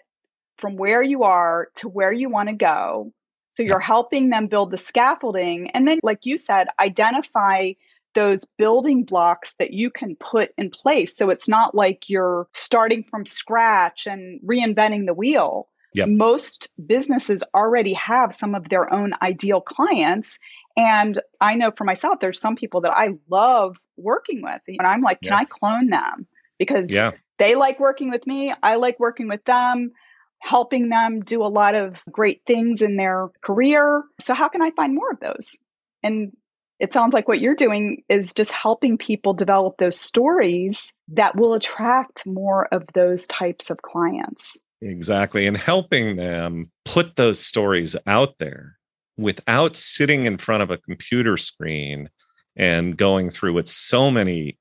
from 0.57 0.75
where 0.75 1.01
you 1.01 1.23
are 1.23 1.69
to 1.75 1.87
where 1.87 2.11
you 2.11 2.29
want 2.29 2.49
to 2.49 2.55
go. 2.55 3.13
So 3.51 3.63
you're 3.63 3.79
helping 3.79 4.29
them 4.29 4.47
build 4.47 4.71
the 4.71 4.77
scaffolding. 4.77 5.71
And 5.71 5.87
then, 5.87 5.99
like 6.03 6.25
you 6.25 6.37
said, 6.37 6.67
identify 6.79 7.73
those 8.15 8.45
building 8.57 9.03
blocks 9.03 9.55
that 9.59 9.71
you 9.71 9.89
can 9.89 10.15
put 10.15 10.51
in 10.57 10.69
place. 10.69 11.15
So 11.15 11.29
it's 11.29 11.47
not 11.47 11.75
like 11.75 12.09
you're 12.09 12.47
starting 12.53 13.03
from 13.09 13.25
scratch 13.25 14.07
and 14.07 14.39
reinventing 14.41 15.05
the 15.05 15.13
wheel. 15.13 15.67
Yep. 15.93 16.09
Most 16.09 16.69
businesses 16.83 17.43
already 17.53 17.93
have 17.93 18.35
some 18.35 18.55
of 18.55 18.69
their 18.69 18.91
own 18.93 19.13
ideal 19.21 19.61
clients. 19.61 20.37
And 20.77 21.19
I 21.41 21.55
know 21.55 21.71
for 21.71 21.83
myself, 21.83 22.19
there's 22.19 22.39
some 22.39 22.55
people 22.55 22.81
that 22.81 22.95
I 22.95 23.09
love 23.29 23.77
working 23.97 24.41
with. 24.41 24.61
And 24.67 24.87
I'm 24.87 25.01
like, 25.01 25.21
can 25.21 25.31
yeah. 25.31 25.39
I 25.39 25.45
clone 25.45 25.89
them? 25.89 26.27
Because 26.57 26.91
yeah. 26.91 27.11
they 27.37 27.55
like 27.55 27.79
working 27.79 28.11
with 28.11 28.25
me. 28.27 28.53
I 28.61 28.75
like 28.75 28.99
working 28.99 29.27
with 29.27 29.43
them, 29.45 29.91
helping 30.39 30.89
them 30.89 31.21
do 31.21 31.43
a 31.43 31.47
lot 31.47 31.75
of 31.75 32.01
great 32.11 32.41
things 32.45 32.81
in 32.81 32.95
their 32.95 33.29
career. 33.41 34.03
So, 34.21 34.33
how 34.33 34.49
can 34.49 34.61
I 34.61 34.71
find 34.71 34.93
more 34.93 35.11
of 35.11 35.19
those? 35.19 35.57
And 36.03 36.33
it 36.79 36.93
sounds 36.93 37.13
like 37.13 37.27
what 37.27 37.41
you're 37.41 37.55
doing 37.55 38.03
is 38.07 38.33
just 38.33 38.53
helping 38.53 38.97
people 38.97 39.33
develop 39.33 39.75
those 39.77 39.99
stories 39.99 40.93
that 41.09 41.35
will 41.35 41.53
attract 41.53 42.25
more 42.25 42.67
of 42.71 42.85
those 42.93 43.27
types 43.27 43.69
of 43.69 43.81
clients. 43.81 44.57
Exactly. 44.81 45.45
And 45.45 45.57
helping 45.57 46.15
them 46.15 46.71
put 46.85 47.15
those 47.15 47.39
stories 47.39 47.95
out 48.07 48.35
there 48.39 48.77
without 49.17 49.75
sitting 49.75 50.25
in 50.25 50.37
front 50.37 50.63
of 50.63 50.71
a 50.71 50.77
computer 50.77 51.35
screen 51.35 52.09
and 52.55 52.95
going 52.95 53.29
through 53.29 53.53
what 53.53 53.67
so 53.67 54.09
many 54.09 54.57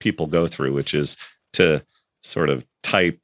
people 0.00 0.26
go 0.26 0.46
through, 0.46 0.72
which 0.72 0.94
is 0.94 1.16
to 1.54 1.82
sort 2.22 2.48
of 2.48 2.64
type 2.82 3.18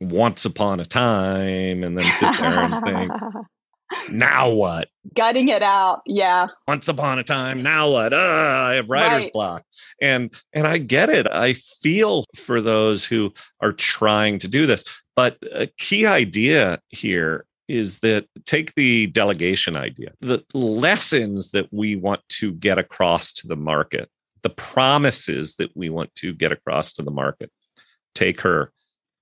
once 0.00 0.44
upon 0.44 0.80
a 0.80 0.84
time 0.84 1.82
and 1.82 1.96
then 1.96 2.12
sit 2.12 2.32
there 2.38 2.58
and 2.58 2.84
think, 2.84 3.12
now 4.10 4.50
what? 4.50 4.88
Gutting 5.14 5.48
it 5.48 5.62
out. 5.62 6.02
Yeah. 6.06 6.46
Once 6.66 6.88
upon 6.88 7.18
a 7.18 7.24
time, 7.24 7.62
now 7.62 7.90
what? 7.90 8.12
Uh, 8.12 8.16
I 8.16 8.74
have 8.74 8.88
writer's 8.88 9.24
right. 9.24 9.32
block. 9.32 9.62
And 10.00 10.30
and 10.52 10.66
I 10.66 10.78
get 10.78 11.08
it. 11.08 11.26
I 11.26 11.54
feel 11.54 12.24
for 12.36 12.60
those 12.60 13.04
who 13.04 13.32
are 13.60 13.72
trying 13.72 14.38
to 14.40 14.48
do 14.48 14.66
this. 14.66 14.84
But 15.18 15.36
a 15.52 15.66
key 15.66 16.06
idea 16.06 16.78
here 16.90 17.44
is 17.66 17.98
that 17.98 18.26
take 18.44 18.76
the 18.76 19.08
delegation 19.08 19.76
idea. 19.76 20.12
The 20.20 20.44
lessons 20.54 21.50
that 21.50 21.66
we 21.72 21.96
want 21.96 22.20
to 22.38 22.52
get 22.52 22.78
across 22.78 23.32
to 23.32 23.48
the 23.48 23.56
market, 23.56 24.08
the 24.42 24.50
promises 24.50 25.56
that 25.56 25.76
we 25.76 25.90
want 25.90 26.14
to 26.14 26.32
get 26.32 26.52
across 26.52 26.92
to 26.92 27.02
the 27.02 27.10
market. 27.10 27.50
Take 28.14 28.42
her. 28.42 28.70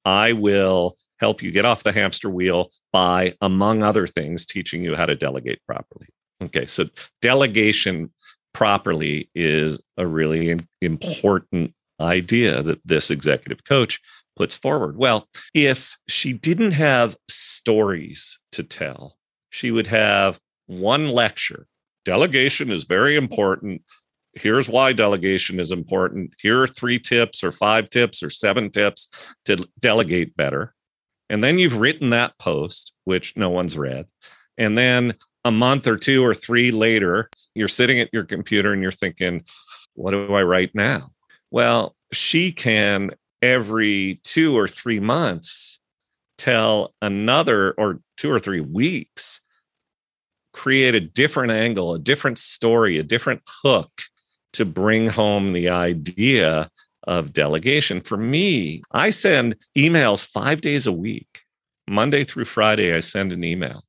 I 0.04 0.34
will 0.34 0.98
help 1.18 1.42
you 1.42 1.50
get 1.50 1.64
off 1.64 1.82
the 1.82 1.92
hamster 1.92 2.28
wheel 2.28 2.72
by, 2.92 3.34
among 3.40 3.82
other 3.82 4.06
things, 4.06 4.44
teaching 4.44 4.84
you 4.84 4.96
how 4.96 5.06
to 5.06 5.16
delegate 5.16 5.60
properly. 5.66 6.08
Okay, 6.42 6.66
so 6.66 6.90
delegation 7.22 8.12
properly 8.52 9.30
is 9.34 9.80
a 9.96 10.06
really 10.06 10.60
important 10.82 11.72
idea 12.02 12.62
that 12.62 12.80
this 12.84 13.10
executive 13.10 13.64
coach 13.64 13.98
puts 14.36 14.54
forward. 14.54 14.96
Well, 14.96 15.28
if 15.54 15.96
she 16.08 16.32
didn't 16.32 16.72
have 16.72 17.16
stories 17.28 18.38
to 18.52 18.62
tell, 18.62 19.16
she 19.50 19.70
would 19.70 19.86
have 19.86 20.38
one 20.66 21.08
lecture. 21.08 21.66
Delegation 22.04 22.70
is 22.70 22.84
very 22.84 23.16
important. 23.16 23.82
Here's 24.34 24.68
why 24.68 24.92
delegation 24.92 25.58
is 25.58 25.72
important. 25.72 26.34
Here 26.38 26.62
are 26.62 26.68
three 26.68 26.98
tips, 26.98 27.42
or 27.42 27.50
five 27.50 27.88
tips, 27.88 28.22
or 28.22 28.30
seven 28.30 28.70
tips 28.70 29.34
to 29.46 29.66
delegate 29.80 30.36
better. 30.36 30.74
And 31.30 31.42
then 31.42 31.58
you've 31.58 31.80
written 31.80 32.10
that 32.10 32.38
post, 32.38 32.92
which 33.04 33.36
no 33.36 33.50
one's 33.50 33.76
read. 33.76 34.06
And 34.58 34.76
then 34.76 35.14
a 35.44 35.50
month 35.50 35.86
or 35.86 35.96
two 35.96 36.24
or 36.24 36.34
three 36.34 36.70
later, 36.70 37.30
you're 37.54 37.68
sitting 37.68 37.98
at 38.00 38.10
your 38.12 38.24
computer 38.24 38.72
and 38.72 38.82
you're 38.82 38.92
thinking, 38.92 39.44
what 39.94 40.10
do 40.10 40.34
I 40.34 40.42
write 40.42 40.74
now? 40.74 41.10
Well, 41.50 41.96
she 42.12 42.52
can 42.52 43.12
every 43.42 44.20
two 44.24 44.56
or 44.56 44.68
three 44.68 45.00
months 45.00 45.78
tell 46.38 46.94
another 47.02 47.72
or 47.72 48.00
two 48.16 48.30
or 48.30 48.38
three 48.38 48.60
weeks 48.60 49.40
create 50.52 50.94
a 50.94 51.00
different 51.00 51.52
angle, 51.52 51.94
a 51.94 51.98
different 51.98 52.38
story, 52.38 52.98
a 52.98 53.02
different 53.02 53.42
hook 53.62 53.90
to 54.54 54.64
bring 54.64 55.08
home 55.08 55.52
the 55.52 55.68
idea 55.68 56.70
of 57.06 57.32
delegation. 57.32 58.00
For 58.00 58.16
me, 58.16 58.82
I 58.90 59.10
send 59.10 59.56
emails 59.76 60.26
five 60.26 60.62
days 60.62 60.86
a 60.86 60.92
week. 60.92 61.42
Monday 61.88 62.24
through 62.24 62.46
Friday, 62.46 62.94
I 62.94 63.00
send 63.00 63.32
an 63.32 63.44
email. 63.44 63.84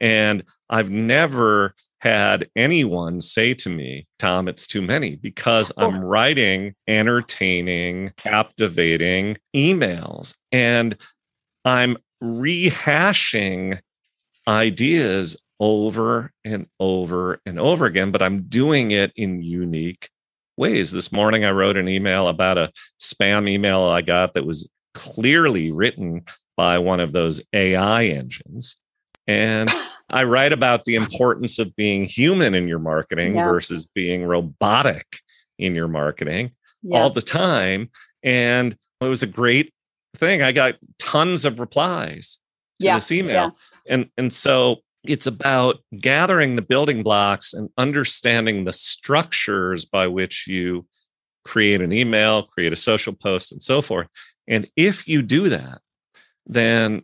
And 0.00 0.42
I've 0.68 0.90
never 0.90 1.74
had 2.00 2.48
anyone 2.54 3.20
say 3.20 3.54
to 3.54 3.68
me, 3.68 4.06
Tom, 4.18 4.48
it's 4.48 4.66
too 4.66 4.82
many 4.82 5.16
because 5.16 5.72
I'm 5.76 6.00
writing 6.00 6.74
entertaining, 6.86 8.12
captivating 8.16 9.36
emails 9.54 10.36
and 10.52 10.96
I'm 11.64 11.96
rehashing 12.22 13.80
ideas 14.46 15.36
over 15.60 16.32
and 16.44 16.66
over 16.78 17.40
and 17.44 17.58
over 17.58 17.86
again, 17.86 18.12
but 18.12 18.22
I'm 18.22 18.42
doing 18.42 18.92
it 18.92 19.12
in 19.16 19.42
unique 19.42 20.08
ways. 20.56 20.92
This 20.92 21.12
morning, 21.12 21.44
I 21.44 21.50
wrote 21.50 21.76
an 21.76 21.88
email 21.88 22.28
about 22.28 22.58
a 22.58 22.72
spam 23.00 23.48
email 23.48 23.82
I 23.82 24.02
got 24.02 24.34
that 24.34 24.46
was 24.46 24.68
clearly 24.94 25.70
written 25.72 26.24
by 26.56 26.78
one 26.78 27.00
of 27.00 27.12
those 27.12 27.40
AI 27.52 28.04
engines. 28.04 28.76
And 29.26 29.70
I 30.10 30.24
write 30.24 30.52
about 30.52 30.84
the 30.84 30.94
importance 30.94 31.58
of 31.58 31.74
being 31.76 32.04
human 32.04 32.54
in 32.54 32.66
your 32.66 32.78
marketing 32.78 33.36
yeah. 33.36 33.44
versus 33.44 33.86
being 33.94 34.24
robotic 34.24 35.06
in 35.58 35.74
your 35.74 35.88
marketing 35.88 36.52
yeah. 36.82 36.98
all 36.98 37.10
the 37.10 37.22
time. 37.22 37.90
And 38.22 38.76
it 39.00 39.06
was 39.06 39.22
a 39.22 39.26
great 39.26 39.72
thing. 40.16 40.42
I 40.42 40.52
got 40.52 40.76
tons 40.98 41.44
of 41.44 41.60
replies 41.60 42.38
to 42.80 42.86
yeah. 42.86 42.94
this 42.94 43.12
email. 43.12 43.56
And 43.86 44.08
and 44.16 44.32
so 44.32 44.78
it's 45.04 45.26
about 45.26 45.78
gathering 45.98 46.56
the 46.56 46.62
building 46.62 47.02
blocks 47.02 47.54
and 47.54 47.70
understanding 47.78 48.64
the 48.64 48.72
structures 48.72 49.84
by 49.84 50.06
which 50.06 50.46
you 50.46 50.86
create 51.44 51.80
an 51.80 51.92
email, 51.92 52.42
create 52.42 52.72
a 52.72 52.76
social 52.76 53.12
post, 53.12 53.52
and 53.52 53.62
so 53.62 53.80
forth. 53.80 54.08
And 54.46 54.68
if 54.76 55.06
you 55.06 55.22
do 55.22 55.48
that, 55.48 55.80
then 56.46 57.02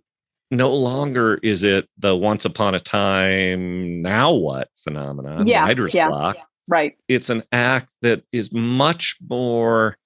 no 0.50 0.74
longer 0.74 1.38
is 1.42 1.64
it 1.64 1.88
the 1.98 2.14
once 2.14 2.44
upon 2.44 2.74
a 2.74 2.80
time, 2.80 4.02
now 4.02 4.32
what 4.32 4.68
phenomenon, 4.76 5.46
yeah, 5.46 5.64
writer's 5.64 5.94
yeah, 5.94 6.08
block. 6.08 6.36
Yeah, 6.36 6.42
right. 6.68 6.96
It's 7.08 7.30
an 7.30 7.42
act 7.52 7.90
that 8.02 8.22
is 8.32 8.52
much 8.52 9.16
more 9.28 9.96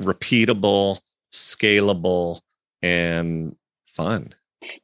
repeatable, 0.00 1.00
scalable, 1.32 2.40
and 2.82 3.56
fun. 3.86 4.34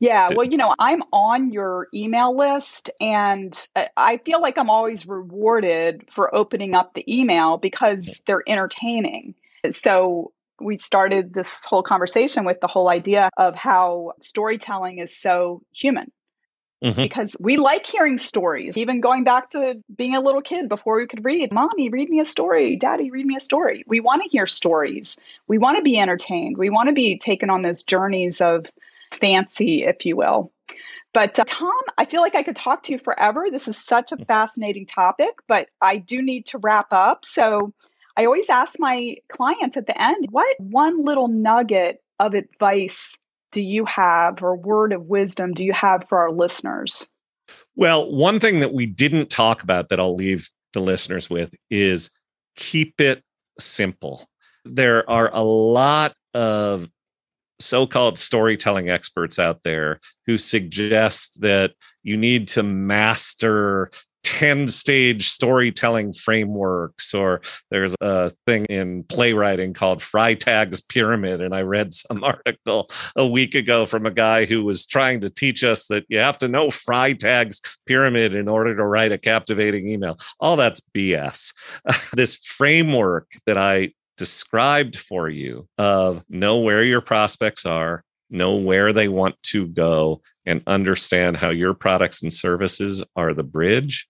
Yeah, 0.00 0.28
well, 0.34 0.46
you 0.46 0.56
know, 0.56 0.74
I'm 0.78 1.02
on 1.12 1.52
your 1.52 1.88
email 1.92 2.36
list 2.36 2.90
and 2.98 3.68
I 3.96 4.18
feel 4.24 4.40
like 4.40 4.56
I'm 4.56 4.70
always 4.70 5.06
rewarded 5.06 6.08
for 6.10 6.34
opening 6.34 6.74
up 6.74 6.94
the 6.94 7.04
email 7.12 7.58
because 7.58 8.22
they're 8.26 8.42
entertaining. 8.46 9.34
So 9.70 10.32
we 10.60 10.78
started 10.78 11.32
this 11.32 11.64
whole 11.64 11.82
conversation 11.82 12.44
with 12.44 12.60
the 12.60 12.66
whole 12.66 12.88
idea 12.88 13.30
of 13.36 13.54
how 13.54 14.12
storytelling 14.20 14.98
is 14.98 15.16
so 15.16 15.62
human. 15.72 16.10
Mm-hmm. 16.84 17.00
Because 17.00 17.34
we 17.40 17.56
like 17.56 17.86
hearing 17.86 18.18
stories, 18.18 18.76
even 18.76 19.00
going 19.00 19.24
back 19.24 19.50
to 19.52 19.82
being 19.96 20.14
a 20.14 20.20
little 20.20 20.42
kid 20.42 20.68
before 20.68 20.98
we 20.98 21.06
could 21.06 21.24
read. 21.24 21.50
Mommy, 21.50 21.88
read 21.88 22.10
me 22.10 22.20
a 22.20 22.24
story. 22.26 22.76
Daddy, 22.76 23.10
read 23.10 23.24
me 23.24 23.34
a 23.34 23.40
story. 23.40 23.82
We 23.86 24.00
want 24.00 24.22
to 24.22 24.28
hear 24.28 24.44
stories. 24.44 25.18
We 25.48 25.56
want 25.56 25.78
to 25.78 25.82
be 25.82 25.98
entertained. 25.98 26.58
We 26.58 26.68
want 26.68 26.90
to 26.90 26.92
be 26.92 27.18
taken 27.18 27.48
on 27.48 27.62
those 27.62 27.84
journeys 27.84 28.42
of 28.42 28.66
fancy, 29.10 29.84
if 29.84 30.04
you 30.04 30.16
will. 30.16 30.52
But 31.14 31.40
uh, 31.40 31.44
Tom, 31.46 31.72
I 31.96 32.04
feel 32.04 32.20
like 32.20 32.34
I 32.34 32.42
could 32.42 32.56
talk 32.56 32.82
to 32.84 32.92
you 32.92 32.98
forever. 32.98 33.46
This 33.50 33.68
is 33.68 33.78
such 33.78 34.12
a 34.12 34.18
mm. 34.18 34.26
fascinating 34.26 34.84
topic, 34.84 35.38
but 35.48 35.68
I 35.80 35.96
do 35.96 36.20
need 36.20 36.44
to 36.48 36.58
wrap 36.58 36.92
up. 36.92 37.24
So 37.24 37.72
I 38.16 38.24
always 38.24 38.48
ask 38.48 38.78
my 38.78 39.16
clients 39.28 39.76
at 39.76 39.86
the 39.86 40.00
end, 40.00 40.26
what 40.30 40.56
one 40.58 41.04
little 41.04 41.28
nugget 41.28 42.02
of 42.18 42.34
advice 42.34 43.16
do 43.52 43.62
you 43.62 43.84
have 43.84 44.42
or 44.42 44.56
word 44.56 44.92
of 44.92 45.04
wisdom 45.06 45.52
do 45.52 45.64
you 45.64 45.72
have 45.72 46.08
for 46.08 46.18
our 46.18 46.30
listeners? 46.30 47.08
Well, 47.74 48.10
one 48.10 48.40
thing 48.40 48.60
that 48.60 48.72
we 48.72 48.86
didn't 48.86 49.30
talk 49.30 49.62
about 49.62 49.90
that 49.90 50.00
I'll 50.00 50.16
leave 50.16 50.50
the 50.72 50.80
listeners 50.80 51.28
with 51.28 51.54
is 51.70 52.10
keep 52.56 53.00
it 53.00 53.22
simple. 53.58 54.28
There 54.64 55.08
are 55.08 55.32
a 55.32 55.42
lot 55.42 56.14
of 56.34 56.88
so-called 57.60 58.18
storytelling 58.18 58.90
experts 58.90 59.38
out 59.38 59.62
there 59.62 60.00
who 60.26 60.36
suggest 60.36 61.40
that 61.40 61.72
you 62.02 62.16
need 62.16 62.48
to 62.48 62.62
master 62.62 63.90
10 64.26 64.66
stage 64.66 65.28
storytelling 65.28 66.12
frameworks 66.12 67.14
or 67.14 67.40
there's 67.70 67.94
a 68.00 68.32
thing 68.44 68.64
in 68.64 69.04
playwriting 69.04 69.72
called 69.72 70.00
Freytag's 70.00 70.80
pyramid 70.80 71.40
and 71.40 71.54
I 71.54 71.60
read 71.62 71.94
some 71.94 72.24
article 72.24 72.90
a 73.14 73.24
week 73.24 73.54
ago 73.54 73.86
from 73.86 74.04
a 74.04 74.10
guy 74.10 74.44
who 74.44 74.64
was 74.64 74.84
trying 74.84 75.20
to 75.20 75.30
teach 75.30 75.62
us 75.62 75.86
that 75.86 76.04
you 76.08 76.18
have 76.18 76.38
to 76.38 76.48
know 76.48 76.70
Freytag's 76.70 77.60
pyramid 77.86 78.34
in 78.34 78.48
order 78.48 78.74
to 78.74 78.84
write 78.84 79.12
a 79.12 79.18
captivating 79.18 79.86
email. 79.86 80.18
All 80.40 80.56
that's 80.56 80.82
BS 80.92 81.54
this 82.12 82.34
framework 82.34 83.30
that 83.46 83.56
I 83.56 83.92
described 84.16 84.96
for 84.96 85.28
you 85.28 85.68
of 85.78 86.24
know 86.28 86.58
where 86.58 86.82
your 86.82 87.00
prospects 87.00 87.64
are 87.64 88.02
know 88.28 88.56
where 88.56 88.92
they 88.92 89.06
want 89.06 89.40
to 89.44 89.68
go 89.68 90.20
and 90.44 90.64
understand 90.66 91.36
how 91.36 91.50
your 91.50 91.74
products 91.74 92.24
and 92.24 92.32
services 92.32 93.04
are 93.14 93.32
the 93.32 93.44
bridge 93.44 94.08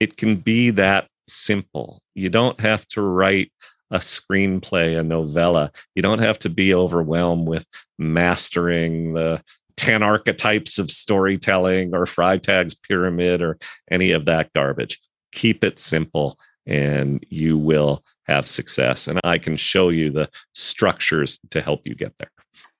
it 0.00 0.16
can 0.16 0.36
be 0.36 0.70
that 0.70 1.08
simple. 1.26 2.02
You 2.14 2.28
don't 2.28 2.58
have 2.60 2.86
to 2.88 3.02
write 3.02 3.52
a 3.90 3.98
screenplay, 3.98 4.98
a 4.98 5.02
novella. 5.02 5.72
You 5.94 6.02
don't 6.02 6.18
have 6.18 6.38
to 6.40 6.50
be 6.50 6.74
overwhelmed 6.74 7.48
with 7.48 7.66
mastering 7.98 9.14
the 9.14 9.42
10 9.76 10.02
archetypes 10.02 10.78
of 10.78 10.90
storytelling 10.90 11.94
or 11.94 12.04
Freytag's 12.04 12.74
pyramid 12.74 13.40
or 13.40 13.58
any 13.90 14.10
of 14.10 14.24
that 14.26 14.52
garbage. 14.52 15.00
Keep 15.32 15.64
it 15.64 15.78
simple 15.78 16.38
and 16.66 17.24
you 17.30 17.56
will 17.56 18.04
have 18.24 18.46
success. 18.46 19.06
And 19.06 19.20
I 19.24 19.38
can 19.38 19.56
show 19.56 19.88
you 19.88 20.10
the 20.10 20.28
structures 20.54 21.38
to 21.50 21.62
help 21.62 21.86
you 21.86 21.94
get 21.94 22.12
there. 22.18 22.30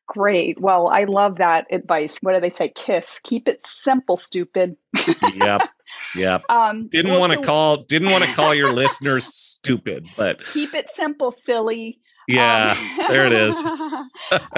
Great. 0.07 0.61
Well, 0.61 0.89
I 0.89 1.05
love 1.05 1.37
that 1.39 1.67
advice. 1.71 2.19
What 2.21 2.35
do 2.35 2.41
they 2.41 2.51
say? 2.51 2.71
Kiss. 2.75 3.21
Keep 3.25 3.49
it 3.49 3.67
simple, 3.67 4.17
stupid. 4.17 4.77
yep. 5.35 5.69
Yeah. 6.15 6.39
Um, 6.49 6.89
didn't 6.89 7.11
well, 7.13 7.21
want 7.21 7.33
to 7.33 7.39
so, 7.39 7.45
call 7.45 7.77
didn't 7.79 8.11
want 8.11 8.25
to 8.25 8.33
call 8.33 8.55
your 8.55 8.73
listeners 8.73 9.27
stupid, 9.27 10.07
but 10.17 10.45
keep 10.47 10.75
it 10.75 10.91
simple, 10.91 11.31
silly. 11.31 12.01
Yeah, 12.27 12.77
um, 12.79 13.07
there 13.09 13.27
it 13.27 13.33
is. 13.33 13.57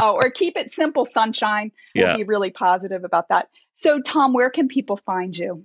oh, 0.01 0.15
or 0.15 0.31
keep 0.31 0.57
it 0.57 0.73
simple, 0.73 1.05
sunshine. 1.05 1.71
We'll 1.95 2.09
yeah. 2.09 2.17
be 2.17 2.25
really 2.25 2.51
positive 2.51 3.05
about 3.05 3.29
that. 3.29 3.49
So, 3.75 4.01
Tom, 4.01 4.33
where 4.33 4.51
can 4.51 4.67
people 4.67 4.97
find 4.97 5.37
you? 5.37 5.65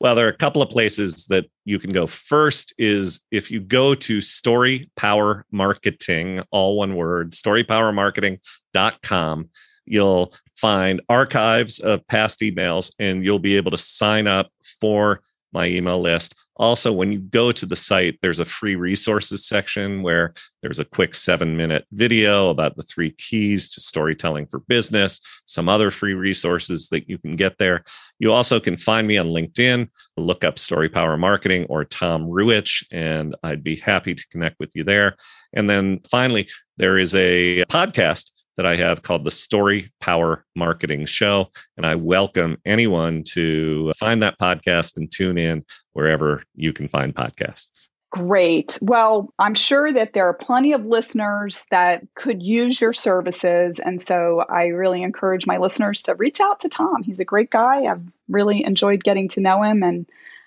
Well, 0.00 0.16
there 0.16 0.26
are 0.26 0.30
a 0.30 0.36
couple 0.36 0.62
of 0.62 0.70
places 0.70 1.26
that 1.26 1.44
you 1.64 1.78
can 1.78 1.92
go. 1.92 2.08
First 2.08 2.74
is 2.78 3.20
if 3.30 3.50
you 3.50 3.60
go 3.60 3.94
to 3.94 4.20
Story 4.20 4.90
Power 4.96 5.46
Marketing, 5.52 6.42
all 6.50 6.76
one 6.76 6.96
word, 6.96 7.32
storypowermarketing.com 7.32 9.50
you'll 9.86 10.32
find 10.56 11.00
archives 11.08 11.78
of 11.80 12.06
past 12.06 12.40
emails 12.40 12.92
and 12.98 13.24
you'll 13.24 13.38
be 13.38 13.56
able 13.56 13.70
to 13.70 13.78
sign 13.78 14.26
up 14.26 14.50
for 14.80 15.20
my 15.52 15.66
email 15.66 16.00
list. 16.00 16.34
Also, 16.56 16.92
when 16.92 17.10
you 17.10 17.18
go 17.18 17.50
to 17.50 17.66
the 17.66 17.74
site, 17.74 18.18
there's 18.22 18.38
a 18.38 18.44
free 18.44 18.76
resources 18.76 19.46
section 19.46 20.02
where 20.02 20.34
there's 20.62 20.78
a 20.78 20.84
quick 20.84 21.14
seven 21.14 21.56
minute 21.56 21.84
video 21.92 22.50
about 22.50 22.76
the 22.76 22.82
three 22.82 23.10
keys 23.12 23.70
to 23.70 23.80
storytelling 23.80 24.46
for 24.46 24.60
business, 24.60 25.20
some 25.46 25.68
other 25.68 25.90
free 25.90 26.14
resources 26.14 26.88
that 26.90 27.08
you 27.08 27.18
can 27.18 27.34
get 27.34 27.58
there. 27.58 27.82
You 28.20 28.32
also 28.32 28.60
can 28.60 28.76
find 28.76 29.06
me 29.06 29.18
on 29.18 29.28
LinkedIn, 29.28 29.88
look 30.16 30.44
up 30.44 30.58
Story 30.58 30.88
Power 30.88 31.16
Marketing 31.16 31.66
or 31.68 31.84
Tom 31.84 32.26
Ruwitch, 32.26 32.84
and 32.92 33.34
I'd 33.42 33.64
be 33.64 33.76
happy 33.76 34.14
to 34.14 34.28
connect 34.28 34.60
with 34.60 34.70
you 34.74 34.84
there. 34.84 35.16
And 35.52 35.68
then 35.68 36.00
finally, 36.08 36.48
there 36.76 36.98
is 36.98 37.16
a 37.16 37.64
podcast 37.64 38.30
that 38.56 38.66
I 38.66 38.76
have 38.76 39.02
called 39.02 39.24
the 39.24 39.30
Story 39.30 39.92
Power 40.00 40.44
Marketing 40.54 41.06
Show. 41.06 41.50
And 41.76 41.86
I 41.86 41.94
welcome 41.94 42.58
anyone 42.64 43.22
to 43.32 43.92
find 43.96 44.22
that 44.22 44.38
podcast 44.38 44.96
and 44.96 45.10
tune 45.10 45.38
in 45.38 45.64
wherever 45.92 46.42
you 46.54 46.72
can 46.72 46.88
find 46.88 47.14
podcasts. 47.14 47.88
Great. 48.10 48.78
Well, 48.80 49.32
I'm 49.40 49.56
sure 49.56 49.92
that 49.92 50.12
there 50.12 50.28
are 50.28 50.34
plenty 50.34 50.72
of 50.72 50.86
listeners 50.86 51.64
that 51.72 52.06
could 52.14 52.44
use 52.44 52.80
your 52.80 52.92
services. 52.92 53.80
And 53.80 54.00
so 54.00 54.44
I 54.48 54.66
really 54.66 55.02
encourage 55.02 55.48
my 55.48 55.58
listeners 55.58 56.04
to 56.04 56.14
reach 56.14 56.40
out 56.40 56.60
to 56.60 56.68
Tom. 56.68 57.02
He's 57.02 57.18
a 57.18 57.24
great 57.24 57.50
guy. 57.50 57.86
I've 57.86 58.04
really 58.28 58.64
enjoyed 58.64 59.02
getting 59.02 59.30
to 59.30 59.40
know 59.40 59.64
him 59.64 59.82
and 59.82 60.06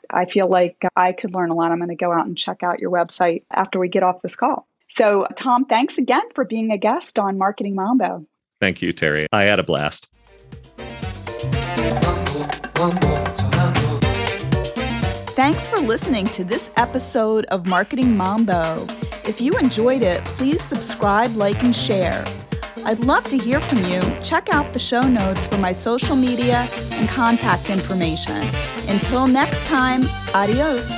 I 0.09 0.25
feel 0.25 0.47
like 0.47 0.81
I 0.95 1.11
could 1.11 1.33
learn 1.33 1.49
a 1.49 1.55
lot. 1.55 1.73
I'm 1.73 1.79
going 1.79 1.89
to 1.89 1.95
go 1.95 2.13
out 2.13 2.25
and 2.25 2.37
check 2.37 2.63
out 2.63 2.79
your 2.79 2.91
website 2.91 3.43
after 3.51 3.79
we 3.79 3.89
get 3.89 4.03
off 4.03 4.21
this 4.21 4.37
call. 4.37 4.65
So, 4.89 5.27
Tom, 5.35 5.65
thanks 5.65 5.97
again 5.97 6.23
for 6.33 6.45
being 6.45 6.71
a 6.71 6.77
guest 6.77 7.19
on 7.19 7.37
Marketing 7.37 7.75
Mambo. 7.75 8.25
Thank 8.59 8.81
you, 8.81 8.91
Terry. 8.91 9.27
I 9.31 9.43
had 9.43 9.59
a 9.59 9.63
blast. 9.63 10.07
Thanks 15.35 15.67
for 15.67 15.77
listening 15.77 16.25
to 16.27 16.43
this 16.43 16.71
episode 16.77 17.45
of 17.45 17.67
Marketing 17.67 18.17
Mambo. 18.17 18.87
If 19.23 19.39
you 19.39 19.53
enjoyed 19.53 20.01
it, 20.01 20.23
please 20.25 20.63
subscribe, 20.63 21.31
like, 21.35 21.61
and 21.63 21.75
share. 21.75 22.25
I'd 22.85 23.01
love 23.01 23.25
to 23.25 23.37
hear 23.37 23.59
from 23.59 23.83
you. 23.85 24.01
Check 24.23 24.53
out 24.53 24.73
the 24.73 24.79
show 24.79 25.01
notes 25.01 25.45
for 25.45 25.57
my 25.57 25.73
social 25.73 26.15
media 26.15 26.67
and 26.91 27.09
contact 27.09 27.69
information. 27.69 28.49
Until 28.87 29.27
next 29.27 29.65
time, 29.67 30.03
adios. 30.33 30.89